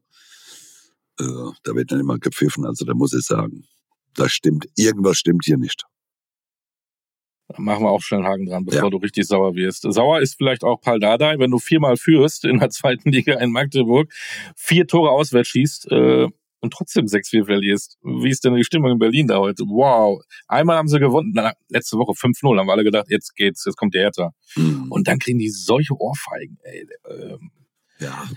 äh, 1.18 1.24
da 1.64 1.74
wird 1.74 1.92
dann 1.92 2.00
immer 2.00 2.18
gepfiffen. 2.18 2.64
Also 2.64 2.84
da 2.84 2.94
muss 2.94 3.12
ich 3.12 3.24
sagen, 3.24 3.64
da 4.14 4.28
stimmt, 4.28 4.66
irgendwas 4.76 5.18
stimmt 5.18 5.44
hier 5.44 5.58
nicht. 5.58 5.84
Da 7.48 7.60
machen 7.60 7.84
wir 7.84 7.90
auch 7.90 8.00
schnell 8.00 8.20
einen 8.20 8.28
Haken 8.28 8.46
dran, 8.46 8.64
bevor 8.64 8.84
ja. 8.84 8.90
du 8.90 8.98
richtig 8.98 9.26
sauer 9.26 9.54
wirst. 9.54 9.82
Sauer 9.82 10.20
ist 10.20 10.36
vielleicht 10.36 10.62
auch 10.62 10.80
Paul 10.80 11.00
Dardai, 11.00 11.38
wenn 11.38 11.50
du 11.50 11.58
viermal 11.58 11.96
führst 11.96 12.44
in 12.44 12.58
der 12.58 12.70
zweiten 12.70 13.10
Liga 13.10 13.38
in 13.40 13.50
Magdeburg, 13.50 14.12
vier 14.56 14.86
Tore 14.86 15.10
auswärts 15.10 15.48
schießt 15.48 15.90
äh, 15.90 16.28
und 16.60 16.72
trotzdem 16.72 17.06
6-4 17.06 17.46
verlierst. 17.46 17.98
Wie 18.02 18.30
ist 18.30 18.44
denn 18.44 18.54
die 18.54 18.64
Stimmung 18.64 18.92
in 18.92 18.98
Berlin 18.98 19.26
da 19.26 19.38
heute? 19.38 19.64
Wow. 19.64 20.22
Einmal 20.46 20.76
haben 20.76 20.88
sie 20.88 21.00
gewonnen, 21.00 21.32
na, 21.34 21.54
letzte 21.68 21.96
Woche 21.96 22.12
5-0, 22.12 22.58
haben 22.58 22.66
wir 22.66 22.72
alle 22.72 22.84
gedacht, 22.84 23.06
jetzt 23.08 23.34
geht's, 23.34 23.64
jetzt 23.64 23.76
kommt 23.76 23.94
der 23.94 24.02
Hertha. 24.02 24.32
Mhm. 24.54 24.86
Und 24.90 25.08
dann 25.08 25.18
kriegen 25.18 25.38
die 25.38 25.50
solche 25.50 25.94
Ohrfeigen. 25.98 26.58
Ey, 26.62 26.86
ähm, 27.08 27.50
ja. 28.00 28.28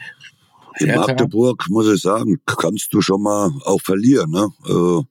In 0.80 0.96
Magdeburg, 0.96 1.66
muss 1.70 1.88
ich 1.88 2.02
sagen, 2.02 2.42
kannst 2.46 2.94
du 2.94 3.02
schon 3.02 3.22
mal 3.22 3.52
auch 3.64 3.82
verlieren. 3.82 4.32
Ne? 4.32 4.50
Äh, 4.66 5.04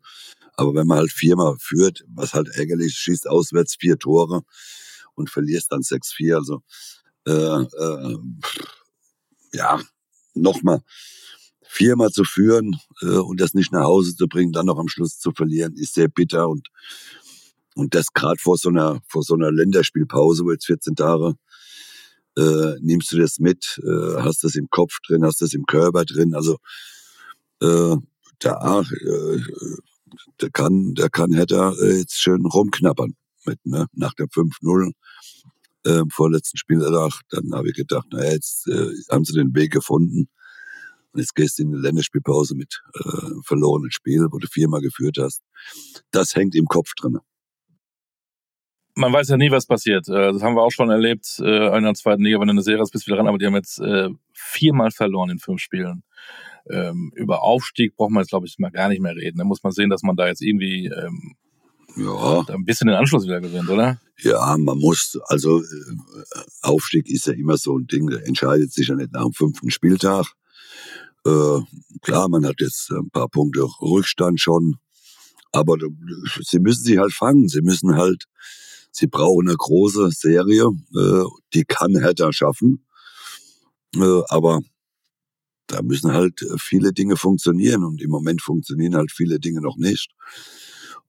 aber 0.57 0.75
wenn 0.75 0.87
man 0.87 0.99
halt 0.99 1.13
viermal 1.13 1.57
führt, 1.59 2.05
was 2.09 2.35
halt 2.35 2.49
ärgerlich, 2.55 2.95
schießt 2.95 3.29
auswärts 3.29 3.77
vier 3.79 3.99
Tore 3.99 4.43
und 5.15 5.31
verlierst 5.31 5.71
dann 5.71 5.83
6-4. 5.83 6.35
Also 6.35 6.63
äh, 7.27 7.33
äh, 7.33 8.17
ja, 9.53 9.81
nochmal, 10.35 10.83
viermal 11.63 12.11
zu 12.11 12.25
führen 12.25 12.77
äh, 13.01 13.07
und 13.07 13.41
das 13.41 13.55
nicht 13.55 13.73
nach 13.73 13.85
Hause 13.85 14.17
zu 14.17 14.27
bringen, 14.27 14.53
dann 14.53 14.67
noch 14.67 14.79
am 14.79 14.89
Schluss 14.89 15.19
zu 15.19 15.33
verlieren, 15.33 15.75
ist 15.75 15.95
sehr 15.95 16.09
bitter 16.09 16.49
und 16.49 16.69
und 17.75 17.95
das 17.95 18.13
gerade 18.13 18.39
vor 18.39 18.59
so 18.59 18.69
einer 18.69 19.01
vor 19.09 19.23
so 19.23 19.35
einer 19.35 19.51
Länderspielpause, 19.51 20.45
wo 20.45 20.53
jetzt 20.53 20.67
14 20.67 20.95
Tage 20.95 21.37
äh, 22.39 22.75
nimmst 22.81 23.13
du 23.13 23.19
das 23.19 23.39
mit, 23.39 23.81
äh, 23.85 24.23
hast 24.23 24.45
das 24.45 24.55
im 24.55 24.69
Kopf 24.71 24.99
drin, 25.07 25.25
hast 25.25 25.43
das 25.43 25.53
im 25.55 25.65
Körper 25.67 26.05
drin, 26.05 26.35
also 26.35 26.59
äh, 27.61 27.97
da 28.41 28.81
äh, 28.81 29.41
der 30.41 30.51
kann, 30.51 30.95
der 30.95 31.11
kann 31.11 31.33
Hertha 31.33 31.73
äh, 31.81 31.99
jetzt 31.99 32.21
schön 32.21 32.45
rumknappern 32.45 33.15
mit, 33.47 33.65
ne? 33.65 33.87
Nach 33.93 34.15
der 34.15 34.27
5-0 34.27 34.93
äh, 35.85 36.03
vorletzten 36.13 36.59
Spieltag, 36.59 37.21
dann 37.31 37.53
habe 37.55 37.69
ich 37.69 37.75
gedacht, 37.75 38.07
naja, 38.13 38.33
jetzt 38.33 38.69
äh, 38.69 38.91
haben 39.11 39.25
sie 39.25 39.35
den 39.35 39.55
Weg 39.55 39.73
gefunden 39.73 40.29
Und 41.13 41.21
jetzt 41.21 41.35
gehst 41.35 41.59
du 41.59 41.63
in 41.65 41.69
eine 41.73 41.83
Länderspielpause 41.83 42.55
mit 42.55 42.83
äh, 42.95 43.31
verlorenen 43.45 43.91
Spiel, 43.91 44.27
wo 44.31 44.39
du 44.39 44.47
viermal 44.49 44.81
geführt 44.81 45.19
hast. 45.21 45.43
Das 46.11 46.35
hängt 46.35 46.55
im 46.55 46.67
Kopf 46.67 46.95
drin. 46.95 47.19
Man 48.95 49.13
weiß 49.13 49.29
ja 49.29 49.37
nie, 49.39 49.51
was 49.51 49.67
passiert. 49.67 50.09
Äh, 50.09 50.33
das 50.33 50.43
haben 50.43 50.55
wir 50.55 50.63
auch 50.63 50.71
schon 50.71 50.91
erlebt 50.91 51.39
äh, 51.41 51.77
in 51.77 51.85
der 51.85 51.95
zweiten 51.95 52.23
Liga, 52.23 52.39
wenn 52.41 52.49
du 52.49 52.53
eine 52.53 52.63
Serie 52.63 52.81
hast, 52.81 52.91
bist 52.91 53.07
du 53.07 53.11
wieder 53.11 53.19
ran, 53.19 53.29
aber 53.29 53.39
die 53.39 53.47
haben 53.47 53.55
jetzt 53.55 53.79
äh, 53.79 54.11
viermal 54.33 54.91
verloren 54.91 55.31
in 55.31 55.39
fünf 55.39 55.61
Spielen. 55.61 56.03
Ähm, 56.71 57.11
über 57.17 57.43
Aufstieg 57.43 57.97
braucht 57.97 58.11
man 58.11 58.23
jetzt, 58.23 58.31
glaube 58.31 58.47
ich, 58.47 58.59
mal 58.59 58.71
gar 58.71 58.89
nicht 58.89 59.01
mehr 59.01 59.17
reden. 59.17 59.39
Da 59.39 59.45
muss 59.45 59.63
man 59.63 59.73
sehen, 59.73 59.91
dass 59.91 60.03
man 60.03 60.15
da 60.15 60.29
jetzt 60.29 60.43
irgendwie 60.43 60.87
ähm, 60.87 61.35
ja. 61.97 62.45
ein 62.49 62.65
bisschen 62.65 62.87
den 62.87 62.97
Anschluss 62.97 63.25
wieder 63.25 63.41
gewinnt, 63.41 63.69
oder? 63.71 63.99
Ja, 64.21 64.57
man 64.59 64.79
muss, 64.79 65.19
also 65.27 65.63
Aufstieg 66.61 67.09
ist 67.09 67.27
ja 67.27 67.33
immer 67.33 67.57
so 67.57 67.79
ein 67.79 67.87
Ding, 67.87 68.09
der 68.09 68.25
entscheidet 68.27 68.73
sich 68.73 68.89
ja 68.89 68.95
nicht 68.95 69.13
nach 69.13 69.25
dem 69.25 69.33
fünften 69.33 69.71
Spieltag. 69.71 70.27
Klar, 71.25 72.29
man 72.29 72.47
hat 72.47 72.61
jetzt 72.61 72.91
ein 72.91 73.11
paar 73.11 73.29
Punkte 73.29 73.63
Rückstand 73.81 74.41
schon, 74.41 74.77
aber 75.53 75.77
sie 76.43 76.61
müssen 76.61 76.85
sich 76.85 76.99
halt 76.99 77.13
fangen. 77.13 77.49
Sie 77.49 77.63
müssen 77.63 77.97
halt, 77.97 78.25
sie 78.93 79.07
brauchen 79.07 79.49
eine 79.49 79.57
große 79.57 80.11
Serie, 80.11 80.69
äh, 80.95 81.25
die 81.55 81.65
kann 81.65 81.99
Hertha 81.99 82.33
schaffen, 82.33 82.87
äh, 83.97 84.23
aber 84.29 84.61
da 85.67 85.83
müssen 85.83 86.13
halt 86.13 86.45
viele 86.59 86.93
Dinge 86.93 87.17
funktionieren 87.17 87.85
und 87.85 88.01
im 88.03 88.11
Moment 88.11 88.43
funktionieren 88.43 88.95
halt 88.95 89.11
viele 89.11 89.41
Dinge 89.41 89.61
noch 89.61 89.77
nicht. 89.77 90.13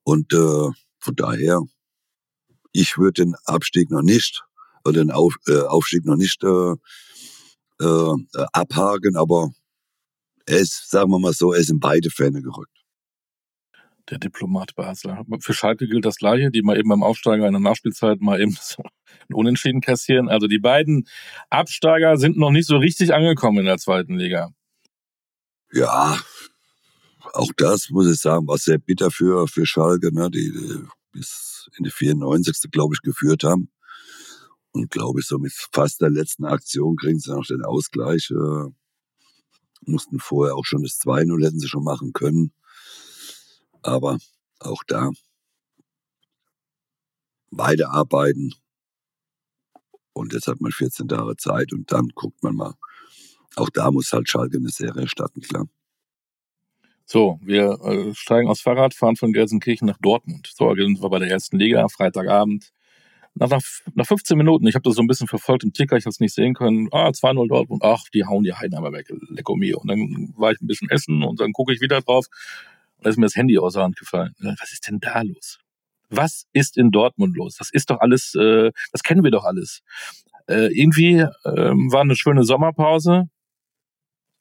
Und 0.03 0.31
äh, 0.33 0.69
von 0.99 1.15
daher, 1.15 1.61
ich 2.71 2.97
würde 2.97 3.23
den 3.23 3.35
Abstieg 3.45 3.91
noch 3.91 4.01
nicht 4.01 4.43
oder 4.85 5.01
den 5.01 5.11
Auf, 5.11 5.35
äh, 5.47 5.59
Aufstieg 5.61 6.05
noch 6.05 6.15
nicht 6.15 6.43
äh, 6.43 6.75
äh, 7.79 8.15
abhaken, 8.53 9.17
aber 9.17 9.51
er 10.45 10.59
ist, 10.59 10.89
sagen 10.89 11.11
wir 11.11 11.19
mal 11.19 11.33
so, 11.33 11.53
ist 11.53 11.69
in 11.69 11.79
beide 11.79 12.09
Fähne 12.09 12.41
gerückt. 12.41 12.82
Der 14.09 14.19
Diplomat 14.19 14.75
Basler. 14.75 15.23
Für 15.39 15.53
Schalke 15.53 15.87
gilt 15.87 16.05
das 16.05 16.17
Gleiche, 16.17 16.51
die 16.51 16.61
mal 16.61 16.77
eben 16.77 16.89
beim 16.89 17.03
Aufsteiger 17.03 17.47
in 17.47 17.53
der 17.53 17.61
Nachspielzeit 17.61 18.19
mal 18.19 18.41
eben 18.41 18.51
so 18.61 18.83
ein 18.83 19.33
Unentschieden 19.33 19.81
kassieren. 19.81 20.29
Also 20.29 20.47
die 20.47 20.59
beiden 20.59 21.07
Absteiger 21.49 22.17
sind 22.17 22.37
noch 22.37 22.51
nicht 22.51 22.67
so 22.67 22.77
richtig 22.77 23.13
angekommen 23.13 23.59
in 23.59 23.65
der 23.65 23.77
zweiten 23.77 24.15
Liga. 24.15 24.51
Ja, 25.71 26.19
auch 27.33 27.51
das 27.57 27.89
muss 27.89 28.11
ich 28.11 28.19
sagen, 28.19 28.47
war 28.47 28.57
sehr 28.57 28.77
bitter 28.77 29.09
für, 29.09 29.47
für 29.47 29.65
Schalke, 29.65 30.13
ne, 30.13 30.29
die, 30.29 30.51
die 30.51 30.83
bis 31.11 31.69
in 31.77 31.85
die 31.85 31.91
94. 31.91 32.71
glaube 32.71 32.95
ich 32.95 33.01
geführt 33.01 33.43
haben. 33.43 33.69
Und 34.71 34.89
glaube 34.89 35.19
ich, 35.19 35.27
so 35.27 35.37
mit 35.37 35.53
fast 35.53 36.01
der 36.01 36.09
letzten 36.09 36.45
Aktion 36.45 36.95
kriegen 36.97 37.19
sie 37.19 37.31
noch 37.31 37.45
den 37.45 37.63
Ausgleich. 37.63 38.31
Äh, 38.31 38.69
mussten 39.85 40.19
vorher 40.19 40.55
auch 40.55 40.65
schon 40.65 40.81
das 40.81 40.99
2-0 40.99 41.45
hätten 41.45 41.59
sie 41.59 41.67
schon 41.67 41.83
machen 41.83 42.13
können. 42.13 42.53
Aber 43.83 44.17
auch 44.59 44.83
da 44.87 45.11
beide 47.55 47.89
arbeiten. 47.89 48.53
Und 50.13 50.33
jetzt 50.33 50.47
hat 50.47 50.61
man 50.61 50.71
14 50.71 51.07
Tage 51.07 51.35
Zeit 51.37 51.73
und 51.73 51.91
dann 51.91 52.09
guckt 52.15 52.43
man 52.43 52.55
mal. 52.55 52.73
Auch 53.55 53.69
da 53.69 53.91
muss 53.91 54.11
halt 54.11 54.29
Schalke 54.29 54.57
eine 54.57 54.69
Serie 54.69 55.07
starten, 55.07 55.41
klar. 55.41 55.67
So, 57.05 57.39
wir 57.43 57.79
äh, 57.83 58.13
steigen 58.15 58.49
aufs 58.49 58.61
Fahrrad, 58.61 58.93
fahren 58.93 59.15
von 59.15 59.33
Gelsenkirchen 59.33 59.87
nach 59.87 59.97
Dortmund. 60.01 60.51
So, 60.55 60.73
sind 60.73 61.01
wir 61.01 61.09
bei 61.09 61.19
der 61.19 61.29
ersten 61.29 61.57
Liga, 61.57 61.87
Freitagabend. 61.89 62.71
Nach, 63.35 63.49
nach, 63.49 63.61
nach 63.95 64.05
15 64.05 64.37
Minuten, 64.37 64.67
ich 64.67 64.75
habe 64.75 64.83
das 64.83 64.95
so 64.95 65.01
ein 65.01 65.07
bisschen 65.07 65.27
verfolgt 65.27 65.63
im 65.63 65.73
Ticker, 65.73 65.97
ich 65.97 66.05
habe 66.05 66.11
es 66.11 66.19
nicht 66.19 66.35
sehen 66.35 66.53
können. 66.53 66.87
Ah, 66.91 67.09
2-0 67.09 67.47
Dortmund, 67.47 67.83
ach, 67.83 68.03
die 68.13 68.23
hauen 68.25 68.43
die 68.43 68.53
Heidenheimer 68.53 68.93
weg, 68.93 69.11
lecko 69.29 69.55
mio. 69.55 69.79
Und 69.79 69.87
dann 69.89 70.33
war 70.37 70.51
ich 70.51 70.61
ein 70.61 70.67
bisschen 70.67 70.89
essen 70.89 71.23
und 71.23 71.39
dann 71.39 71.51
gucke 71.51 71.73
ich 71.73 71.81
wieder 71.81 72.01
drauf 72.01 72.27
da 73.03 73.09
ist 73.09 73.17
mir 73.17 73.25
das 73.25 73.35
Handy 73.35 73.57
aus 73.57 73.73
der 73.73 73.83
Hand 73.83 73.97
gefallen. 73.97 74.33
Was 74.39 74.71
ist 74.71 74.87
denn 74.87 74.99
da 74.99 75.21
los? 75.21 75.59
Was 76.09 76.45
ist 76.53 76.77
in 76.77 76.91
Dortmund 76.91 77.35
los? 77.35 77.55
Das 77.57 77.69
ist 77.71 77.89
doch 77.89 77.99
alles, 77.99 78.35
äh, 78.35 78.71
das 78.91 79.03
kennen 79.03 79.23
wir 79.23 79.31
doch 79.31 79.45
alles. 79.45 79.81
Äh, 80.47 80.67
irgendwie 80.77 81.19
äh, 81.19 81.27
war 81.43 82.01
eine 82.01 82.15
schöne 82.15 82.43
Sommerpause, 82.43 83.29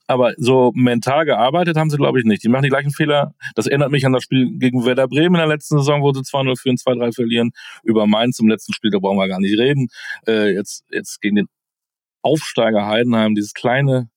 aber 0.06 0.34
so 0.36 0.72
mental 0.74 1.24
gearbeitet 1.24 1.76
haben 1.76 1.90
sie, 1.90 1.96
glaube 1.96 2.18
ich, 2.18 2.24
nicht. 2.24 2.42
Die 2.42 2.48
machen 2.48 2.64
die 2.64 2.68
gleichen 2.68 2.90
Fehler. 2.90 3.34
Das 3.54 3.66
erinnert 3.66 3.90
mich 3.90 4.04
an 4.04 4.12
das 4.12 4.22
Spiel 4.22 4.58
gegen 4.58 4.84
Werder 4.84 5.08
Bremen 5.08 5.36
in 5.36 5.40
der 5.40 5.46
letzten 5.46 5.78
Saison, 5.78 6.02
wo 6.02 6.12
sie 6.12 6.20
2-0 6.20 6.60
führen, 6.60 6.76
2-3 6.76 7.14
verlieren. 7.14 7.50
Über 7.82 8.06
Mainz 8.06 8.38
im 8.38 8.48
letzten 8.48 8.72
Spiel, 8.72 8.90
da 8.90 8.98
brauchen 8.98 9.18
wir 9.18 9.28
gar 9.28 9.40
nicht 9.40 9.58
reden. 9.58 9.88
Äh, 10.26 10.52
jetzt, 10.54 10.84
jetzt 10.90 11.20
gegen 11.20 11.36
den 11.36 11.48
Aufsteiger 12.22 12.86
Heidenheim, 12.86 13.34
dieses 13.34 13.54
kleine 13.54 14.10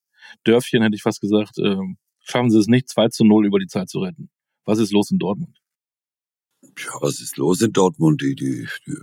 Dörfchen, 0.44 0.82
hätte 0.84 0.96
ich 0.96 1.02
fast 1.04 1.22
gesagt, 1.22 1.58
äh, 1.60 1.78
schaffen 2.20 2.50
sie 2.50 2.60
es 2.60 2.68
nicht, 2.68 2.90
2 2.90 3.10
zu 3.10 3.24
0 3.24 3.46
über 3.46 3.60
die 3.60 3.68
Zeit 3.68 3.90
zu 3.90 4.00
retten. 4.00 4.30
Was 4.66 4.80
ist 4.80 4.92
los 4.92 5.12
in 5.12 5.20
Dortmund? 5.20 5.58
Ja, 6.78 6.92
was 7.00 7.22
ist 7.22 7.38
los 7.38 7.62
in 7.62 7.72
Dortmund? 7.72 8.22
Die, 8.22 8.36
die, 8.36 8.68
die, 8.86 8.98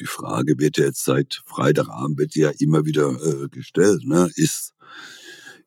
die 0.00 0.06
Frage 0.06 0.58
wird 0.58 0.78
ja 0.78 0.86
jetzt 0.86 1.04
seit 1.04 1.42
Freitagabend 1.46 2.18
wird 2.18 2.34
ja 2.34 2.50
immer 2.58 2.86
wieder 2.86 3.10
äh, 3.22 3.48
gestellt. 3.48 4.04
Ne? 4.04 4.30
Ist 4.34 4.74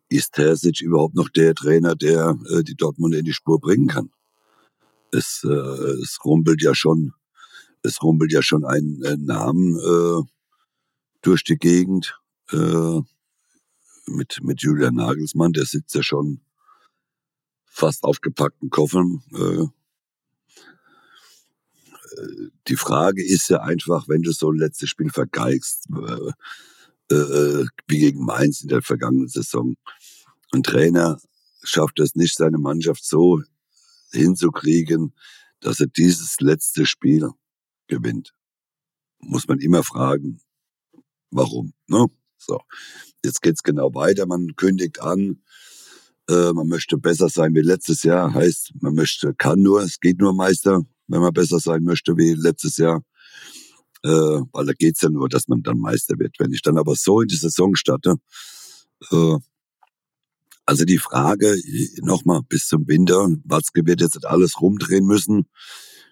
ist 0.10 0.34
Terzic 0.34 0.82
überhaupt 0.82 1.16
noch 1.16 1.30
der 1.30 1.56
Trainer, 1.56 1.96
der 1.96 2.38
äh, 2.50 2.64
die 2.64 2.76
Dortmund 2.76 3.16
in 3.16 3.24
die 3.24 3.34
Spur 3.34 3.60
bringen 3.62 3.88
kann? 3.88 4.12
Es, 5.12 5.46
äh, 5.46 5.50
es 5.50 6.18
rumpelt 6.26 6.62
ja 6.62 6.76
schon, 6.76 7.14
es 7.82 8.02
rumpelt 8.04 8.34
ja 8.34 8.42
schon 8.42 8.66
ein, 8.66 9.02
ein 9.06 9.24
Namen 9.24 9.78
äh, 9.78 10.24
durch 11.22 11.44
die 11.44 11.58
Gegend 11.58 12.20
äh, 12.52 13.00
mit 14.08 14.40
mit 14.42 14.62
Julian 14.62 14.96
Nagelsmann. 14.96 15.54
Der 15.54 15.66
sitzt 15.66 15.96
ja 15.96 16.04
schon 16.04 16.42
fast 17.72 18.04
aufgepackten 18.04 18.70
Koffern. 18.70 19.24
Äh, 19.34 19.68
die 22.68 22.76
Frage 22.76 23.26
ist 23.26 23.50
ja 23.50 23.62
einfach, 23.62 24.08
wenn 24.10 24.22
du 24.22 24.32
so 24.32 24.52
ein 24.52 24.58
letztes 24.58 24.90
Spiel 24.90 25.10
vergeigst, 25.10 25.88
äh, 27.10 27.14
äh, 27.14 27.66
wie 27.88 28.00
gegen 28.00 28.26
Mainz 28.26 28.62
in 28.62 28.68
der 28.68 28.82
vergangenen 28.82 29.30
Saison, 29.30 29.76
ein 30.52 30.64
Trainer 30.64 31.20
schafft 31.64 32.00
es 32.00 32.16
nicht, 32.16 32.36
seine 32.36 32.58
Mannschaft 32.58 33.06
so 33.06 33.42
hinzukriegen, 34.12 35.14
dass 35.62 35.80
er 35.80 35.88
dieses 35.88 36.42
letzte 36.42 36.86
Spiel 36.86 37.30
gewinnt. 37.88 38.34
Muss 39.20 39.48
man 39.48 39.60
immer 39.60 39.84
fragen, 39.84 40.42
warum. 41.30 41.74
Ne? 41.88 42.08
So, 42.38 42.60
jetzt 43.24 43.42
geht's 43.42 43.64
genau 43.64 43.94
weiter. 43.94 44.26
Man 44.26 44.56
kündigt 44.56 45.00
an, 45.02 45.42
äh, 46.30 46.54
man 46.54 46.68
möchte 46.68 46.98
besser 46.98 47.30
sein 47.30 47.54
wie 47.56 47.62
letztes 47.62 48.04
Jahr. 48.04 48.34
Heißt, 48.34 48.74
man 48.82 48.96
möchte, 48.96 49.34
kann 49.34 49.62
nur, 49.62 49.82
es 49.82 50.00
geht 50.00 50.20
nur 50.20 50.34
Meister, 50.34 50.82
wenn 51.08 51.22
man 51.22 51.34
besser 51.34 51.60
sein 51.60 51.84
möchte 51.84 52.18
wie 52.18 52.34
letztes 52.34 52.78
Jahr. 52.78 53.04
Äh, 54.04 54.10
weil 54.10 54.66
da 54.66 54.74
geht's 54.74 55.02
ja 55.02 55.10
nur, 55.10 55.30
dass 55.30 55.48
man 55.48 55.62
dann 55.62 55.78
Meister 55.78 56.18
wird. 56.18 56.36
Wenn 56.40 56.54
ich 56.54 56.62
dann 56.62 56.78
aber 56.78 56.96
so 56.96 57.22
in 57.22 57.28
die 57.28 57.36
Saison 57.36 57.76
starte, 57.76 58.16
äh, 59.12 59.38
also 60.66 60.86
die 60.86 61.00
Frage 61.00 61.56
nochmal 62.02 62.42
bis 62.48 62.68
zum 62.68 62.88
Winter, 62.88 63.28
Watzke 63.44 63.86
wird 63.86 64.02
jetzt 64.02 64.26
alles 64.26 64.62
rumdrehen 64.62 65.06
müssen, 65.06 65.50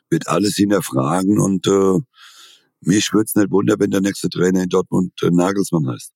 wird 0.10 0.28
alles 0.28 0.56
hinterfragen 0.56 1.40
und 1.40 1.68
äh, 1.68 2.00
mich 2.82 3.14
würde 3.14 3.26
es 3.26 3.36
nicht 3.36 3.52
wundern, 3.52 3.80
wenn 3.80 3.92
der 3.92 4.02
nächste 4.02 4.30
Trainer 4.30 4.64
in 4.64 4.70
Dortmund 4.70 5.14
äh, 5.22 5.30
Nagelsmann 5.30 5.88
heißt. 5.88 6.14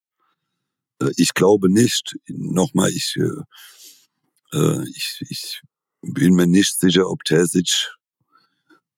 Äh, 1.01 1.12
ich 1.15 1.34
glaube 1.34 1.71
nicht, 1.71 2.15
nochmal, 2.27 2.89
ich, 2.89 3.15
äh, 3.17 3.41
äh, 4.54 4.88
ich, 4.89 5.22
ich 5.30 5.62
bin 6.02 6.36
mir 6.36 6.48
nicht 6.48 6.80
sicher, 6.80 7.10
ob 7.10 7.24
Terzic 7.24 7.92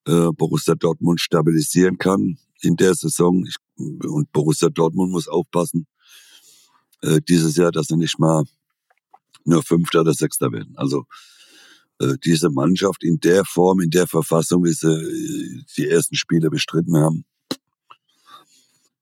äh, 0.06 0.30
Borussia 0.32 0.76
Dortmund 0.76 1.22
stabilisieren 1.22 1.98
kann 1.98 2.38
in 2.62 2.76
der 2.76 2.94
Saison. 2.96 3.46
Ich, 3.46 3.56
und 3.78 4.32
Borussia 4.32 4.70
Dortmund 4.70 5.12
muss 5.12 5.28
aufpassen, 5.28 5.88
äh, 7.02 7.22
dieses 7.22 7.56
Jahr, 7.56 7.72
dass 7.72 7.90
er 7.90 7.98
nicht 7.98 8.20
mal 8.20 8.44
nur 9.46 9.64
Fünfter 9.64 10.02
oder 10.02 10.14
Sechster 10.14 10.52
werden. 10.52 10.76
Also 10.78 11.06
äh, 12.00 12.16
diese 12.24 12.50
Mannschaft 12.50 13.04
in 13.04 13.20
der 13.20 13.46
Form, 13.46 13.80
in 13.80 13.90
der 13.90 14.08
Verfassung, 14.08 14.64
wie 14.64 14.74
sie 14.74 14.88
äh, 14.88 15.64
die 15.78 15.88
ersten 15.88 16.16
Spiele 16.16 16.50
bestritten 16.50 16.98
haben, 16.98 17.26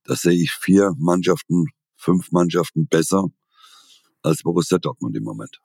da 0.04 0.16
sehe 0.16 0.34
ich 0.34 0.52
vier 0.52 0.94
Mannschaften, 0.98 1.68
fünf 1.96 2.32
Mannschaften 2.32 2.88
besser 2.88 3.26
als 4.22 4.44
Borussia 4.44 4.78
Dortmund 4.78 5.16
im 5.16 5.24
Moment. 5.24 5.60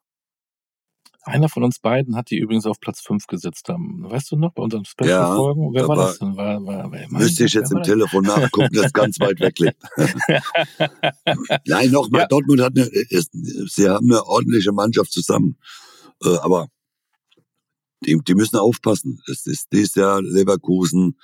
Einer 1.22 1.48
von 1.48 1.62
uns 1.62 1.78
beiden 1.78 2.16
hat 2.16 2.30
die 2.30 2.38
übrigens 2.38 2.64
auf 2.64 2.80
Platz 2.80 3.00
5 3.00 3.26
gesetzt. 3.26 3.68
Weißt 3.68 4.30
du 4.30 4.36
noch, 4.36 4.52
bei 4.52 4.62
unseren 4.62 4.84
Special-Folgen? 4.84 5.74
Ja, 5.74 5.80
wer 5.80 5.88
war 5.88 5.96
das 5.96 6.18
denn? 6.18 6.36
War, 6.36 6.64
war, 6.64 6.90
war, 6.90 7.00
müsste 7.10 7.44
ich 7.44 7.52
jetzt 7.52 7.72
im 7.72 7.82
Telefon 7.82 8.24
nachgucken, 8.24 8.70
das 8.72 8.92
ganz 8.92 9.20
weit 9.20 9.40
weg 9.40 9.58
liegt. 9.58 9.76
Nein, 11.66 11.90
nochmal, 11.90 12.22
ja. 12.22 12.26
Dortmund 12.28 12.60
hat 12.60 12.72
eine, 12.76 12.86
ist, 12.86 13.30
sie 13.32 13.88
haben 13.88 14.10
eine 14.10 14.24
ordentliche 14.24 14.72
Mannschaft 14.72 15.12
zusammen. 15.12 15.58
Äh, 16.24 16.36
aber 16.38 16.68
die, 18.06 18.18
die 18.26 18.34
müssen 18.34 18.56
aufpassen. 18.56 19.20
Es 19.30 19.46
ist 19.46 19.66
dieses 19.72 19.96
Jahr 19.96 20.22
Leverkusen, 20.22 21.18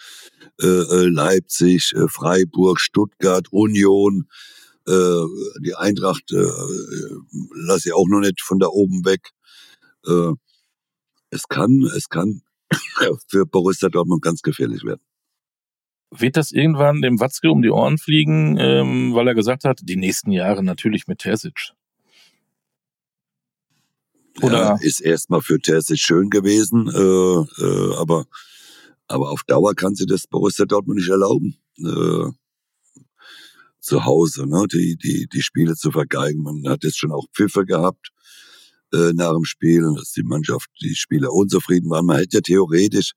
äh, 0.61 0.66
äh 0.66 1.07
Leipzig, 1.07 1.92
äh, 1.94 2.09
Freiburg, 2.09 2.80
Stuttgart, 2.80 3.48
Union, 3.50 4.28
Äh, 4.87 5.24
die 5.62 5.74
Eintracht 5.74 6.30
äh, 6.30 6.46
lasse 7.54 7.88
ich 7.88 7.94
auch 7.94 8.07
noch 8.07 8.20
nicht 8.20 8.42
von 8.42 8.59
da 8.59 8.66
oben 8.66 9.02
weg. 9.07 9.30
Äh, 10.06 10.32
es 11.30 11.48
kann, 11.48 11.82
es 11.96 12.08
kann 12.08 12.42
für 13.28 13.46
Borussia 13.46 13.88
Dortmund 13.88 14.22
ganz 14.22 14.42
gefährlich 14.42 14.84
werden. 14.84 15.02
Wird 16.10 16.36
das 16.36 16.52
irgendwann 16.52 17.02
dem 17.02 17.18
Watzke 17.18 17.50
um 17.50 17.62
die 17.62 17.70
Ohren 17.70 17.98
fliegen, 17.98 18.56
ähm, 18.58 19.14
weil 19.14 19.26
er 19.26 19.34
gesagt 19.34 19.64
hat, 19.64 19.80
die 19.82 19.96
nächsten 19.96 20.30
Jahre 20.30 20.62
natürlich 20.62 21.08
mit 21.08 21.18
Terzic? 21.18 21.72
Oder 24.42 24.58
ja, 24.58 24.78
ist 24.80 25.00
erstmal 25.00 25.40
für 25.40 25.58
Terzic 25.58 25.98
schön 25.98 26.30
gewesen, 26.30 26.88
äh, 26.88 27.62
äh, 27.64 27.96
aber, 27.96 28.26
aber 29.08 29.30
auf 29.30 29.42
Dauer 29.44 29.74
kann 29.74 29.94
sie 29.94 30.06
das 30.06 30.26
Borussia 30.26 30.66
Dortmund 30.66 30.98
nicht 30.98 31.10
erlauben. 31.10 31.56
Äh, 31.78 32.30
zu 33.80 34.04
Hause, 34.04 34.46
ne, 34.48 34.66
die, 34.72 34.96
die, 34.96 35.26
die 35.30 35.42
Spiele 35.42 35.74
zu 35.74 35.90
vergeigen. 35.90 36.42
Man 36.42 36.66
hat 36.68 36.84
jetzt 36.84 36.98
schon 36.98 37.12
auch 37.12 37.26
Pfiffe 37.34 37.66
gehabt 37.66 38.12
äh, 38.94 39.12
nach 39.12 39.33
dem 39.33 39.44
Spiel, 39.44 39.83
dass 39.96 40.12
die 40.12 40.22
Mannschaft, 40.22 40.68
die 40.80 40.94
Spieler 40.94 41.33
unzufrieden 41.33 41.90
waren. 41.90 42.07
Man 42.07 42.18
hätte 42.18 42.38
ja 42.38 42.40
theoretisch 42.40 43.12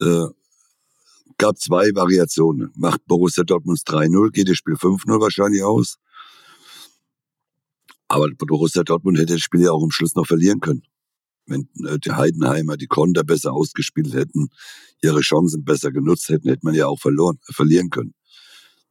äh, 0.00 0.26
gab 1.38 1.58
zwei 1.58 1.90
Variationen. 1.94 2.72
Macht 2.76 3.04
Borussia 3.06 3.44
Dortmund 3.44 3.80
3-0, 3.80 4.30
geht 4.30 4.48
das 4.48 4.56
Spiel 4.56 4.74
5-0 4.74 5.20
wahrscheinlich 5.20 5.62
aus. 5.62 5.96
Aber 8.08 8.28
Borussia 8.38 8.82
Dortmund 8.84 9.18
hätte 9.18 9.34
das 9.34 9.42
Spiel 9.42 9.62
ja 9.62 9.72
auch 9.72 9.82
am 9.82 9.90
Schluss 9.90 10.14
noch 10.14 10.26
verlieren 10.26 10.60
können. 10.60 10.82
Wenn 11.46 11.68
äh, 11.86 11.98
die 11.98 12.12
Heidenheimer 12.12 12.76
die 12.76 12.86
Konter 12.86 13.24
besser 13.24 13.52
ausgespielt 13.52 14.14
hätten, 14.14 14.48
ihre 15.02 15.20
Chancen 15.20 15.64
besser 15.64 15.90
genutzt 15.90 16.28
hätten, 16.28 16.48
hätte 16.48 16.64
man 16.64 16.74
ja 16.74 16.86
auch 16.86 17.00
verloren, 17.00 17.38
äh, 17.48 17.52
verlieren 17.52 17.90
können. 17.90 18.14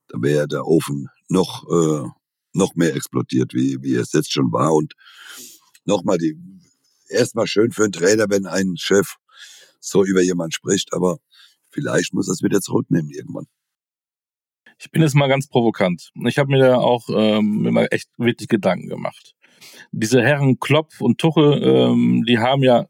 Da 0.08 0.22
wäre 0.22 0.48
der 0.48 0.66
Ofen 0.66 1.08
noch, 1.30 1.64
äh, 1.70 2.08
noch 2.54 2.76
mehr 2.76 2.96
explodiert, 2.96 3.54
wie, 3.54 3.82
wie 3.82 3.96
es 3.96 4.12
jetzt 4.14 4.32
schon 4.32 4.52
war. 4.52 4.74
Und 4.74 4.94
nochmal, 5.86 6.18
die, 6.18 6.38
erstmal 7.10 7.48
schön 7.48 7.72
für 7.72 7.84
einen 7.84 7.92
Trainer, 7.92 8.26
wenn 8.30 8.46
ein 8.46 8.76
Chef 8.78 9.16
so 9.80 10.04
über 10.04 10.22
jemanden 10.22 10.52
spricht, 10.52 10.94
aber 10.94 11.18
vielleicht 11.70 12.14
muss 12.14 12.28
er 12.28 12.34
es 12.34 12.44
wieder 12.44 12.62
zurücknehmen 12.62 13.12
irgendwann. 13.12 13.48
Ich 14.80 14.92
bin 14.92 15.02
jetzt 15.02 15.16
mal 15.16 15.28
ganz 15.28 15.48
provokant. 15.48 16.12
Ich 16.26 16.38
habe 16.38 16.52
mir 16.52 16.60
da 16.60 16.78
auch 16.78 17.08
ähm, 17.10 17.66
immer 17.66 17.92
echt 17.92 18.10
wirklich 18.18 18.50
Gedanken 18.50 18.90
gemacht. 18.90 19.34
Diese 19.92 20.22
Herren 20.22 20.60
Klopp 20.60 21.00
und 21.00 21.20
Tuchel, 21.20 21.64
ähm, 21.64 22.24
die 22.28 22.40
haben 22.40 22.64
ja, 22.64 22.88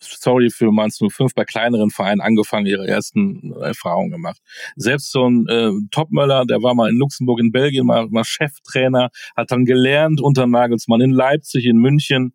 sorry 0.00 0.50
für 0.50 0.72
Mainz 0.72 0.98
05, 0.98 1.34
bei 1.34 1.44
kleineren 1.44 1.90
Vereinen 1.90 2.20
angefangen, 2.20 2.66
ihre 2.66 2.86
ersten 2.86 3.52
Erfahrungen 3.60 4.10
gemacht. 4.10 4.40
Selbst 4.76 5.12
so 5.12 5.28
ein 5.28 5.46
äh, 5.48 5.70
Topmöller, 5.90 6.44
der 6.46 6.62
war 6.62 6.74
mal 6.74 6.90
in 6.90 6.96
Luxemburg, 6.96 7.40
in 7.40 7.52
Belgien, 7.52 7.86
mal, 7.86 8.08
mal 8.08 8.24
Cheftrainer, 8.24 9.10
hat 9.36 9.50
dann 9.50 9.64
gelernt 9.64 10.20
unter 10.20 10.46
Nagelsmann 10.46 11.00
in 11.00 11.10
Leipzig, 11.10 11.66
in 11.66 11.76
München. 11.76 12.34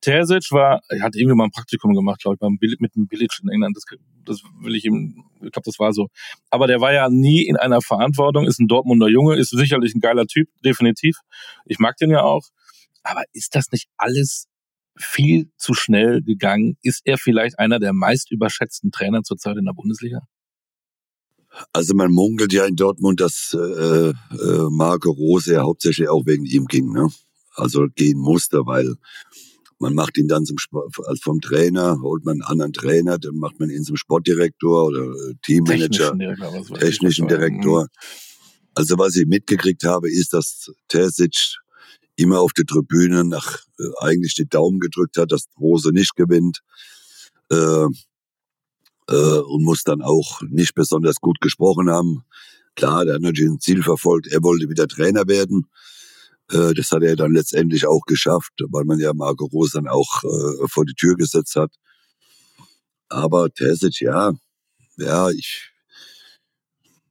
Terzic 0.00 0.52
war, 0.52 0.82
er 0.90 1.02
hat 1.02 1.16
irgendwie 1.16 1.34
mal 1.34 1.44
ein 1.44 1.50
Praktikum 1.50 1.94
gemacht, 1.94 2.20
glaube 2.20 2.34
ich, 2.34 2.40
beim 2.40 2.58
mit 2.78 2.94
dem 2.94 3.06
Billig 3.06 3.30
in 3.42 3.48
England. 3.48 3.74
Das, 3.76 3.84
das 4.26 4.42
will 4.60 4.74
ich 4.74 4.84
ihm, 4.84 5.24
ich 5.36 5.50
glaube, 5.50 5.64
das 5.64 5.78
war 5.78 5.94
so. 5.94 6.08
Aber 6.50 6.66
der 6.66 6.80
war 6.82 6.92
ja 6.92 7.08
nie 7.08 7.42
in 7.42 7.56
einer 7.56 7.80
Verantwortung, 7.80 8.44
ist 8.44 8.60
ein 8.60 8.68
Dortmunder 8.68 9.08
Junge, 9.08 9.36
ist 9.36 9.50
sicherlich 9.50 9.94
ein 9.94 10.00
geiler 10.00 10.26
Typ, 10.26 10.48
definitiv. 10.62 11.16
Ich 11.64 11.78
mag 11.78 11.96
den 11.96 12.10
ja 12.10 12.22
auch. 12.22 12.42
Aber 13.02 13.22
ist 13.32 13.54
das 13.54 13.70
nicht 13.72 13.88
alles 13.96 14.46
viel 14.96 15.50
zu 15.56 15.74
schnell 15.74 16.22
gegangen? 16.22 16.76
Ist 16.82 17.02
er 17.04 17.18
vielleicht 17.18 17.58
einer 17.58 17.78
der 17.78 17.92
meist 17.92 18.30
überschätzten 18.30 18.90
Trainer 18.92 19.22
zurzeit 19.22 19.56
in 19.56 19.64
der 19.64 19.72
Bundesliga? 19.72 20.20
Also 21.72 21.94
man 21.94 22.10
munkelt 22.10 22.52
ja 22.52 22.64
in 22.66 22.76
Dortmund, 22.76 23.20
dass 23.20 23.56
äh, 23.58 24.10
äh, 24.10 24.12
Marco 24.70 25.10
Rose 25.10 25.54
ja 25.54 25.62
hauptsächlich 25.62 26.08
auch 26.08 26.26
wegen 26.26 26.44
ihm 26.44 26.66
ging, 26.66 26.92
ne? 26.92 27.08
Also 27.54 27.86
gehen 27.94 28.18
musste, 28.18 28.66
weil 28.66 28.96
man 29.78 29.94
macht 29.94 30.18
ihn 30.18 30.28
dann 30.28 30.44
zum 30.44 30.56
als 31.04 31.20
vom 31.20 31.40
Trainer, 31.40 32.00
holt 32.00 32.24
man 32.24 32.34
einen 32.34 32.42
anderen 32.42 32.72
Trainer, 32.72 33.18
dann 33.18 33.36
macht 33.36 33.60
man 33.60 33.70
ihn 33.70 33.84
zum 33.84 33.96
Sportdirektor 33.96 34.86
oder 34.86 35.04
äh, 35.04 35.34
Teammanager, 35.42 36.16
technischen 36.16 36.18
Direktor. 36.18 36.78
Technischen 36.78 37.28
Direktor. 37.28 37.82
Mhm. 37.82 37.88
Also 38.74 38.98
was 38.98 39.14
ich 39.14 39.26
mitgekriegt 39.26 39.84
habe, 39.84 40.10
ist, 40.10 40.32
dass 40.32 40.72
Terzic 40.88 41.58
immer 42.16 42.40
auf 42.40 42.52
der 42.52 42.64
Tribüne 42.64 43.24
nach 43.24 43.58
äh, 43.78 43.84
eigentlich 44.00 44.34
die 44.34 44.48
Daumen 44.48 44.80
gedrückt 44.80 45.16
hat, 45.16 45.32
dass 45.32 45.46
Rose 45.58 45.90
nicht 45.90 46.14
gewinnt. 46.16 46.60
Äh, 47.50 47.86
äh, 49.08 49.38
und 49.38 49.64
muss 49.64 49.82
dann 49.82 50.02
auch 50.02 50.40
nicht 50.48 50.74
besonders 50.74 51.16
gut 51.16 51.40
gesprochen 51.40 51.90
haben. 51.90 52.24
Klar, 52.74 53.04
der 53.04 53.14
hat 53.14 53.22
natürlich 53.22 53.50
ein 53.50 53.60
Ziel 53.60 53.82
verfolgt, 53.82 54.26
er 54.28 54.42
wollte 54.42 54.68
wieder 54.68 54.88
Trainer 54.88 55.26
werden. 55.28 55.68
Äh, 56.50 56.74
das 56.74 56.90
hat 56.90 57.02
er 57.02 57.16
dann 57.16 57.32
letztendlich 57.32 57.86
auch 57.86 58.02
geschafft, 58.06 58.52
weil 58.68 58.84
man 58.84 58.98
ja 58.98 59.12
Marco 59.14 59.46
Rose 59.46 59.72
dann 59.74 59.88
auch 59.88 60.24
äh, 60.24 60.68
vor 60.68 60.84
die 60.84 60.94
Tür 60.94 61.16
gesetzt 61.16 61.56
hat. 61.56 61.72
Aber 63.08 63.50
Terzic, 63.50 64.00
ja, 64.00 64.32
ja, 64.96 65.30
ich, 65.30 65.70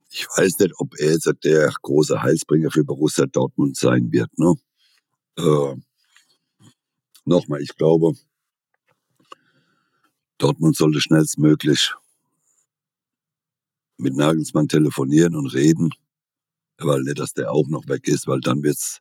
ich 0.09 0.27
weiß 0.35 0.59
nicht, 0.59 0.73
ob 0.77 0.95
er 0.99 1.11
jetzt 1.11 1.31
der 1.43 1.73
große 1.81 2.21
Heilsbringer 2.21 2.71
für 2.71 2.83
Borussia 2.83 3.25
Dortmund 3.25 3.77
sein 3.77 4.11
wird. 4.11 4.29
Ne? 4.37 4.55
Äh, 5.37 5.75
Nochmal, 7.25 7.61
ich 7.61 7.75
glaube, 7.77 8.13
Dortmund 10.37 10.75
sollte 10.75 10.99
schnellstmöglich 10.99 11.93
mit 13.97 14.15
Nagelsmann 14.15 14.67
telefonieren 14.67 15.35
und 15.35 15.47
reden 15.53 15.89
weil 16.79 17.03
nicht, 17.03 17.19
dass 17.19 17.33
der 17.33 17.51
auch 17.51 17.67
noch 17.67 17.87
weg 17.87 18.07
ist, 18.07 18.27
weil 18.27 18.39
dann 18.41 18.63
wird's, 18.63 18.99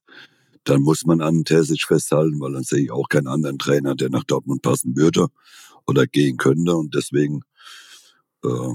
dann 0.64 0.82
muss 0.82 1.04
man 1.04 1.20
an 1.20 1.44
Terzic 1.44 1.82
festhalten, 1.84 2.40
weil 2.40 2.52
dann 2.52 2.64
sehe 2.64 2.84
ich 2.84 2.90
auch 2.90 3.08
keinen 3.08 3.26
anderen 3.28 3.58
Trainer, 3.58 3.94
der 3.94 4.10
nach 4.10 4.24
Dortmund 4.24 4.62
passen 4.62 4.96
würde 4.96 5.28
oder 5.86 6.06
gehen 6.06 6.36
könnte 6.36 6.74
und 6.76 6.94
deswegen, 6.94 7.42
äh, 8.44 8.74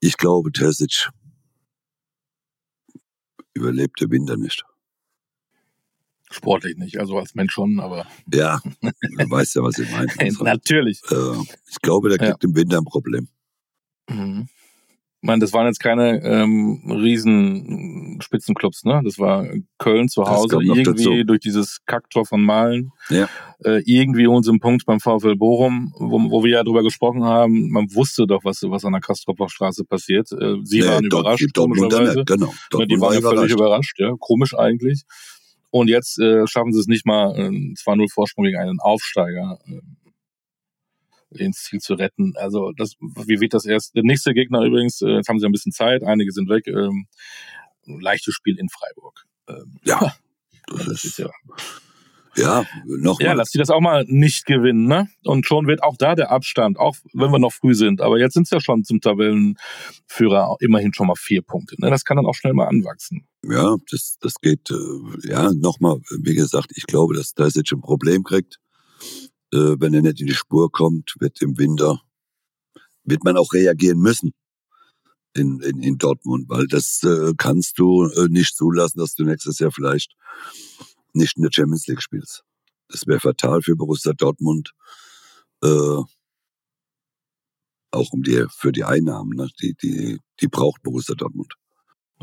ich 0.00 0.16
glaube, 0.16 0.52
Terzic 0.52 1.08
überlebt 3.54 4.00
der 4.00 4.10
Winter 4.10 4.36
nicht. 4.36 4.64
Sportlich 6.42 6.76
nicht, 6.76 6.98
also 6.98 7.18
als 7.18 7.36
Mensch 7.36 7.52
schon, 7.52 7.78
aber. 7.78 8.04
Ja, 8.32 8.58
du 8.80 9.30
weißt 9.30 9.54
ja, 9.54 9.62
was 9.62 9.78
ich 9.78 9.88
meine. 9.92 10.08
Natürlich. 10.42 11.00
Äh, 11.08 11.40
ich 11.70 11.80
glaube, 11.82 12.08
der 12.08 12.18
kriegt 12.18 12.42
ja. 12.42 12.48
im 12.48 12.56
Winter 12.56 12.78
ein 12.78 12.84
Problem. 12.84 13.28
Mhm. 14.10 14.48
Ich 15.22 15.26
meine, 15.28 15.38
das 15.38 15.52
waren 15.52 15.68
jetzt 15.68 15.78
keine 15.78 16.20
ähm, 16.24 16.82
riesen 16.90 18.18
Spitzenclubs, 18.20 18.82
ne? 18.82 19.02
Das 19.04 19.20
war 19.20 19.46
Köln 19.78 20.08
zu 20.08 20.24
Hause, 20.24 20.58
irgendwie 20.60 20.82
dazu. 20.82 21.22
durch 21.22 21.38
dieses 21.38 21.78
Kacktor 21.86 22.26
von 22.26 22.42
Malen. 22.42 22.90
Ja. 23.08 23.28
Äh, 23.64 23.84
irgendwie 23.86 24.26
unseren 24.26 24.58
Punkt 24.58 24.84
beim 24.84 24.98
VfL 24.98 25.36
Bochum, 25.36 25.94
wo, 25.96 26.18
wo 26.28 26.42
wir 26.42 26.50
ja 26.50 26.64
drüber 26.64 26.82
gesprochen 26.82 27.22
haben, 27.22 27.70
man 27.70 27.94
wusste 27.94 28.26
doch, 28.26 28.44
was, 28.44 28.64
was 28.64 28.84
an 28.84 28.94
der 28.94 29.00
Kastropfer 29.00 29.48
Straße 29.48 29.84
passiert. 29.84 30.32
Äh, 30.32 30.56
sie 30.64 30.80
nee, 30.80 30.88
waren 30.88 31.04
überrascht, 31.04 31.44
die 31.44 31.52
komischerweise. 31.52 32.24
Genau, 32.24 32.52
ja, 32.72 32.86
die 32.86 33.00
waren 33.00 33.14
ja 33.14 33.20
völlig 33.20 33.52
überrascht, 33.52 34.00
ja. 34.00 34.14
Komisch 34.18 34.58
eigentlich. 34.58 35.04
Und 35.72 35.88
jetzt 35.88 36.18
äh, 36.20 36.46
schaffen 36.46 36.72
sie 36.72 36.80
es 36.80 36.86
nicht 36.86 37.06
mal, 37.06 37.34
äh, 37.34 37.48
2-0 37.48 38.12
Vorsprung 38.12 38.44
gegen 38.44 38.58
einen 38.58 38.78
Aufsteiger. 38.78 39.58
Äh, 39.66 39.80
ins 41.34 41.64
Ziel 41.64 41.80
zu 41.80 41.94
retten. 41.94 42.34
Also 42.36 42.72
das, 42.76 42.92
wie 43.00 43.40
wird 43.40 43.54
das 43.54 43.64
erst? 43.64 43.96
Der 43.96 44.02
nächste 44.02 44.34
Gegner 44.34 44.60
übrigens, 44.60 45.00
äh, 45.00 45.16
jetzt 45.16 45.30
haben 45.30 45.38
sie 45.38 45.46
ein 45.46 45.52
bisschen 45.52 45.72
Zeit, 45.72 46.02
einige 46.02 46.30
sind 46.30 46.50
weg. 46.50 46.66
Ähm, 46.66 47.06
leichtes 47.86 48.34
Spiel 48.34 48.58
in 48.58 48.68
Freiburg. 48.68 49.24
Ähm, 49.48 49.80
ja, 49.84 50.14
das, 50.66 50.84
das 50.84 51.04
ist 51.04 51.18
ja. 51.18 51.30
Ja, 52.34 52.64
noch 52.86 53.20
Ja, 53.20 53.34
lass 53.34 53.50
sie 53.50 53.58
das 53.58 53.70
auch 53.70 53.80
mal 53.80 54.04
nicht 54.08 54.46
gewinnen, 54.46 54.86
ne? 54.86 55.08
Und 55.24 55.46
schon 55.46 55.66
wird 55.66 55.82
auch 55.82 55.96
da 55.98 56.14
der 56.14 56.30
Abstand, 56.30 56.78
auch 56.78 56.96
wenn 57.12 57.30
wir 57.30 57.38
noch 57.38 57.52
früh 57.52 57.74
sind. 57.74 58.00
Aber 58.00 58.18
jetzt 58.18 58.34
sind 58.34 58.44
es 58.44 58.50
ja 58.50 58.60
schon 58.60 58.84
zum 58.84 59.00
Tabellenführer 59.00 60.56
immerhin 60.60 60.94
schon 60.94 61.08
mal 61.08 61.16
vier 61.16 61.42
Punkte. 61.42 61.76
Ne? 61.78 61.90
Das 61.90 62.04
kann 62.04 62.16
dann 62.16 62.26
auch 62.26 62.34
schnell 62.34 62.54
mal 62.54 62.68
anwachsen. 62.68 63.26
Ja, 63.44 63.76
das, 63.90 64.16
das 64.20 64.34
geht, 64.40 64.70
äh, 64.70 65.28
ja, 65.28 65.52
nochmal, 65.52 65.98
wie 66.22 66.34
gesagt, 66.34 66.72
ich 66.74 66.86
glaube, 66.86 67.14
dass 67.14 67.34
da 67.34 67.46
jetzt 67.46 67.72
ein 67.72 67.80
Problem 67.80 68.24
kriegt 68.24 68.58
äh, 69.52 69.76
wenn 69.78 69.94
er 69.94 70.02
nicht 70.02 70.20
in 70.20 70.26
die 70.26 70.34
Spur 70.34 70.70
kommt, 70.70 71.14
wird 71.20 71.40
im 71.42 71.58
Winter, 71.58 72.00
wird 73.04 73.24
man 73.24 73.36
auch 73.36 73.52
reagieren 73.52 73.98
müssen 73.98 74.32
in, 75.34 75.60
in, 75.60 75.82
in 75.82 75.98
Dortmund, 75.98 76.48
weil 76.48 76.66
das 76.66 77.02
äh, 77.04 77.32
kannst 77.36 77.78
du 77.78 78.06
äh, 78.06 78.28
nicht 78.28 78.56
zulassen, 78.56 78.98
dass 78.98 79.14
du 79.14 79.24
nächstes 79.24 79.58
Jahr 79.58 79.72
vielleicht 79.72 80.14
nicht 81.14 81.36
in 81.36 81.42
der 81.42 81.50
Champions 81.52 81.86
League 81.86 82.02
spielst. 82.02 82.44
Das 82.88 83.06
wäre 83.06 83.20
fatal 83.20 83.62
für 83.62 83.76
Borussia 83.76 84.12
Dortmund, 84.12 84.72
äh, 85.62 86.02
auch 87.90 88.12
um 88.12 88.22
die 88.22 88.46
für 88.50 88.72
die 88.72 88.84
Einnahmen, 88.84 89.36
ne? 89.36 89.48
die 89.60 89.74
die 89.82 90.18
die 90.40 90.48
braucht 90.48 90.82
Borussia 90.82 91.14
Dortmund. 91.14 91.54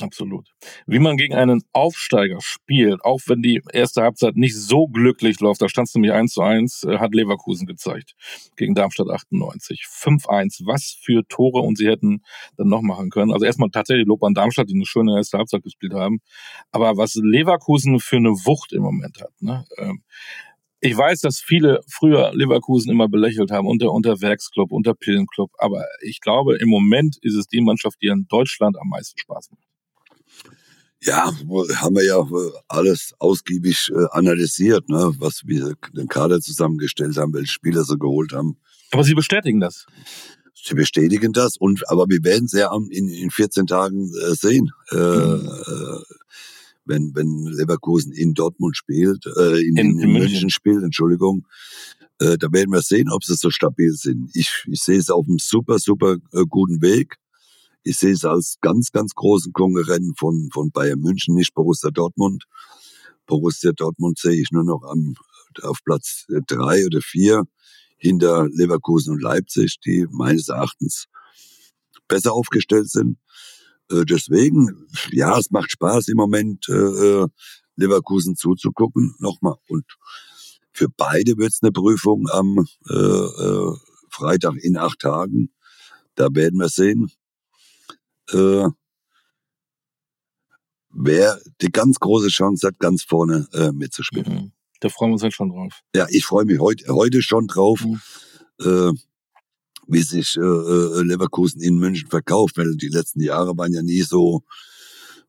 Absolut. 0.01 0.49
Wie 0.85 0.99
man 0.99 1.17
gegen 1.17 1.33
einen 1.35 1.63
Aufsteiger 1.73 2.39
spielt, 2.41 3.03
auch 3.03 3.19
wenn 3.27 3.41
die 3.41 3.61
erste 3.71 4.01
Halbzeit 4.01 4.35
nicht 4.35 4.55
so 4.55 4.87
glücklich 4.87 5.39
läuft, 5.39 5.61
da 5.61 5.69
stand 5.69 5.87
es 5.87 5.95
nämlich 5.95 6.11
1 6.11 6.33
zu 6.33 6.41
1, 6.41 6.83
äh, 6.83 6.97
hat 6.97 7.13
Leverkusen 7.13 7.67
gezeigt. 7.67 8.15
Gegen 8.55 8.75
Darmstadt 8.75 9.09
98. 9.09 9.85
5-1. 9.89 10.61
Was 10.65 10.97
für 11.01 11.27
Tore 11.27 11.61
und 11.61 11.77
sie 11.77 11.87
hätten 11.87 12.23
dann 12.57 12.69
noch 12.69 12.81
machen 12.81 13.09
können. 13.09 13.31
Also 13.31 13.45
erstmal 13.45 13.69
tatsächlich 13.69 14.07
Lob 14.07 14.23
an 14.23 14.33
Darmstadt, 14.33 14.69
die 14.69 14.75
eine 14.75 14.85
schöne 14.85 15.15
erste 15.15 15.37
Halbzeit 15.37 15.63
gespielt 15.63 15.93
haben. 15.93 16.19
Aber 16.71 16.97
was 16.97 17.15
Leverkusen 17.15 17.99
für 17.99 18.17
eine 18.17 18.29
Wucht 18.29 18.73
im 18.73 18.83
Moment 18.83 19.21
hat, 19.21 19.33
ne? 19.41 19.65
Ähm, 19.77 20.03
ich 20.81 20.95
weiß, 20.95 21.21
dass 21.21 21.41
viele 21.41 21.81
früher 21.89 22.31
Leverkusen 22.33 22.89
immer 22.91 23.09
belächelt 23.09 23.51
haben 23.51 23.67
unter, 23.67 23.91
unter 23.91 24.21
Werksclub, 24.21 24.71
unter 24.71 24.93
Pillenclub. 24.93 25.51
Aber 25.57 25.85
ich 26.01 26.21
glaube, 26.21 26.57
im 26.57 26.69
Moment 26.69 27.17
ist 27.21 27.35
es 27.35 27.47
die 27.47 27.61
Mannschaft, 27.61 27.97
die 28.01 28.07
in 28.07 28.27
Deutschland 28.29 28.77
am 28.79 28.87
meisten 28.87 29.19
Spaß 29.19 29.51
macht. 29.51 29.68
Ja, 31.01 31.31
haben 31.75 31.95
wir 31.95 32.05
ja 32.05 32.27
alles 32.67 33.13
ausgiebig 33.19 33.89
äh, 33.89 34.05
analysiert, 34.11 34.89
ne? 34.89 35.13
was 35.17 35.43
wir 35.45 35.75
den 35.95 36.07
Kader 36.07 36.41
zusammengestellt 36.41 37.15
haben, 37.17 37.33
welche 37.33 37.53
Spieler 37.53 37.83
sie 37.85 37.97
geholt 37.97 38.33
haben. 38.33 38.57
Aber 38.91 39.03
Sie 39.03 39.13
bestätigen 39.13 39.59
das. 39.61 39.85
Sie 40.53 40.73
bestätigen 40.73 41.31
das 41.31 41.55
und 41.57 41.89
aber 41.89 42.07
wir 42.09 42.23
werden 42.23 42.45
es 42.45 42.51
ja 42.51 42.69
in, 42.89 43.07
in 43.07 43.31
14 43.31 43.65
Tagen 43.65 44.11
äh, 44.13 44.33
sehen. 44.35 44.71
Äh, 44.91 44.95
mhm. 44.97 45.47
Äh, 45.47 46.03
wenn, 46.85 47.15
wenn 47.15 47.45
Leverkusen 47.45 48.11
in 48.11 48.33
Dortmund 48.33 48.75
spielt, 48.75 49.25
äh, 49.37 49.61
in, 49.61 49.77
in, 49.77 49.99
in, 49.99 50.11
München 50.11 50.49
spielt, 50.49 50.83
Entschuldigung, 50.83 51.45
äh, 52.19 52.37
da 52.37 52.51
werden 52.51 52.71
wir 52.71 52.81
sehen, 52.81 53.09
ob 53.09 53.23
sie 53.23 53.35
so 53.35 53.51
stabil 53.51 53.93
sind. 53.93 54.31
Ich, 54.33 54.65
ich 54.67 54.81
sehe 54.81 54.97
es 54.97 55.09
auf 55.09 55.25
einem 55.27 55.37
super, 55.37 55.79
super 55.79 56.17
guten 56.49 56.81
Weg. 56.81 57.15
Ich 57.83 57.97
sehe 57.97 58.13
es 58.13 58.25
als 58.25 58.57
ganz, 58.61 58.91
ganz 58.91 59.13
großen 59.15 59.53
Konkurrenten 59.53 60.13
von, 60.17 60.49
von 60.53 60.71
Bayern 60.71 60.99
München, 60.99 61.35
nicht 61.35 61.53
Borussia 61.53 61.91
Dortmund. 61.91 62.45
Borussia 63.25 63.71
Dortmund 63.71 64.19
sehe 64.19 64.39
ich 64.41 64.51
nur 64.51 64.63
noch 64.63 64.83
am, 64.83 65.15
auf 65.63 65.79
Platz 65.85 66.25
drei 66.47 66.85
oder 66.85 67.01
vier 67.01 67.43
hinter 67.97 68.47
Leverkusen 68.49 69.13
und 69.13 69.21
Leipzig, 69.21 69.79
die 69.85 70.07
meines 70.09 70.49
Erachtens 70.49 71.05
besser 72.07 72.33
aufgestellt 72.33 72.89
sind. 72.89 73.17
Äh, 73.91 74.05
deswegen, 74.05 74.87
ja, 75.11 75.37
es 75.37 75.51
macht 75.51 75.71
Spaß 75.71 76.07
im 76.09 76.17
Moment, 76.17 76.67
äh, 76.69 76.73
äh 76.73 77.27
Leverkusen 77.75 78.35
zuzugucken. 78.35 79.15
Nochmal. 79.19 79.55
Und 79.69 79.85
für 80.73 80.89
beide 80.89 81.37
wird 81.37 81.51
es 81.51 81.59
eine 81.61 81.71
Prüfung 81.71 82.27
am 82.29 82.65
äh, 82.89 82.93
äh, 82.93 83.73
Freitag 84.09 84.55
in 84.57 84.77
acht 84.77 84.99
Tagen. 84.99 85.53
Da 86.15 86.27
werden 86.31 86.59
wir 86.59 86.69
sehen, 86.69 87.09
äh, 88.33 88.67
wer 90.91 91.39
die 91.61 91.71
ganz 91.71 91.99
große 91.99 92.29
Chance 92.29 92.67
hat, 92.67 92.79
ganz 92.79 93.03
vorne 93.03 93.47
äh, 93.53 93.71
mitzuspielen. 93.71 94.33
Mhm. 94.33 94.51
Da 94.79 94.89
freuen 94.89 95.11
wir 95.11 95.13
uns 95.13 95.23
halt 95.23 95.33
schon 95.33 95.49
drauf. 95.49 95.81
Ja, 95.95 96.07
ich 96.09 96.25
freue 96.25 96.45
mich 96.45 96.59
heute, 96.59 96.93
heute 96.93 97.21
schon 97.21 97.47
drauf. 97.47 97.83
Mhm. 97.83 97.99
Äh, 98.61 98.91
wie 99.89 100.03
sich 100.03 100.37
äh, 100.37 100.41
äh, 100.41 101.01
Leverkusen 101.01 101.61
in 101.61 101.77
München 101.77 102.09
verkauft, 102.09 102.57
weil 102.57 102.75
die 102.75 102.89
letzten 102.89 103.21
Jahre 103.21 103.57
waren 103.57 103.73
ja 103.73 103.81
nie 103.81 104.01
so. 104.01 104.43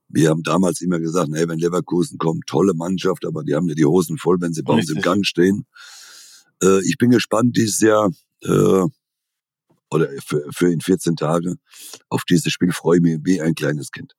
Wir 0.08 0.28
haben 0.28 0.42
damals 0.42 0.80
immer 0.82 0.98
gesagt, 0.98 1.30
hey, 1.32 1.48
wenn 1.48 1.58
Leverkusen 1.58 2.18
kommt, 2.18 2.46
tolle 2.46 2.74
Mannschaft, 2.74 3.24
aber 3.24 3.42
die 3.42 3.54
haben 3.54 3.68
ja 3.68 3.74
die 3.74 3.86
Hosen 3.86 4.18
voll, 4.18 4.36
wenn 4.40 4.52
sie 4.52 4.62
bei 4.62 4.74
uns 4.74 4.90
im 4.90 5.00
Gang 5.00 5.24
stehen. 5.24 5.66
Äh, 6.62 6.80
ich 6.84 6.98
bin 6.98 7.10
gespannt 7.10 7.56
dieses 7.56 7.80
Jahr 7.80 8.10
äh, 8.42 8.84
oder 9.90 10.08
für, 10.24 10.44
für 10.52 10.72
in 10.72 10.80
14 10.80 11.16
Tage 11.16 11.56
auf 12.08 12.24
dieses 12.24 12.52
Spiel 12.52 12.72
freue 12.72 12.98
ich 12.98 13.02
mich 13.02 13.18
wie 13.24 13.40
ein 13.40 13.54
kleines 13.54 13.90
Kind. 13.90 14.14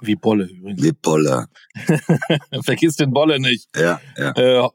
Wie 0.00 0.16
Bolle 0.16 0.46
übrigens. 0.46 0.82
Wie 0.82 0.92
Bolle. 0.92 1.46
Vergiss 2.64 2.96
den 2.96 3.12
Bolle 3.12 3.38
nicht. 3.38 3.68
Ja, 3.76 4.00
ja. 4.16 4.32
Äh, 4.32 4.68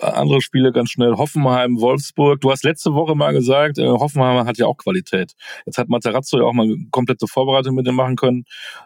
andere 0.00 0.40
Spiele 0.40 0.72
ganz 0.72 0.90
schnell. 0.90 1.14
Hoffenheim, 1.16 1.80
Wolfsburg. 1.80 2.40
Du 2.40 2.50
hast 2.50 2.64
letzte 2.64 2.94
Woche 2.94 3.16
mal 3.16 3.32
gesagt, 3.32 3.78
äh, 3.78 3.88
Hoffenheim 3.88 4.46
hat 4.46 4.58
ja 4.58 4.66
auch 4.66 4.76
Qualität. 4.76 5.34
Jetzt 5.66 5.78
hat 5.78 5.88
Materazzo 5.88 6.38
ja 6.38 6.44
auch 6.44 6.52
mal 6.52 6.68
komplette 6.90 7.26
Vorbereitung 7.26 7.74
mit 7.74 7.86
dem 7.86 7.96
machen 7.96 8.16
können. 8.16 8.44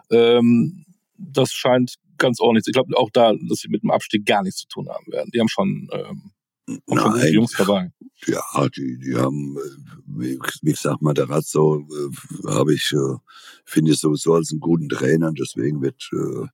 Ähm, 0.09 0.85
das 1.17 1.53
scheint 1.53 1.95
ganz 2.17 2.39
ordentlich. 2.39 2.65
Ich 2.67 2.73
glaube 2.73 2.97
auch 2.97 3.09
da, 3.11 3.33
dass 3.33 3.59
sie 3.59 3.69
mit 3.69 3.83
dem 3.83 3.91
Abstieg 3.91 4.25
gar 4.25 4.41
nichts 4.43 4.61
zu 4.61 4.67
tun 4.67 4.89
haben 4.89 5.11
werden. 5.11 5.29
Die 5.33 5.39
haben 5.39 5.47
schon, 5.47 5.89
ähm, 5.93 6.31
haben 6.67 6.99
schon 6.99 7.13
gute 7.13 7.27
Jungs 7.29 7.53
dabei. 7.57 7.91
Ja, 8.27 8.41
die, 8.75 8.99
die 8.99 9.15
haben, 9.15 9.57
äh, 9.57 9.91
wie, 10.05 10.39
wie 10.61 10.71
gesagt, 10.71 11.01
Materazzo 11.01 11.79
äh, 11.79 12.47
habe 12.49 12.73
ich, 12.73 12.91
äh, 12.93 13.17
finde 13.65 13.91
ich 13.91 13.99
sowieso 13.99 14.35
als 14.35 14.51
einen 14.51 14.59
guten 14.59 14.89
Trainer. 14.89 15.31
Deswegen 15.31 15.81
wird 15.81 16.09
äh, 16.13 16.47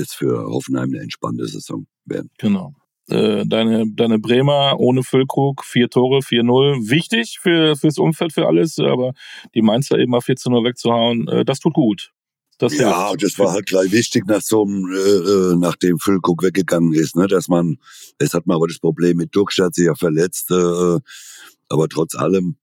es 0.00 0.12
für 0.12 0.44
Hoffenheim 0.44 0.90
eine 0.90 1.00
entspannte 1.00 1.46
Saison 1.46 1.86
werden. 2.04 2.30
Genau. 2.38 2.74
Äh, 3.08 3.44
deine, 3.46 3.84
deine 3.94 4.18
Bremer 4.18 4.78
ohne 4.78 5.04
Füllkrug, 5.04 5.64
vier 5.64 5.88
Tore, 5.88 6.18
4-0. 6.18 6.90
Wichtig 6.90 7.38
für, 7.40 7.76
fürs 7.76 7.98
Umfeld, 7.98 8.32
für 8.32 8.46
alles, 8.46 8.78
aber 8.78 9.12
die 9.54 9.62
Mainzer 9.62 9.98
eben 9.98 10.10
mal 10.10 10.20
14-0 10.20 10.64
wegzuhauen, 10.64 11.28
äh, 11.28 11.44
das 11.44 11.60
tut 11.60 11.74
gut. 11.74 12.12
Das 12.58 12.76
ja, 12.76 13.08
hilft. 13.08 13.22
das 13.22 13.38
war 13.38 13.52
halt 13.52 13.66
gleich 13.66 13.92
wichtig, 13.92 14.26
nach 14.26 14.40
so 14.40 14.64
einem, 14.64 14.90
äh, 14.90 14.96
äh, 14.96 15.56
nachdem 15.56 15.98
Füllkrug 15.98 16.42
weggegangen 16.42 16.94
ist, 16.94 17.14
ne, 17.14 17.26
dass 17.26 17.48
man, 17.48 17.76
es 18.18 18.32
hat 18.32 18.46
man 18.46 18.56
aber 18.56 18.66
das 18.66 18.78
Problem 18.78 19.18
mit 19.18 19.34
Duxch, 19.36 19.60
sich 19.72 19.86
ja 19.86 19.94
verletzt, 19.94 20.50
äh, 20.50 20.98
aber 21.68 21.88
trotz 21.88 22.14
allem 22.14 22.56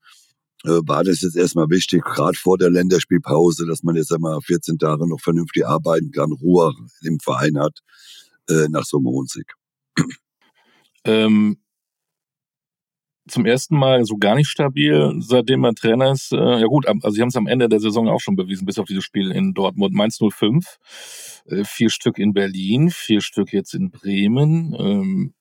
äh, 0.63 0.79
war 0.85 1.03
das 1.03 1.21
jetzt 1.21 1.35
erstmal 1.35 1.69
wichtig, 1.69 2.03
gerade 2.03 2.37
vor 2.37 2.57
der 2.57 2.71
Länderspielpause, 2.71 3.67
dass 3.67 3.83
man 3.83 3.95
jetzt 3.95 4.11
einmal 4.11 4.39
14 4.41 4.79
Tage 4.79 5.07
noch 5.07 5.21
vernünftig 5.21 5.67
arbeiten 5.67 6.11
kann, 6.11 6.31
Ruhe 6.31 6.73
im 7.01 7.19
Verein 7.19 7.59
hat, 7.59 7.79
äh, 8.49 8.67
nach 8.69 8.85
so 8.85 8.97
einem 8.97 9.07
Hohensieg. 9.07 9.53
Ähm, 11.05 11.57
zum 13.27 13.45
ersten 13.45 13.77
Mal 13.77 14.05
so 14.05 14.17
gar 14.17 14.35
nicht 14.35 14.49
stabil, 14.49 15.13
seitdem 15.19 15.63
er 15.63 15.73
Trainer 15.73 16.11
ist. 16.11 16.33
Äh, 16.33 16.59
ja 16.59 16.65
gut, 16.65 16.85
also 16.87 17.09
sie 17.09 17.21
haben 17.21 17.29
es 17.29 17.35
am 17.35 17.47
Ende 17.47 17.69
der 17.69 17.79
Saison 17.79 18.09
auch 18.09 18.19
schon 18.19 18.35
bewiesen, 18.35 18.65
bis 18.65 18.79
auf 18.79 18.85
dieses 18.85 19.03
Spiel 19.03 19.31
in 19.31 19.53
Dortmund. 19.53 19.93
Mainz 19.93 20.19
05, 20.19 20.79
äh, 21.45 21.63
vier 21.63 21.89
Stück 21.89 22.17
in 22.17 22.33
Berlin, 22.33 22.89
vier 22.89 23.21
Stück 23.21 23.53
jetzt 23.53 23.73
in 23.73 23.91
Bremen. 23.91 24.75
Ähm, 24.77 25.33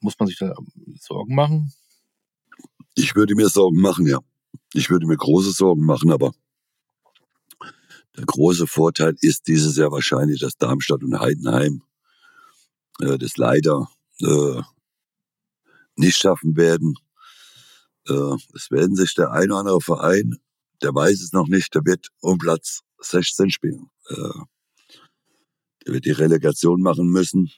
muss 0.00 0.18
man 0.18 0.28
sich 0.28 0.38
da 0.38 0.54
Sorgen 1.00 1.34
machen? 1.34 1.72
Ich 2.94 3.16
würde 3.16 3.34
mir 3.34 3.48
Sorgen 3.48 3.80
machen, 3.80 4.06
ja. 4.06 4.20
Ich 4.72 4.90
würde 4.90 5.06
mir 5.06 5.16
große 5.16 5.52
Sorgen 5.52 5.84
machen, 5.84 6.12
aber 6.12 6.32
der 8.16 8.24
große 8.24 8.66
Vorteil 8.66 9.14
ist 9.20 9.48
dieses 9.48 9.76
Jahr 9.76 9.90
wahrscheinlich, 9.90 10.40
dass 10.40 10.56
Darmstadt 10.56 11.02
und 11.02 11.18
Heidenheim 11.18 11.82
äh, 13.00 13.18
das 13.18 13.36
leider 13.36 13.88
nicht 15.98 16.16
schaffen 16.16 16.56
werden. 16.56 16.94
Äh, 18.08 18.36
es 18.54 18.70
werden 18.70 18.96
sich 18.96 19.14
der 19.14 19.32
ein 19.32 19.50
oder 19.50 19.60
andere 19.60 19.80
Verein, 19.80 20.38
der 20.82 20.94
weiß 20.94 21.20
es 21.20 21.32
noch 21.32 21.48
nicht, 21.48 21.74
der 21.74 21.84
wird 21.84 22.08
um 22.20 22.38
Platz 22.38 22.82
16 23.00 23.50
spielen. 23.50 23.90
Äh, 24.08 24.40
der 25.86 25.94
wird 25.94 26.04
die 26.04 26.12
Relegation 26.12 26.80
machen 26.82 27.08
müssen. 27.08 27.50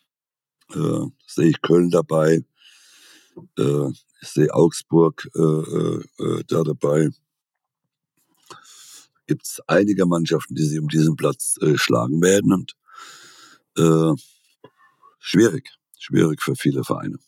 Äh, 0.72 1.06
sehe 1.26 1.50
ich 1.50 1.60
Köln 1.62 1.90
dabei. 1.90 2.44
Äh, 3.58 3.88
ich 4.22 4.28
sehe 4.28 4.52
Augsburg 4.52 5.28
äh, 5.34 5.40
äh, 5.40 6.04
äh 6.18 6.44
da 6.46 6.62
dabei. 6.62 7.10
Gibt 9.26 9.46
es 9.46 9.60
einige 9.66 10.06
Mannschaften, 10.06 10.54
die 10.54 10.64
sich 10.64 10.80
um 10.80 10.88
diesen 10.88 11.14
Platz 11.14 11.56
schlagen 11.76 12.20
werden 12.20 12.52
und 12.52 12.74
äh, 13.76 14.12
schwierig, 15.20 15.70
schwierig 15.98 16.42
für 16.42 16.56
viele 16.56 16.82
Vereine. 16.82 17.18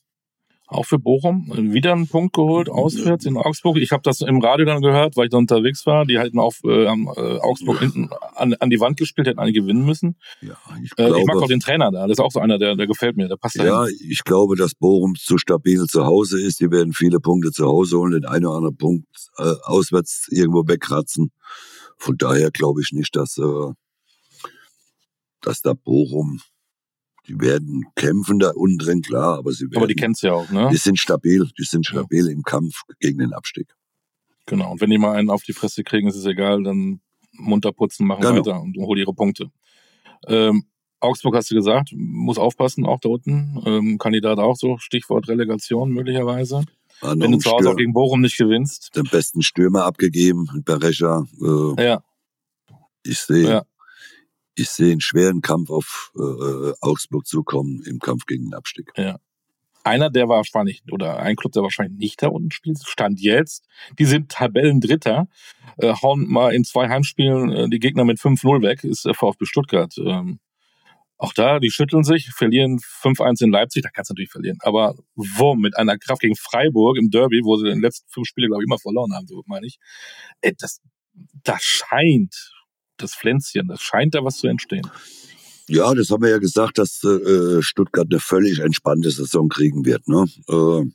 Auch 0.72 0.86
für 0.86 0.98
Bochum 0.98 1.52
wieder 1.72 1.92
einen 1.92 2.08
Punkt 2.08 2.34
geholt, 2.34 2.68
auswärts 2.68 3.26
in 3.26 3.36
Augsburg. 3.36 3.76
Ich 3.76 3.92
habe 3.92 4.02
das 4.02 4.20
im 4.22 4.40
Radio 4.40 4.64
dann 4.64 4.80
gehört, 4.80 5.16
weil 5.16 5.26
ich 5.26 5.30
da 5.30 5.36
unterwegs 5.36 5.84
war. 5.86 6.06
Die 6.06 6.18
hätten 6.18 6.38
auf 6.38 6.60
äh, 6.64 6.84
äh, 6.84 7.38
Augsburg 7.40 7.80
hinten 7.80 8.08
an, 8.34 8.54
an 8.54 8.70
die 8.70 8.80
Wand 8.80 8.96
gespielt, 8.96 9.26
hätten 9.26 9.38
alle 9.38 9.52
gewinnen 9.52 9.84
müssen. 9.84 10.16
Ja, 10.40 10.56
ich, 10.82 10.90
glaube, 10.90 11.16
äh, 11.16 11.20
ich 11.20 11.26
mag 11.26 11.36
auch 11.36 11.46
den 11.46 11.60
Trainer 11.60 11.90
da. 11.90 12.06
Das 12.06 12.18
ist 12.18 12.20
auch 12.20 12.32
so 12.32 12.40
einer, 12.40 12.58
der, 12.58 12.74
der 12.74 12.86
gefällt 12.86 13.16
mir. 13.16 13.28
Der 13.28 13.36
passt 13.36 13.58
da 13.58 13.64
Ja, 13.64 13.86
ich 13.86 14.24
glaube, 14.24 14.56
dass 14.56 14.74
Bochum 14.74 15.14
zu 15.16 15.36
stabil 15.36 15.84
zu 15.84 16.06
Hause 16.06 16.40
ist. 16.40 16.60
Die 16.60 16.70
werden 16.70 16.92
viele 16.92 17.20
Punkte 17.20 17.50
zu 17.50 17.66
Hause 17.66 17.98
holen, 17.98 18.12
den 18.12 18.24
einen 18.24 18.46
oder 18.46 18.56
anderen 18.56 18.76
Punkt 18.76 19.06
äh, 19.38 19.52
auswärts 19.64 20.28
irgendwo 20.30 20.66
wegkratzen. 20.66 21.32
Von 21.98 22.16
daher 22.16 22.50
glaube 22.50 22.80
ich 22.80 22.92
nicht, 22.92 23.14
dass, 23.14 23.36
äh, 23.38 23.72
dass 25.42 25.60
da 25.60 25.74
Bochum 25.74 26.40
die 27.26 27.40
werden 27.40 27.84
kämpfen 27.94 28.38
da 28.38 28.50
unten 28.50 28.78
drin, 28.78 29.02
klar, 29.02 29.38
aber 29.38 29.52
sie 29.52 29.66
werden. 29.66 29.78
Aber 29.78 29.86
die 29.86 29.94
kennst 29.94 30.22
ja 30.22 30.32
auch, 30.32 30.50
ne? 30.50 30.68
Die 30.72 30.76
sind 30.76 30.98
stabil, 30.98 31.48
die 31.58 31.64
sind 31.64 31.86
stabil 31.86 32.26
ja. 32.26 32.32
im 32.32 32.42
Kampf 32.42 32.82
gegen 33.00 33.18
den 33.18 33.32
Abstieg. 33.32 33.74
Genau. 34.46 34.72
Und 34.72 34.80
wenn 34.80 34.90
die 34.90 34.98
mal 34.98 35.12
einen 35.12 35.30
auf 35.30 35.42
die 35.42 35.52
Fresse 35.52 35.84
kriegen, 35.84 36.08
ist 36.08 36.16
es 36.16 36.26
egal, 36.26 36.64
dann 36.64 37.00
munter 37.32 37.72
putzen, 37.72 38.06
machen 38.06 38.22
genau. 38.22 38.36
weiter 38.36 38.60
und 38.60 38.76
holen 38.76 38.98
ihre 38.98 39.14
Punkte. 39.14 39.50
Ähm, 40.26 40.64
Augsburg 41.00 41.34
hast 41.34 41.50
du 41.50 41.54
gesagt, 41.54 41.92
muss 41.94 42.38
aufpassen, 42.38 42.86
auch 42.86 43.00
da 43.00 43.08
unten. 43.08 43.60
Ähm, 43.66 43.98
Kandidat 43.98 44.38
auch 44.38 44.56
so, 44.56 44.78
Stichwort 44.78 45.28
Relegation 45.28 45.90
möglicherweise. 45.90 46.64
Ah, 47.00 47.14
wenn 47.16 47.32
du 47.32 47.38
zu 47.38 47.50
Hause 47.50 47.70
auch 47.70 47.76
gegen 47.76 47.92
Bochum 47.92 48.20
nicht 48.20 48.38
gewinnst. 48.38 48.94
Den 48.94 49.04
besten 49.04 49.42
Stürmer 49.42 49.84
abgegeben, 49.84 50.46
Berecher. 50.64 51.26
Äh, 51.40 51.84
ja. 51.84 52.04
Ich 53.02 53.18
sehe. 53.18 53.48
Ja. 53.48 53.62
Ich 54.54 54.68
sehe 54.70 54.92
einen 54.92 55.00
schweren 55.00 55.40
Kampf 55.40 55.70
auf 55.70 56.12
äh, 56.16 56.72
Augsburg 56.80 57.26
zukommen 57.26 57.82
im 57.86 57.98
Kampf 57.98 58.26
gegen 58.26 58.46
den 58.46 58.54
Abstieg. 58.54 58.92
Ja. 58.96 59.18
Einer, 59.84 60.10
der 60.10 60.28
wahrscheinlich, 60.28 60.82
oder 60.92 61.18
ein 61.18 61.34
Club, 61.34 61.52
der 61.52 61.62
wahrscheinlich 61.62 61.98
nicht 61.98 62.22
da 62.22 62.28
unten 62.28 62.52
spielt, 62.52 62.78
stand 62.86 63.20
jetzt. 63.20 63.66
Die 63.98 64.04
sind 64.04 64.30
Tabellendritter, 64.30 65.26
äh, 65.78 65.92
hauen 66.02 66.28
mal 66.28 66.54
in 66.54 66.64
zwei 66.64 66.88
Heimspielen 66.88 67.50
äh, 67.50 67.68
die 67.68 67.80
Gegner 67.80 68.04
mit 68.04 68.18
5-0 68.18 68.62
weg, 68.62 68.84
ist 68.84 69.04
der 69.04 69.14
VfB 69.14 69.44
Stuttgart. 69.44 69.92
Ähm, 69.98 70.38
auch 71.18 71.32
da, 71.32 71.60
die 71.60 71.70
schütteln 71.70 72.04
sich, 72.04 72.30
verlieren 72.30 72.78
5-1 72.78 73.44
in 73.44 73.50
Leipzig, 73.50 73.82
da 73.82 73.90
kannst 73.90 74.10
du 74.10 74.14
natürlich 74.14 74.30
verlieren. 74.30 74.58
Aber 74.62 74.96
wo 75.14 75.54
mit 75.54 75.76
einer 75.76 75.98
Kraft 75.98 76.20
gegen 76.20 76.36
Freiburg 76.36 76.96
im 76.98 77.10
Derby, 77.10 77.42
wo 77.44 77.56
sie 77.56 77.66
in 77.66 77.74
den 77.74 77.80
letzten 77.80 78.08
fünf 78.10 78.26
Spielen, 78.26 78.48
glaube 78.48 78.62
ich, 78.62 78.66
immer 78.66 78.78
verloren 78.78 79.14
haben, 79.14 79.26
so 79.26 79.42
meine 79.46 79.66
ich. 79.66 79.78
Ey, 80.40 80.52
das, 80.58 80.80
das 81.44 81.62
scheint, 81.62 82.52
das 82.96 83.14
Pflänzchen, 83.14 83.68
das 83.68 83.80
scheint 83.80 84.14
da 84.14 84.24
was 84.24 84.38
zu 84.38 84.46
entstehen. 84.46 84.88
Ja, 85.68 85.94
das 85.94 86.10
haben 86.10 86.22
wir 86.22 86.30
ja 86.30 86.38
gesagt, 86.38 86.78
dass 86.78 87.02
äh, 87.04 87.62
Stuttgart 87.62 88.08
eine 88.10 88.20
völlig 88.20 88.58
entspannte 88.58 89.10
Saison 89.10 89.48
kriegen 89.48 89.84
wird. 89.84 90.08
Ne? 90.08 90.26
Äh, 90.48 90.90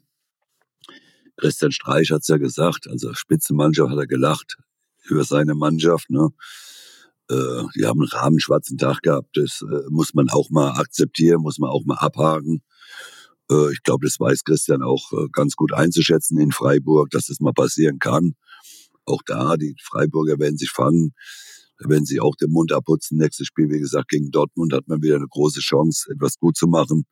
Christian 1.38 1.72
Streich 1.72 2.12
hat's 2.12 2.28
ja 2.28 2.38
gesagt, 2.38 2.88
also 2.88 3.14
Spitzenmannschaft 3.14 3.92
hat 3.92 3.98
er 3.98 4.08
gelacht 4.08 4.58
über 5.06 5.24
seine 5.24 5.56
Mannschaft. 5.56 6.10
Ne? 6.10 6.30
Äh, 7.30 7.64
die 7.76 7.86
haben 7.86 8.02
einen 8.02 8.10
rabenschwarzen 8.10 8.78
Tag 8.78 9.02
gehabt, 9.02 9.30
das 9.36 9.62
äh, 9.62 9.84
muss 9.90 10.14
man 10.14 10.30
auch 10.30 10.50
mal 10.50 10.72
akzeptieren, 10.72 11.42
muss 11.42 11.60
man 11.60 11.70
auch 11.70 11.86
mal 11.86 11.98
abhaken. 11.98 12.62
Äh, 13.50 13.72
ich 13.72 13.84
glaube, 13.84 14.06
das 14.06 14.20
weiß 14.20 14.44
Christian 14.44 14.82
auch 14.82 15.12
äh, 15.14 15.28
ganz 15.32 15.56
gut 15.56 15.74
einzuschätzen 15.74 16.40
in 16.40 16.52
Freiburg, 16.52 17.10
dass 17.12 17.28
das 17.28 17.40
mal 17.40 17.54
passieren 17.54 18.00
kann. 18.00 18.36
Auch 19.06 19.22
da, 19.26 19.58
die 19.58 19.76
Freiburger 19.82 20.40
werden 20.40 20.58
sich 20.58 20.70
fangen. 20.70 21.14
Da 21.80 21.90
werden 21.90 22.06
sie 22.06 22.20
auch 22.20 22.36
den 22.36 22.52
Mund 22.52 22.72
abputzen. 22.72 23.18
Nächstes 23.18 23.48
Spiel, 23.48 23.70
wie 23.70 23.80
gesagt, 23.80 24.10
gegen 24.10 24.32
Dortmund 24.32 24.74
hat 24.74 24.88
man 24.88 25.02
wieder 25.02 25.16
eine 25.16 25.28
große 25.28 25.60
Chance, 25.60 26.12
etwas 26.12 26.38
gut 26.38 26.58
zu 26.58 26.68
machen. 26.68 27.06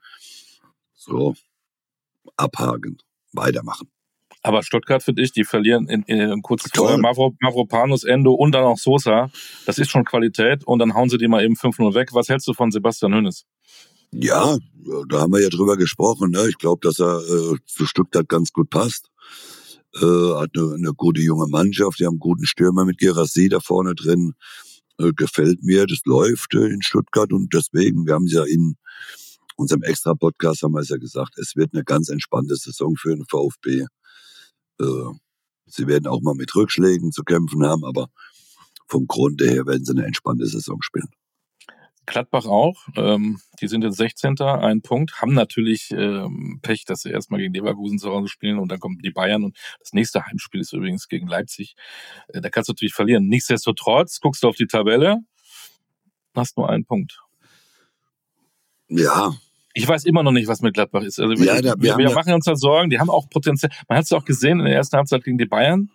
So, 0.94 1.36
abhaken, 2.36 2.98
weitermachen. 3.32 3.90
Aber 4.42 4.62
Stuttgart, 4.62 5.02
finde 5.02 5.24
ich, 5.24 5.32
die 5.32 5.44
verlieren 5.44 5.88
in, 5.88 6.04
in 6.04 6.42
kurz 6.44 6.70
vorher 6.72 7.00
Mavro, 7.00 7.34
Mavropanos, 7.42 8.04
Endo 8.04 8.32
und 8.32 8.52
dann 8.52 8.64
auch 8.64 8.78
Sosa. 8.78 9.32
Das 9.66 9.80
ist 9.80 9.90
schon 9.90 10.06
Qualität 10.06 10.64
und 10.66 10.78
dann 10.78 10.94
hauen 10.94 11.10
sie 11.10 11.18
die 11.18 11.28
mal 11.28 11.44
eben 11.44 11.56
5-0 11.56 11.96
weg. 11.96 12.10
Was 12.14 12.30
hältst 12.30 12.48
du 12.48 12.54
von 12.54 12.72
Sebastian 12.72 13.16
Hönes? 13.16 13.46
Ja, 14.12 14.58
da 15.10 15.22
haben 15.22 15.34
wir 15.34 15.42
ja 15.42 15.50
drüber 15.50 15.78
gesprochen. 15.78 16.30
Ne? 16.30 16.48
Ich 16.48 16.60
glaube, 16.60 16.80
dass 16.88 17.00
er 17.00 17.18
äh, 17.18 17.58
zu 17.66 17.88
Stuttgart 17.88 18.30
ganz 18.30 18.52
gut 18.52 18.70
passt. 18.70 19.10
Äh, 19.96 20.34
hat 20.36 20.50
eine, 20.56 20.74
eine 20.74 20.94
gute 20.94 21.22
junge 21.22 21.48
Mannschaft, 21.48 22.00
die 22.00 22.06
haben 22.06 22.14
einen 22.14 22.20
guten 22.20 22.46
Stürmer 22.46 22.86
mit 22.86 22.98
Gerassi 22.98 23.48
da 23.50 23.60
vorne 23.60 23.96
drin. 23.96 24.34
Äh, 24.98 25.12
gefällt 25.14 25.64
mir, 25.64 25.86
das 25.86 26.00
läuft 26.06 26.54
äh, 26.54 26.68
in 26.68 26.82
Stuttgart 26.82 27.32
und 27.32 27.54
deswegen, 27.54 28.06
wir 28.06 28.14
haben 28.14 28.28
ja 28.28 28.44
in 28.44 28.76
unserem 29.58 29.84
Extra-Podcast 29.84 30.64
haben 30.64 30.74
wir 30.74 30.82
es 30.82 30.90
ja 30.90 30.98
gesagt, 30.98 31.38
es 31.38 31.56
wird 31.56 31.74
eine 31.74 31.84
ganz 31.84 32.10
entspannte 32.10 32.56
Saison 32.56 32.96
für 32.98 33.16
den 33.16 33.26
VfB. 33.26 33.86
Äh, 34.80 34.86
sie 35.66 35.88
werden 35.88 36.08
auch 36.08 36.22
mal 36.22 36.36
mit 36.36 36.54
Rückschlägen 36.56 37.12
zu 37.12 37.24
kämpfen 37.24 37.66
haben, 37.66 37.86
aber 37.86 38.08
vom 38.88 39.08
Grunde 39.08 39.50
her 39.50 39.66
werden 39.66 39.86
sie 39.86 39.94
eine 39.94 40.06
entspannte 40.06 40.46
Saison 40.46 40.82
spielen. 40.82 41.10
Gladbach 42.06 42.46
auch. 42.46 42.88
Ähm, 42.96 43.40
die 43.62 43.68
sind 43.68 43.84
jetzt 43.84 43.98
16. 43.98 44.40
ein 44.42 44.82
Punkt, 44.82 45.22
haben 45.22 45.34
natürlich 45.34 45.92
ähm, 45.92 46.60
Pech, 46.62 46.86
dass 46.86 47.02
sie 47.02 47.10
erstmal 47.10 47.40
gegen 47.40 47.54
Leverkusen 47.54 48.00
zu 48.00 48.12
Hause 48.12 48.28
spielen 48.28 48.60
und 48.60 48.70
dann 48.70 48.80
kommen 48.80 49.00
die 49.00 49.12
Bayern 49.12 49.44
und 49.44 49.58
das 49.80 49.94
nächste 49.94 50.26
Heimspiel 50.26 50.62
ist 50.62 50.74
übrigens 50.74 51.08
gegen 51.08 51.28
Leipzig. 51.28 51.76
Äh, 52.28 52.42
da 52.42 52.50
kannst 52.50 52.70
du 52.70 52.74
natürlich 52.74 52.94
verlieren. 52.94 53.28
Nichtsdestotrotz 53.28 54.20
guckst 54.20 54.44
du 54.44 54.48
auf 54.48 54.56
die 54.56 54.68
Tabelle, 54.68 55.20
hast 56.36 56.58
nur 56.58 56.70
einen 56.70 56.86
Punkt. 56.86 57.20
Ja, 58.88 59.34
ich 59.78 59.86
weiß 59.86 60.06
immer 60.06 60.24
noch 60.24 60.32
nicht, 60.32 60.48
was 60.48 60.62
mit 60.62 60.74
Gladbach 60.74 61.04
ist. 61.04 61.20
Also 61.20 61.38
wir, 61.38 61.46
ja, 61.46 61.62
da, 61.62 61.74
wir, 61.78 61.98
wir 61.98 62.12
machen 62.12 62.34
uns 62.34 62.46
da 62.46 62.56
Sorgen. 62.56 62.90
Die 62.90 62.98
haben 62.98 63.10
auch 63.10 63.30
Potenzial. 63.30 63.70
Man 63.90 63.98
hat 63.98 64.06
es 64.06 64.14
auch 64.14 64.24
gesehen 64.24 64.60
in 64.60 64.66
der 64.66 64.76
ersten 64.76 64.96
Halbzeit 64.96 65.26
gegen 65.26 65.38
die 65.38 65.46
Bayern. 65.46 65.92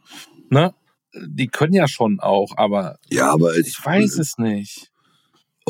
Ne? 0.50 0.74
Die 1.14 1.48
können 1.48 1.72
ja 1.72 1.88
schon 1.88 2.20
auch, 2.20 2.58
aber, 2.58 2.98
ja, 3.08 3.32
aber 3.32 3.56
ich 3.56 3.74
weiß 3.82 4.18
es 4.18 4.36
nicht. 4.36 4.89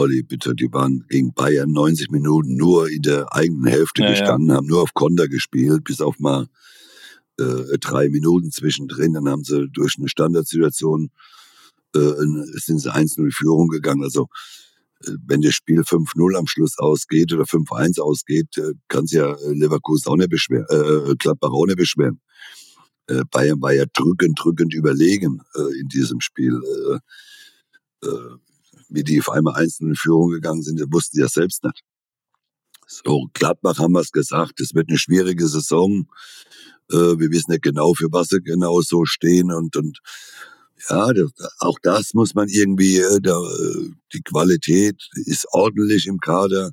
Olli, 0.00 0.22
bitte, 0.22 0.54
die 0.54 0.72
waren 0.72 1.04
gegen 1.10 1.34
Bayern 1.34 1.72
90 1.72 2.10
Minuten 2.10 2.56
nur 2.56 2.88
in 2.88 3.02
der 3.02 3.34
eigenen 3.34 3.66
Hälfte 3.66 4.02
ja, 4.02 4.10
gestanden, 4.10 4.48
ja. 4.48 4.54
haben 4.56 4.66
nur 4.66 4.80
auf 4.80 4.94
Konter 4.94 5.28
gespielt, 5.28 5.84
bis 5.84 6.00
auf 6.00 6.18
mal 6.18 6.46
äh, 7.38 7.78
drei 7.78 8.08
Minuten 8.08 8.50
zwischendrin. 8.50 9.12
Dann 9.12 9.28
haben 9.28 9.44
sie 9.44 9.68
durch 9.68 9.96
eine 9.98 10.08
Standardsituation 10.08 11.10
äh, 11.94 11.98
sind 12.54 12.78
sie 12.78 12.90
1-0 12.90 13.30
Führung 13.30 13.68
gegangen. 13.68 14.02
Also 14.02 14.28
wenn 15.26 15.42
das 15.42 15.52
Spiel 15.52 15.80
5-0 15.80 16.34
am 16.34 16.46
Schluss 16.46 16.78
ausgeht 16.78 17.32
oder 17.34 17.44
5-1 17.44 18.00
ausgeht, 18.00 18.56
äh, 18.56 18.72
kann 18.88 19.06
sich 19.06 19.18
ja 19.18 19.32
äh, 19.34 19.52
Leverkusen 19.52 20.10
auch 20.10 20.16
nicht 20.16 20.30
beschweren, 20.30 20.64
äh, 20.70 21.14
Gladbach 21.16 21.50
auch 21.50 21.66
nicht 21.66 21.76
beschweren. 21.76 22.22
Äh, 23.06 23.24
Bayern 23.30 23.60
war 23.60 23.74
ja 23.74 23.84
drückend, 23.92 24.38
drückend 24.42 24.72
überlegen 24.72 25.42
äh, 25.56 25.78
in 25.78 25.88
diesem 25.88 26.22
Spiel. 26.22 26.58
Äh, 28.02 28.06
äh, 28.06 28.36
wie 28.90 29.04
die 29.04 29.20
auf 29.20 29.30
einmal 29.30 29.54
einzeln 29.54 29.90
in 29.90 29.96
Führung 29.96 30.30
gegangen 30.30 30.62
sind, 30.62 30.80
wussten 30.92 31.16
sie 31.16 31.22
ja 31.22 31.28
selbst 31.28 31.64
nicht. 31.64 31.82
So, 32.86 33.28
Gladbach 33.34 33.78
haben 33.78 33.92
wir 33.92 34.00
es 34.00 34.10
gesagt, 34.10 34.60
es 34.60 34.74
wird 34.74 34.88
eine 34.88 34.98
schwierige 34.98 35.46
Saison. 35.46 36.06
Äh, 36.90 37.18
wir 37.18 37.30
wissen 37.30 37.52
nicht 37.52 37.62
genau, 37.62 37.94
für 37.94 38.08
was 38.10 38.28
sie 38.28 38.40
genau 38.40 38.80
so 38.80 39.04
stehen 39.04 39.52
und, 39.52 39.76
und 39.76 40.00
ja, 40.88 41.12
auch 41.58 41.78
das 41.82 42.14
muss 42.14 42.34
man 42.34 42.48
irgendwie, 42.48 42.98
äh, 42.98 43.20
da, 43.20 43.36
äh, 43.38 43.90
die 44.12 44.22
Qualität 44.22 45.08
ist 45.14 45.46
ordentlich 45.52 46.06
im 46.06 46.18
Kader. 46.18 46.72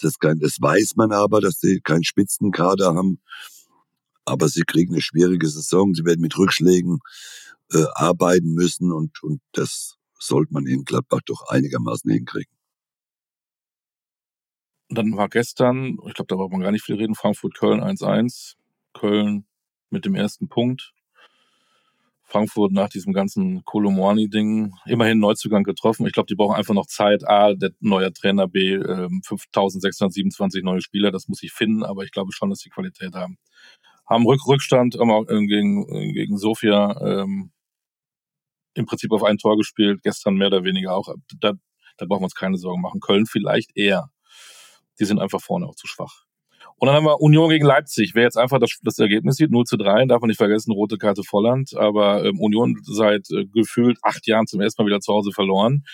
Das, 0.00 0.18
kein, 0.18 0.38
das 0.38 0.56
weiß 0.60 0.96
man 0.96 1.12
aber, 1.12 1.40
dass 1.40 1.60
sie 1.60 1.80
keinen 1.80 2.04
Spitzenkader 2.04 2.94
haben. 2.94 3.20
Aber 4.24 4.48
sie 4.48 4.62
kriegen 4.62 4.92
eine 4.92 5.02
schwierige 5.02 5.48
Saison. 5.48 5.94
Sie 5.94 6.04
werden 6.04 6.20
mit 6.20 6.36
Rückschlägen 6.36 7.00
äh, 7.72 7.84
arbeiten 7.94 8.52
müssen 8.54 8.92
und, 8.92 9.22
und 9.22 9.40
das 9.52 9.96
sollte 10.22 10.52
man 10.52 10.66
in 10.66 10.84
Gladbach 10.84 11.20
doch 11.26 11.48
einigermaßen 11.48 12.10
hinkriegen. 12.10 12.52
Dann 14.88 15.16
war 15.16 15.28
gestern, 15.28 15.98
ich 16.06 16.14
glaube, 16.14 16.26
da 16.28 16.36
braucht 16.36 16.52
man 16.52 16.60
gar 16.60 16.72
nicht 16.72 16.84
viel 16.84 16.96
reden, 16.96 17.14
Frankfurt-Köln 17.14 17.80
1-1. 17.80 18.56
Köln 18.92 19.46
mit 19.90 20.04
dem 20.04 20.14
ersten 20.14 20.48
Punkt. 20.48 20.92
Frankfurt 22.24 22.72
nach 22.72 22.88
diesem 22.88 23.12
ganzen 23.12 23.62
Kolomwani-Ding 23.64 24.72
immerhin 24.86 25.18
Neuzugang 25.18 25.64
getroffen. 25.64 26.06
Ich 26.06 26.12
glaube, 26.12 26.28
die 26.28 26.34
brauchen 26.34 26.56
einfach 26.56 26.74
noch 26.74 26.86
Zeit. 26.86 27.28
A, 27.28 27.52
der 27.54 27.72
neue 27.80 28.10
Trainer, 28.12 28.48
B, 28.48 28.74
äh, 28.74 29.08
5627 29.24 30.62
neue 30.62 30.80
Spieler, 30.80 31.10
das 31.10 31.28
muss 31.28 31.42
ich 31.42 31.52
finden, 31.52 31.84
aber 31.84 32.04
ich 32.04 32.10
glaube 32.10 32.32
schon, 32.32 32.48
dass 32.48 32.60
die 32.60 32.70
Qualität 32.70 33.14
haben. 33.14 33.36
Haben 34.06 34.26
Rück 34.26 34.46
Rückstand 34.46 34.96
ähm, 34.96 35.46
gegen, 35.46 35.86
gegen 36.14 36.38
Sofia 36.38 37.22
ähm, 37.22 37.51
im 38.74 38.86
Prinzip 38.86 39.12
auf 39.12 39.22
ein 39.22 39.38
Tor 39.38 39.56
gespielt, 39.56 40.02
gestern 40.02 40.34
mehr 40.34 40.48
oder 40.48 40.64
weniger 40.64 40.94
auch. 40.94 41.14
Da, 41.40 41.52
da 41.96 42.06
brauchen 42.06 42.22
wir 42.22 42.24
uns 42.24 42.34
keine 42.34 42.56
Sorgen 42.56 42.80
machen. 42.80 43.00
Köln 43.00 43.26
vielleicht 43.26 43.76
eher. 43.76 44.10
Die 44.98 45.04
sind 45.04 45.20
einfach 45.20 45.40
vorne 45.40 45.66
auch 45.66 45.74
zu 45.74 45.86
schwach. 45.86 46.24
Und 46.76 46.86
dann 46.86 46.96
haben 46.96 47.04
wir 47.04 47.20
Union 47.20 47.48
gegen 47.48 47.64
Leipzig. 47.64 48.14
Wer 48.14 48.24
jetzt 48.24 48.36
einfach 48.36 48.58
das, 48.58 48.78
das 48.82 48.98
Ergebnis 48.98 49.36
sieht, 49.36 49.52
0 49.52 49.64
zu 49.64 49.76
3, 49.76 50.06
darf 50.06 50.20
man 50.20 50.28
nicht 50.28 50.38
vergessen, 50.38 50.72
rote 50.72 50.98
Karte 50.98 51.22
Volland. 51.22 51.76
Aber 51.76 52.24
ähm, 52.24 52.40
Union 52.40 52.76
seit 52.82 53.30
äh, 53.30 53.44
gefühlt 53.46 53.98
acht 54.02 54.26
Jahren 54.26 54.48
zum 54.48 54.60
ersten 54.60 54.82
Mal 54.82 54.86
wieder 54.88 55.00
zu 55.00 55.12
Hause 55.12 55.30
verloren. 55.32 55.84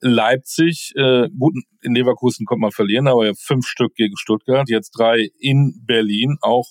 Leipzig, 0.00 0.92
äh, 0.94 1.28
gut, 1.36 1.54
in 1.82 1.94
Leverkusen 1.94 2.46
konnte 2.46 2.60
man 2.60 2.70
verlieren, 2.70 3.08
aber 3.08 3.26
ja 3.26 3.32
fünf 3.36 3.66
Stück 3.66 3.96
gegen 3.96 4.16
Stuttgart, 4.16 4.68
jetzt 4.68 4.92
drei 4.92 5.28
in 5.40 5.82
Berlin. 5.84 6.36
Auch 6.40 6.68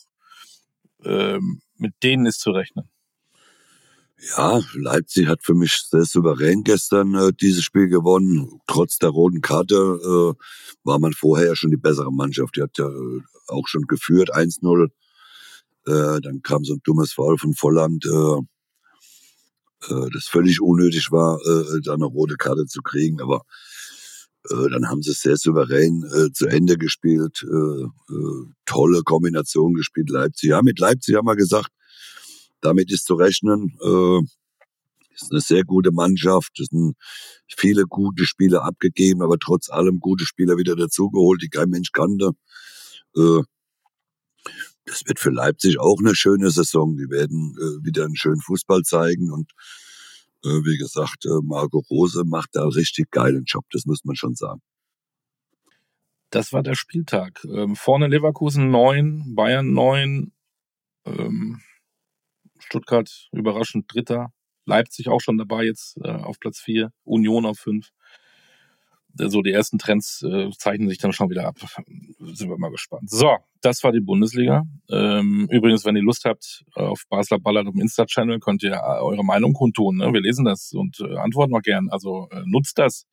ähm, 1.04 1.62
mit 1.76 1.94
denen 2.04 2.26
ist 2.26 2.40
zu 2.40 2.52
rechnen. 2.52 2.90
Ja, 4.20 4.60
Leipzig 4.74 5.28
hat 5.28 5.44
für 5.44 5.54
mich 5.54 5.80
sehr 5.92 6.04
souverän 6.04 6.64
gestern 6.64 7.14
äh, 7.14 7.32
dieses 7.34 7.64
Spiel 7.64 7.88
gewonnen. 7.88 8.60
Trotz 8.66 8.98
der 8.98 9.10
roten 9.10 9.42
Karte 9.42 9.76
äh, 9.76 10.34
war 10.84 10.98
man 11.00 11.14
vorher 11.14 11.56
schon 11.56 11.70
die 11.70 11.78
bessere 11.78 12.12
Mannschaft. 12.12 12.56
Die 12.56 12.64
hat 12.64 12.78
ja 12.80 12.88
äh, 12.88 13.22
auch 13.48 13.68
schon 13.68 13.84
geführt, 13.84 14.34
1-0. 14.34 14.90
Äh, 15.86 16.22
dann 16.22 16.42
kam 16.42 16.66
so 16.66 16.74
ein 16.74 16.82
dummes 16.84 17.14
Foul 17.14 17.38
von 17.38 17.54
Volland, 17.54 18.06
äh, 18.06 18.40
äh, 19.94 20.10
das 20.12 20.26
völlig 20.26 20.62
unnötig 20.62 21.12
war, 21.12 21.40
äh, 21.46 21.80
da 21.84 21.94
eine 21.94 22.06
rote 22.06 22.38
Karte 22.38 22.66
zu 22.66 22.82
kriegen. 22.82 23.22
Aber 23.22 23.44
äh, 24.50 24.70
dann 24.72 24.90
haben 24.90 25.04
sie 25.04 25.12
es 25.12 25.22
sehr 25.22 25.38
souverän 25.38 26.04
äh, 26.04 26.32
zu 26.32 26.48
Ende 26.48 26.78
gespielt. 26.80 27.44
Äh, 27.44 27.86
tolle 28.66 29.04
Kombination 29.04 29.76
gespielt, 29.76 30.10
Leipzig. 30.10 30.50
Ja, 30.50 30.64
mit 30.64 30.80
Leipzig 30.80 31.16
haben 31.16 31.28
wir 31.28 31.36
gesagt, 31.36 31.70
damit 32.62 32.92
ist 32.92 33.06
zu 33.06 33.16
rechnen. 33.16 33.78
Äh, 33.82 34.22
ist 35.14 35.32
eine 35.32 35.42
sehr 35.42 35.64
gute 35.64 35.92
Mannschaft. 35.92 36.60
Es 36.60 36.68
sind 36.68 36.96
viele 37.48 37.86
gute 37.86 38.26
Spieler 38.26 38.64
abgegeben, 38.64 39.24
aber 39.24 39.38
trotz 39.40 39.70
allem 39.70 40.00
gute 40.00 40.26
Spieler 40.26 40.58
wieder 40.58 40.76
dazugeholt, 40.76 41.42
die 41.42 41.50
kein 41.50 41.70
Mensch 41.70 41.92
kannte. 41.92 42.32
Äh, 43.16 43.42
das 44.86 45.04
wird 45.06 45.20
für 45.20 45.32
Leipzig 45.32 45.80
auch 45.80 45.98
eine 46.00 46.16
schöne 46.16 46.52
Saison. 46.52 46.96
Die 46.96 47.10
werden 47.10 47.56
äh, 47.58 47.86
wieder 47.86 48.06
einen 48.06 48.16
schönen 48.16 48.42
Fußball 48.42 48.84
zeigen 48.84 49.32
und 49.32 49.52
Äh, 50.44 50.64
wie 50.66 50.78
gesagt, 50.78 51.26
äh, 51.26 51.42
Marco 51.44 51.80
Rose 51.90 52.24
macht 52.24 52.50
da 52.54 52.68
richtig 52.68 53.12
geilen 53.12 53.44
Job, 53.46 53.66
das 53.72 53.86
muss 53.86 54.06
man 54.06 54.16
schon 54.16 54.36
sagen. 54.36 54.62
Das 56.30 56.54
war 56.54 56.62
der 56.62 56.76
Spieltag. 56.76 57.44
Ähm, 57.46 57.76
vorne 57.76 58.08
Leverkusen 58.08 58.70
9, 58.70 59.34
Bayern 59.36 59.74
9, 59.74 60.32
ähm, 61.06 61.62
Stuttgart 62.60 63.28
überraschend 63.32 63.94
Dritter, 63.94 64.32
Leipzig 64.66 65.08
auch 65.10 65.22
schon 65.22 65.38
dabei 65.38 65.64
jetzt 65.64 65.98
äh, 66.04 66.10
auf 66.10 66.40
Platz 66.40 66.60
4, 66.60 66.92
Union 67.04 67.46
auf 67.46 67.60
5 67.60 67.90
so 69.26 69.42
die 69.42 69.52
ersten 69.52 69.78
Trends 69.78 70.24
äh, 70.24 70.50
zeichnen 70.58 70.90
sich 70.90 70.98
dann 70.98 71.14
schon 71.14 71.30
wieder 71.30 71.46
ab. 71.46 71.58
Sind 72.20 72.50
wir 72.50 72.58
mal 72.58 72.72
gespannt. 72.72 73.10
So, 73.10 73.38
das 73.62 73.84
war 73.84 73.92
die 73.92 74.00
Bundesliga. 74.00 74.64
Ähm, 74.90 75.48
übrigens, 75.50 75.86
wenn 75.86 75.96
ihr 75.96 76.04
Lust 76.04 76.26
habt, 76.26 76.64
auf 76.74 77.04
Basler 77.10 77.40
Ballard 77.40 77.68
im 77.68 77.80
Insta-Channel 77.80 78.40
könnt 78.40 78.64
ihr 78.64 78.74
äh, 78.74 79.02
eure 79.02 79.24
Meinung 79.24 79.54
kundtun. 79.54 79.98
Ne? 79.98 80.14
Wir 80.14 80.22
lesen 80.22 80.46
das 80.46 80.74
und 80.74 81.00
äh, 81.00 81.18
antworten 81.18 81.56
auch 81.56 81.62
gern. 81.62 81.90
Also 81.90 82.28
äh, 82.32 82.44
nutzt 82.46 82.78
das. 82.78 83.06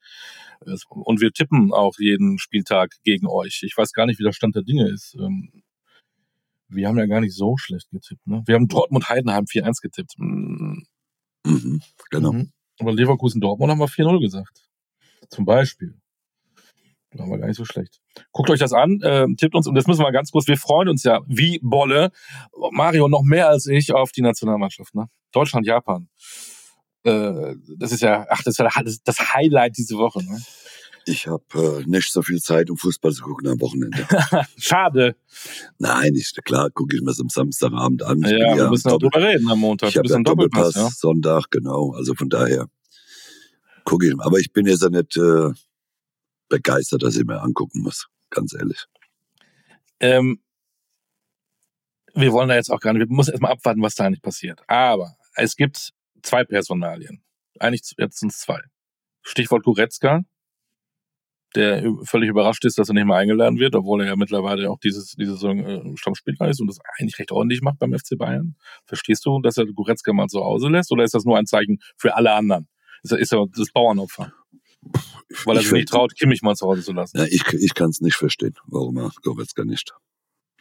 Und 0.89 1.21
wir 1.21 1.31
tippen 1.31 1.73
auch 1.73 1.95
jeden 1.99 2.37
Spieltag 2.37 2.95
gegen 3.03 3.27
euch. 3.27 3.61
Ich 3.63 3.75
weiß 3.75 3.91
gar 3.91 4.05
nicht, 4.05 4.19
wie 4.19 4.23
der 4.23 4.31
Stand 4.31 4.55
der 4.55 4.63
Dinge 4.63 4.89
ist. 4.89 5.15
Ähm, 5.19 5.51
wir 6.67 6.87
haben 6.87 6.97
ja 6.97 7.05
gar 7.05 7.21
nicht 7.21 7.35
so 7.35 7.57
schlecht 7.57 7.89
getippt. 7.91 8.25
Ne? 8.27 8.43
Wir 8.45 8.55
haben 8.55 8.67
Dortmund-Heidenheim 8.67 9.45
4-1 9.45 9.81
getippt. 9.81 10.13
Mhm, 10.17 10.85
genau. 12.09 12.33
Mhm. 12.33 12.51
Aber 12.79 12.93
Leverkusen-Dortmund 12.93 13.71
haben 13.71 13.79
wir 13.79 13.87
4-0 13.87 14.19
gesagt. 14.19 14.69
Zum 15.29 15.45
Beispiel. 15.45 15.95
War 17.17 17.27
wir 17.27 17.37
gar 17.37 17.47
nicht 17.47 17.57
so 17.57 17.63
schlecht. 17.63 18.01
Guckt 18.31 18.49
euch 18.49 18.59
das 18.59 18.73
an, 18.73 18.99
äh, 19.01 19.25
tippt 19.37 19.55
uns, 19.55 19.67
und 19.67 19.75
das 19.75 19.87
müssen 19.87 20.01
wir 20.03 20.11
ganz 20.11 20.31
kurz, 20.31 20.47
wir 20.47 20.57
freuen 20.57 20.89
uns 20.89 21.03
ja 21.03 21.21
wie 21.27 21.59
Bolle, 21.61 22.11
Mario 22.71 23.07
noch 23.07 23.23
mehr 23.23 23.47
als 23.47 23.67
ich 23.67 23.93
auf 23.93 24.11
die 24.11 24.21
Nationalmannschaft, 24.21 24.93
ne? 24.95 25.07
Deutschland, 25.31 25.65
Japan. 25.65 26.09
Äh, 27.03 27.55
das 27.77 27.93
ist 27.93 28.01
ja, 28.01 28.25
ach, 28.29 28.43
das 28.43 28.57
ist 28.57 28.57
ja 28.57 28.69
das 29.05 29.33
Highlight 29.33 29.77
diese 29.77 29.95
Woche, 29.97 30.25
ne? 30.25 30.41
Ich 31.07 31.27
habe 31.27 31.43
äh, 31.53 31.83
nicht 31.87 32.11
so 32.11 32.23
viel 32.23 32.41
Zeit, 32.41 32.71
um 32.71 32.77
Fußball 32.77 33.11
zu 33.11 33.23
gucken 33.23 33.47
am 33.47 33.61
Wochenende. 33.61 34.07
Schade. 34.57 35.15
Nein, 35.77 36.15
ist 36.15 36.43
klar, 36.43 36.71
gucke 36.71 36.95
ich 36.95 37.01
mir 37.03 37.11
es 37.11 37.19
am 37.19 37.29
Samstagabend 37.29 38.01
an. 38.01 38.23
Ich 38.23 38.31
ja, 38.31 38.55
wir 38.55 38.69
müssen 38.69 38.89
auch 38.89 38.97
drüber 38.97 39.21
reden 39.21 39.47
am 39.49 39.59
Montag. 39.59 39.89
Ich 39.89 39.97
habe 39.97 40.07
ja 40.07 40.17
Doppelpass, 40.17 40.73
Doppelpass 40.73 40.75
ja? 40.75 40.89
Sonntag, 40.89 41.51
genau. 41.51 41.91
Also 41.91 42.15
von 42.15 42.29
daher 42.29 42.67
gucke 43.83 44.07
ich. 44.07 44.13
Aber 44.19 44.39
ich 44.39 44.51
bin 44.51 44.65
jetzt 44.65 44.81
ja 44.81 44.89
nicht 44.89 45.15
äh, 45.15 45.51
begeistert, 46.49 47.03
dass 47.03 47.15
ich 47.15 47.23
mir 47.23 47.39
angucken 47.39 47.81
muss, 47.81 48.07
ganz 48.31 48.53
ehrlich. 48.53 48.85
Ähm, 49.99 50.41
wir 52.15 52.31
wollen 52.31 52.49
da 52.49 52.55
jetzt 52.55 52.71
auch 52.71 52.79
gar 52.79 52.93
nicht, 52.93 53.07
wir 53.07 53.15
müssen 53.15 53.31
erstmal 53.31 53.51
abwarten, 53.51 53.81
was 53.81 53.93
da 53.93 54.05
eigentlich 54.05 54.21
passiert. 54.21 54.61
Aber 54.67 55.15
es 55.35 55.55
gibt 55.55 55.93
zwei 56.23 56.43
Personalien. 56.43 57.23
Eigentlich 57.59 57.93
jetzt 57.97 58.19
sind 58.19 58.31
es 58.31 58.39
zwei. 58.39 58.61
Stichwort 59.21 59.63
Goretzka, 59.63 60.23
der 61.55 61.83
völlig 62.03 62.29
überrascht 62.29 62.65
ist, 62.65 62.77
dass 62.77 62.89
er 62.89 62.93
nicht 62.93 63.05
mehr 63.05 63.15
eingeladen 63.15 63.59
wird, 63.59 63.75
obwohl 63.75 64.01
er 64.01 64.07
ja 64.07 64.15
mittlerweile 64.15 64.69
auch 64.69 64.79
dieses, 64.79 65.13
diese 65.13 65.33
Saison 65.33 65.59
äh, 65.59 65.97
Stammspieler 65.97 66.49
ist 66.49 66.59
und 66.61 66.67
das 66.67 66.79
eigentlich 66.97 67.17
recht 67.19 67.31
ordentlich 67.31 67.61
macht 67.61 67.79
beim 67.79 67.93
FC 67.93 68.17
Bayern. 68.17 68.55
Verstehst 68.85 69.25
du, 69.25 69.41
dass 69.41 69.57
er 69.57 69.65
Goretzka 69.65 70.13
mal 70.13 70.27
zu 70.27 70.43
Hause 70.43 70.67
lässt 70.67 70.91
oder 70.91 71.03
ist 71.03 71.13
das 71.13 71.25
nur 71.25 71.37
ein 71.37 71.45
Zeichen 71.45 71.79
für 71.97 72.15
alle 72.15 72.33
anderen? 72.33 72.67
Ist 73.03 73.11
er, 73.11 73.19
ist 73.19 73.33
er 73.33 73.45
das 73.55 73.71
Bauernopfer? 73.71 74.33
Weil 75.45 75.57
er 75.57 75.63
sich 75.63 75.71
nicht 75.71 75.89
traut, 75.89 76.15
Kimmich 76.15 76.41
mal 76.41 76.55
zu 76.55 76.67
Hause 76.67 76.83
zu 76.83 76.93
lassen. 76.93 77.17
Ja, 77.17 77.25
ich 77.25 77.43
ich 77.53 77.73
kann 77.73 77.89
es 77.89 78.01
nicht 78.01 78.15
verstehen, 78.15 78.55
warum 78.67 78.97
er 78.97 79.11
Goretzka 79.23 79.63
nicht. 79.63 79.93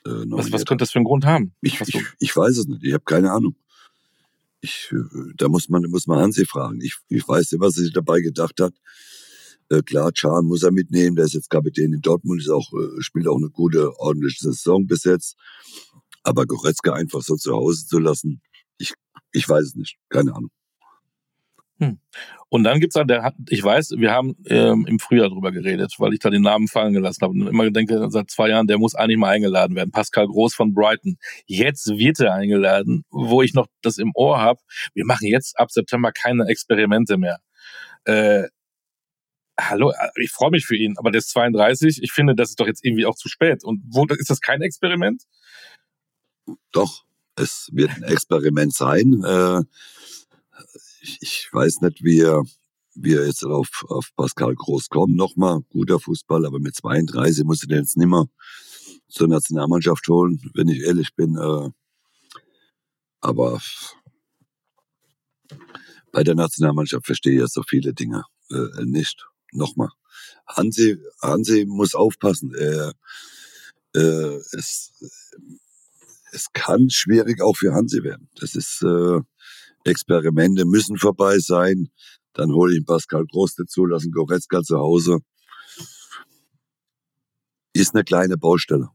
Äh, 0.07 0.11
was, 0.29 0.53
was 0.53 0.65
könnte 0.65 0.83
das 0.83 0.93
für 0.93 0.99
einen 0.99 1.07
Grund 1.07 1.25
haben? 1.25 1.55
Ich, 1.61 1.81
ich, 1.81 2.01
ich 2.19 2.37
weiß 2.37 2.57
es 2.57 2.67
nicht, 2.67 2.85
ich 2.85 2.93
habe 2.93 3.05
keine 3.05 3.33
Ahnung. 3.33 3.57
Ich, 4.61 4.91
äh, 4.93 5.33
da 5.37 5.49
muss 5.49 5.69
man, 5.69 5.83
muss 5.91 6.07
man 6.07 6.19
Hansi 6.21 6.47
fragen. 6.47 6.81
Ich, 6.81 6.97
ich 7.09 7.27
weiß 7.27 7.53
nicht, 7.53 7.61
was 7.61 7.77
er 7.77 7.85
sich 7.85 7.93
dabei 7.93 8.21
gedacht 8.21 8.61
hat. 8.61 8.75
Äh, 9.71 9.83
klar, 9.83 10.13
Chan 10.13 10.45
muss 10.45 10.63
er 10.63 10.73
mitnehmen, 10.73 11.17
der 11.17 11.25
ist 11.25 11.35
jetzt 11.35 11.51
Kapitän 11.51 11.93
in 11.93 12.01
Dortmund, 12.01 12.41
ist 12.41 12.51
auch, 12.51 12.73
äh, 12.73 13.01
spielt 13.01 13.27
auch 13.27 13.37
eine 13.37 13.51
gute, 13.51 13.99
ordentliche 13.99 14.41
Saison 14.41 14.87
bis 14.87 15.05
jetzt. 15.05 15.37
Aber 16.23 16.47
Goretzka 16.47 16.93
einfach 16.93 17.23
so 17.23 17.37
zu 17.37 17.53
Hause 17.53 17.87
zu 17.87 17.99
lassen, 17.99 18.41
ich, 18.79 18.93
ich 19.33 19.49
weiß 19.49 19.65
es 19.65 19.75
nicht, 19.75 19.97
keine 20.09 20.35
Ahnung. 20.35 20.51
Hm. 21.81 21.99
Und 22.51 22.63
dann 22.63 22.79
gibt's 22.79 22.95
da, 22.95 23.03
der 23.03 23.25
hat, 23.25 23.35
ich 23.49 23.63
weiß, 23.63 23.95
wir 23.99 24.13
haben 24.13 24.37
ähm, 24.47 24.87
im 24.87 25.01
Frühjahr 25.01 25.29
drüber 25.29 25.51
geredet, 25.51 25.95
weil 25.99 26.13
ich 26.13 26.21
da 26.21 26.31
den 26.31 26.43
Namen 26.43 26.69
fallen 26.69 26.93
gelassen 26.93 27.23
habe 27.23 27.33
und 27.33 27.49
immer 27.49 27.69
denke, 27.71 28.07
seit 28.11 28.31
zwei 28.31 28.51
Jahren, 28.51 28.69
der 28.69 28.79
muss 28.79 28.95
eigentlich 28.95 29.19
mal 29.19 29.31
eingeladen 29.31 29.75
werden. 29.75 29.91
Pascal 29.91 30.29
Groß 30.29 30.55
von 30.55 30.73
Brighton. 30.73 31.17
Jetzt 31.47 31.89
wird 31.89 32.21
er 32.21 32.35
eingeladen, 32.35 33.05
wo 33.11 33.43
ich 33.43 33.55
noch 33.55 33.67
das 33.83 33.99
im 33.99 34.13
Ohr 34.15 34.41
habe. 34.41 34.61
Wir 34.95 35.05
machen 35.05 35.27
jetzt 35.27 35.59
ab 35.59 35.73
September 35.73 36.13
keine 36.13 36.47
Experimente 36.47 37.19
mehr. 37.19 37.39
Äh, 38.05 38.45
hallo, 39.59 39.93
ich 40.17 40.31
freue 40.31 40.51
mich 40.51 40.67
für 40.67 40.77
ihn, 40.77 40.97
aber 40.99 41.11
der 41.11 41.21
ist 41.21 41.31
32. 41.31 42.03
Ich 42.03 42.13
finde, 42.13 42.35
das 42.35 42.51
ist 42.51 42.61
doch 42.61 42.67
jetzt 42.67 42.85
irgendwie 42.85 43.07
auch 43.07 43.17
zu 43.17 43.29
spät. 43.29 43.65
Und 43.65 43.83
wo 43.89 44.05
ist 44.07 44.31
das 44.31 44.41
kein 44.41 44.63
Experiment? 44.63 45.23
Doch, 46.73 47.05
es 47.37 47.69
wird 47.73 47.91
ein 47.91 48.03
Experiment 48.05 48.75
sein. 48.75 49.23
Äh, 49.25 49.63
ich, 51.21 51.49
weiß 51.53 51.81
nicht, 51.83 52.03
wie 52.03 52.21
er, 52.21 52.43
wie 52.95 53.15
er 53.15 53.27
jetzt 53.27 53.45
auf, 53.45 53.85
auf 53.89 54.11
Pascal 54.17 54.55
Groß 54.55 54.89
kommt. 54.89 55.15
Nochmal, 55.15 55.61
guter 55.71 56.01
Fußball, 56.01 56.47
aber 56.47 56.59
mit 56.59 56.75
32 56.75 57.45
muss 57.45 57.63
er 57.63 57.69
den 57.69 57.79
jetzt 57.79 57.97
nimmer 57.97 58.27
zur 59.09 59.29
Nationalmannschaft 59.29 60.07
holen, 60.09 60.41
wenn 60.55 60.69
ich 60.69 60.81
ehrlich 60.81 61.15
bin. 61.15 61.37
Äh, 61.37 61.71
aber 63.21 63.61
bei 66.13 66.23
der 66.23 66.35
Nationalmannschaft 66.35 67.07
verstehe 67.07 67.35
ich 67.35 67.41
ja 67.41 67.47
so 67.47 67.63
viele 67.67 67.95
Dinge 67.95 68.25
äh, 68.51 68.85
nicht. 68.85 69.27
Nochmal. 69.55 69.91
Hansi, 70.47 70.99
Hansi 71.23 71.65
muss 71.67 71.95
aufpassen. 71.95 72.55
Er, 72.55 72.93
äh, 73.95 74.37
es, 74.53 74.93
es 76.33 76.53
kann 76.53 76.91
schwierig 76.91 77.41
auch 77.41 77.57
für 77.57 77.73
Hansi 77.73 78.03
werden. 78.03 78.29
Das 78.41 78.55
ist, 78.55 78.83
äh, 78.83 79.21
Experimente 79.85 80.65
müssen 80.65 80.99
vorbei 80.99 81.39
sein. 81.39 81.89
Dann 82.33 82.51
hole 82.51 82.77
ich 82.77 82.85
Pascal 82.85 83.25
Groß 83.27 83.55
dazu, 83.55 83.87
lassen 83.87 84.11
Goretzka 84.11 84.63
zu 84.63 84.79
Hause. 84.79 85.19
Ist 87.73 87.95
eine 87.95 88.05
kleine 88.05 88.37
Baustelle. 88.37 88.89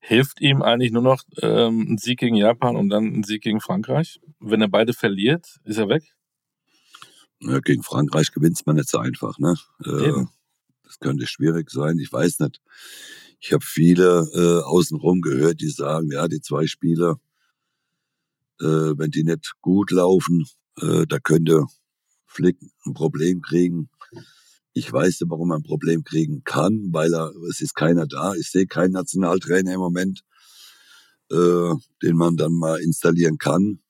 Hilft 0.00 0.40
ihm 0.40 0.62
eigentlich 0.62 0.92
nur 0.92 1.02
noch 1.02 1.22
ähm, 1.40 1.92
ein 1.92 1.98
Sieg 1.98 2.18
gegen 2.18 2.36
Japan 2.36 2.76
und 2.76 2.88
dann 2.88 3.04
ein 3.04 3.22
Sieg 3.22 3.42
gegen 3.42 3.60
Frankreich? 3.60 4.20
Wenn 4.40 4.60
er 4.60 4.68
beide 4.68 4.92
verliert, 4.92 5.60
ist 5.64 5.78
er 5.78 5.88
weg? 5.88 6.14
Ja, 7.42 7.60
gegen 7.60 7.82
Frankreich 7.82 8.32
gewinnt 8.32 8.60
man 8.66 8.76
nicht 8.76 8.88
so 8.88 8.98
einfach. 8.98 9.38
Ne? 9.38 9.56
Äh, 9.84 10.24
das 10.84 10.98
könnte 10.98 11.26
schwierig 11.26 11.70
sein. 11.70 11.98
Ich 11.98 12.12
weiß 12.12 12.40
nicht. 12.40 12.60
Ich 13.40 13.52
habe 13.52 13.64
viele 13.64 14.28
äh, 14.34 14.64
außenrum 14.64 15.20
gehört, 15.20 15.60
die 15.60 15.70
sagen, 15.70 16.10
ja, 16.12 16.28
die 16.28 16.40
zwei 16.40 16.66
Spiele 16.66 17.18
äh, 18.62 18.96
wenn 18.96 19.10
die 19.10 19.24
nicht 19.24 19.52
gut 19.60 19.90
laufen, 19.90 20.46
äh, 20.80 21.04
da 21.06 21.18
könnte 21.18 21.66
Flick 22.26 22.58
ein 22.86 22.94
Problem 22.94 23.42
kriegen. 23.42 23.90
Ich 24.72 24.90
weiß 24.90 25.20
nicht, 25.20 25.30
warum 25.30 25.50
er 25.50 25.56
ein 25.56 25.64
Problem 25.64 26.04
kriegen 26.04 26.44
kann, 26.44 26.88
weil 26.92 27.12
er, 27.12 27.32
es 27.50 27.60
ist 27.60 27.74
keiner 27.74 28.06
da. 28.06 28.34
Ich 28.34 28.50
sehe 28.50 28.66
keinen 28.66 28.92
Nationaltrainer 28.92 29.74
im 29.74 29.80
Moment, 29.80 30.22
äh, 31.30 31.74
den 32.02 32.16
man 32.16 32.36
dann 32.36 32.52
mal 32.52 32.80
installieren 32.80 33.36
kann. 33.36 33.80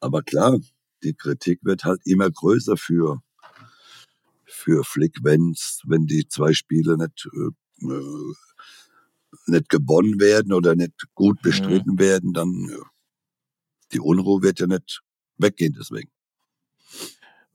Aber 0.00 0.22
klar, 0.22 0.58
die 1.06 1.14
Kritik 1.14 1.60
wird 1.62 1.84
halt 1.84 2.00
immer 2.04 2.30
größer 2.30 2.76
für, 2.76 3.22
für 4.44 4.84
Flick, 4.84 5.18
wenn's, 5.22 5.80
wenn 5.86 6.06
die 6.06 6.26
zwei 6.28 6.52
Spiele 6.52 6.96
nicht, 6.96 7.28
äh, 7.32 7.86
äh 7.86 8.34
nicht 9.46 9.68
gewonnen 9.68 10.18
werden 10.18 10.52
oder 10.52 10.74
nicht 10.74 10.94
gut 11.14 11.40
bestritten 11.42 11.92
mhm. 11.92 11.98
werden, 11.98 12.32
dann 12.32 12.70
die 13.92 14.00
Unruhe 14.00 14.42
wird 14.42 14.60
ja 14.60 14.66
nicht 14.66 15.02
weggehen 15.36 15.74
deswegen. 15.78 16.10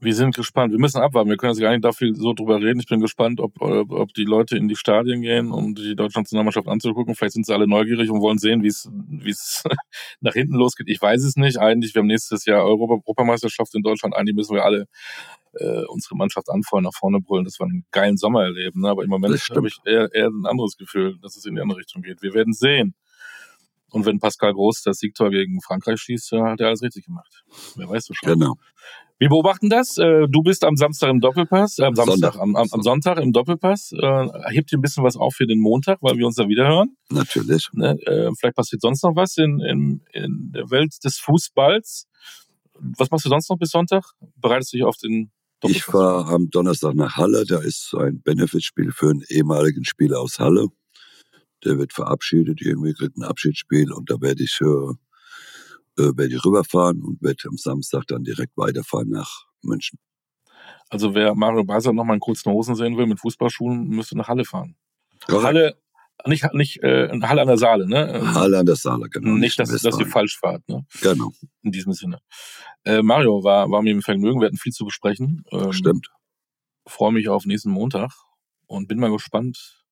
Wir 0.02 0.16
sind 0.16 0.36
gespannt. 0.36 0.72
Wir 0.72 0.80
müssen 0.80 1.00
abwarten. 1.00 1.30
Wir 1.30 1.38
können 1.38 1.54
jetzt 1.54 1.62
gar 1.62 1.70
nicht 1.70 1.86
dafür 1.86 2.16
so 2.16 2.34
drüber 2.34 2.60
reden. 2.60 2.80
Ich 2.80 2.88
bin 2.88 3.00
gespannt, 3.00 3.40
ob, 3.40 3.62
ob 3.62 4.14
die 4.16 4.24
Leute 4.24 4.58
in 4.58 4.68
die 4.68 4.76
Stadien 4.76 5.22
gehen, 5.22 5.52
um 5.52 5.76
die 5.76 5.96
deutsche 5.96 6.18
Nationalmannschaft 6.18 6.68
anzugucken. 6.68 7.14
Vielleicht 7.14 7.34
sind 7.34 7.46
sie 7.46 7.54
alle 7.54 7.68
neugierig 7.68 8.10
und 8.10 8.20
wollen 8.20 8.40
sehen, 8.40 8.64
wie 8.64 8.68
es, 8.68 8.90
wie 8.92 9.30
es 9.30 9.64
nach 10.20 10.34
hinten 10.34 10.56
losgeht. 10.56 10.90
Ich 10.90 11.00
weiß 11.00 11.24
es 11.24 11.36
nicht. 11.36 11.60
Eigentlich, 11.60 11.94
wir 11.94 12.00
haben 12.00 12.08
nächstes 12.08 12.46
Jahr 12.46 12.66
Europameisterschaft 12.66 13.76
in 13.76 13.84
Deutschland. 13.84 14.16
Eigentlich 14.16 14.36
müssen 14.36 14.56
wir 14.56 14.66
alle 14.66 14.88
äh, 15.54 15.84
unsere 15.86 16.16
Mannschaft 16.16 16.50
anfeuern, 16.50 16.86
nach 16.86 16.96
vorne 16.98 17.20
brüllen, 17.20 17.46
dass 17.46 17.60
wir 17.60 17.66
einen 17.66 17.86
geilen 17.92 18.18
Sommer 18.18 18.42
erleben. 18.42 18.82
Ne? 18.82 18.90
Aber 18.90 19.04
im 19.04 19.10
Moment 19.12 19.40
habe 19.56 19.68
ich 19.68 19.78
eher, 19.86 20.10
eher 20.12 20.30
ein 20.30 20.48
anderes 20.48 20.78
Gefühl, 20.78 21.20
dass 21.22 21.38
es 21.38 21.46
in 21.46 21.54
die 21.54 21.62
andere 21.62 21.78
Richtung 21.78 22.02
geht. 22.02 22.24
Wir 22.24 22.34
werden 22.34 22.54
sehen. 22.54 22.96
Und 23.92 24.06
wenn 24.08 24.20
Pascal 24.20 24.54
Groß 24.54 24.82
das 24.82 24.98
Siegtor 24.98 25.30
gegen 25.30 25.62
Frankreich 25.62 26.00
schießt, 26.00 26.32
hat 26.32 26.60
er 26.60 26.68
alles 26.68 26.82
richtig 26.82 27.06
gemacht. 27.06 27.44
Wer 27.76 27.88
weiß 27.88 28.08
das 28.08 28.18
schon. 28.18 28.34
Genau. 28.34 28.56
Wir 29.22 29.30
beobachten 29.30 29.70
das. 29.70 30.00
Äh, 30.00 30.26
du 30.28 30.42
bist 30.42 30.64
am 30.66 30.76
Samstag 30.76 31.12
im 31.12 31.20
Doppelpass, 31.20 31.78
äh, 31.78 31.84
am 31.84 31.94
Samstag, 31.94 32.34
Sonntag. 32.34 32.42
Am, 32.42 32.56
am, 32.56 32.68
am, 32.72 32.82
Sonntag 32.82 33.20
im 33.20 33.32
Doppelpass. 33.32 33.92
Äh, 33.92 34.28
hebt 34.50 34.72
dir 34.72 34.80
ein 34.80 34.82
bisschen 34.82 35.04
was 35.04 35.16
auf 35.16 35.36
für 35.36 35.46
den 35.46 35.60
Montag, 35.60 36.00
weil 36.02 36.18
wir 36.18 36.26
uns 36.26 36.38
da 36.38 36.48
wieder 36.48 36.68
hören. 36.68 36.98
Natürlich. 37.12 37.70
Ne? 37.74 38.00
Vielleicht 38.40 38.56
passiert 38.56 38.82
sonst 38.82 39.04
noch 39.04 39.16
was 39.16 39.38
in, 39.38 39.60
in, 39.60 40.02
in 40.12 40.52
der 40.56 40.72
Welt 40.72 40.96
des 41.04 41.20
Fußballs. 41.20 42.08
was 42.80 43.12
machst 43.12 43.26
du 43.26 43.30
sonst 43.30 43.48
noch 43.52 43.60
bis 43.60 43.70
Sonntag? 43.70 44.06
Bereitest 44.38 44.74
du 44.74 44.78
dich 44.78 44.86
auf 44.86 44.98
den 44.98 45.32
Ich 45.68 45.84
fahre 45.84 46.34
am 46.34 46.50
Donnerstag 46.50 46.96
nach 46.96 47.18
Halle. 47.18 47.46
Da 47.48 47.60
ist 47.60 47.94
ein 47.96 48.24
Benefitspiel 48.24 48.92
für 48.92 49.12
einen 49.12 49.24
ehemaligen 49.30 49.86
Spieler 49.86 50.20
aus 50.20 50.40
Halle. 50.40 50.66
Der 51.64 51.78
wird 51.78 51.94
verabschiedet, 51.94 52.60
irgendwie 52.60 52.94
kriegt 52.94 53.18
ein 53.18 53.24
Abschiedsspiel 53.24 53.92
und 53.92 54.10
da 54.10 54.20
werde 54.20 54.42
ich, 54.42 54.58
äh, 54.62 54.94
äh, 55.98 56.04
werde 56.16 56.36
ich 56.36 56.46
rüberfahren 56.46 57.02
und 57.02 57.22
werde 57.22 57.48
am 57.48 57.58
Samstag 57.58 58.06
dann 58.08 58.24
direkt 58.24 58.56
weiterfahren 58.56 59.10
nach 59.10 59.46
München. 59.62 60.00
Also 60.90 61.16
wer 61.16 61.36
Mario 61.36 61.64
Basler 61.64 61.94
noch 61.94 62.04
mal 62.04 62.16
in 62.16 62.20
kurzen 62.20 62.52
Hosen 62.52 62.76
sehen 62.76 62.98
will 62.98 63.08
mit 63.08 63.20
Fußballschuhen, 63.20 63.88
müsste 63.88 64.18
nach 64.18 64.28
Halle 64.28 64.44
fahren. 64.44 64.76
Correct. 65.26 65.44
Halle, 65.44 65.78
nicht, 66.26 66.54
nicht 66.54 66.84
äh, 66.84 67.10
Halle 67.22 67.42
an 67.42 67.48
der 67.48 67.58
Saale, 67.58 67.88
ne? 67.88 68.34
Halle 68.34 68.60
an 68.60 68.66
der 68.66 68.76
Saale, 68.76 69.08
genau. 69.10 69.36
Nicht, 69.36 69.58
dass, 69.60 69.70
dass 69.70 70.00
ihr 70.00 70.08
falsch 70.08 70.38
fahrt, 70.38 70.68
ne? 70.68 70.86
Genau. 71.02 71.32
In 71.64 71.72
diesem 71.72 71.94
Sinne. 71.94 72.20
Äh, 72.84 73.02
Mario 73.02 73.44
war, 73.44 73.70
war 73.72 73.82
mir 73.82 73.92
im 73.92 74.02
Vergnügen, 74.02 74.40
wir 74.42 74.48
hatten 74.48 74.58
viel 74.58 74.74
zu 74.74 74.86
besprechen. 74.86 75.44
Ähm, 75.52 75.72
Stimmt. 75.72 76.10
Freue 76.88 77.14
mich 77.14 77.30
auf 77.30 77.46
nächsten 77.46 77.72
Montag 77.72 78.12
und 78.68 78.88
bin 78.88 79.00
mal 79.00 79.12
gespannt, 79.12 79.86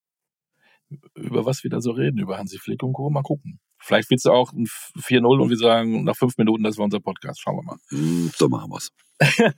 über 1.15 1.45
was 1.45 1.63
wir 1.63 1.69
da 1.69 1.81
so 1.81 1.91
reden, 1.91 2.17
über 2.17 2.37
Hansi 2.37 2.57
Flick 2.57 2.83
und 2.83 2.93
Co. 2.93 3.09
Mal 3.09 3.21
gucken. 3.21 3.59
Vielleicht 3.81 4.09
wird 4.09 4.19
es 4.19 4.25
auch 4.25 4.51
ein 4.53 4.65
4-0 4.65 5.41
und 5.41 5.49
wir 5.49 5.57
sagen 5.57 6.03
nach 6.03 6.15
fünf 6.15 6.37
Minuten, 6.37 6.63
das 6.63 6.77
war 6.77 6.85
unser 6.85 6.99
Podcast. 6.99 7.41
Schauen 7.41 7.57
wir 7.57 7.63
mal. 7.63 7.77
Hm, 7.89 8.31
so 8.35 8.49
machen 8.49 8.69
wir's. 8.71 8.91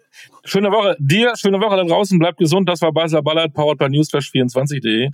schöne 0.46 0.72
Woche 0.72 0.96
dir, 1.00 1.34
schöne 1.36 1.60
Woche 1.60 1.78
da 1.78 1.84
draußen. 1.84 2.18
Bleibt 2.18 2.38
gesund. 2.38 2.70
Das 2.70 2.82
war 2.82 2.92
Basler 2.92 3.22
Ballard, 3.22 3.54
powered 3.54 3.78
by 3.78 3.86
newsflash24.de. 3.86 5.10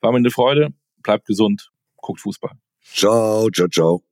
War 0.00 0.12
mir 0.12 0.18
eine 0.18 0.30
Freude. 0.30 0.70
Bleibt 1.02 1.26
gesund. 1.26 1.70
Guckt 1.96 2.20
Fußball. 2.20 2.52
Ciao, 2.82 3.48
ciao, 3.50 3.68
ciao. 3.68 4.11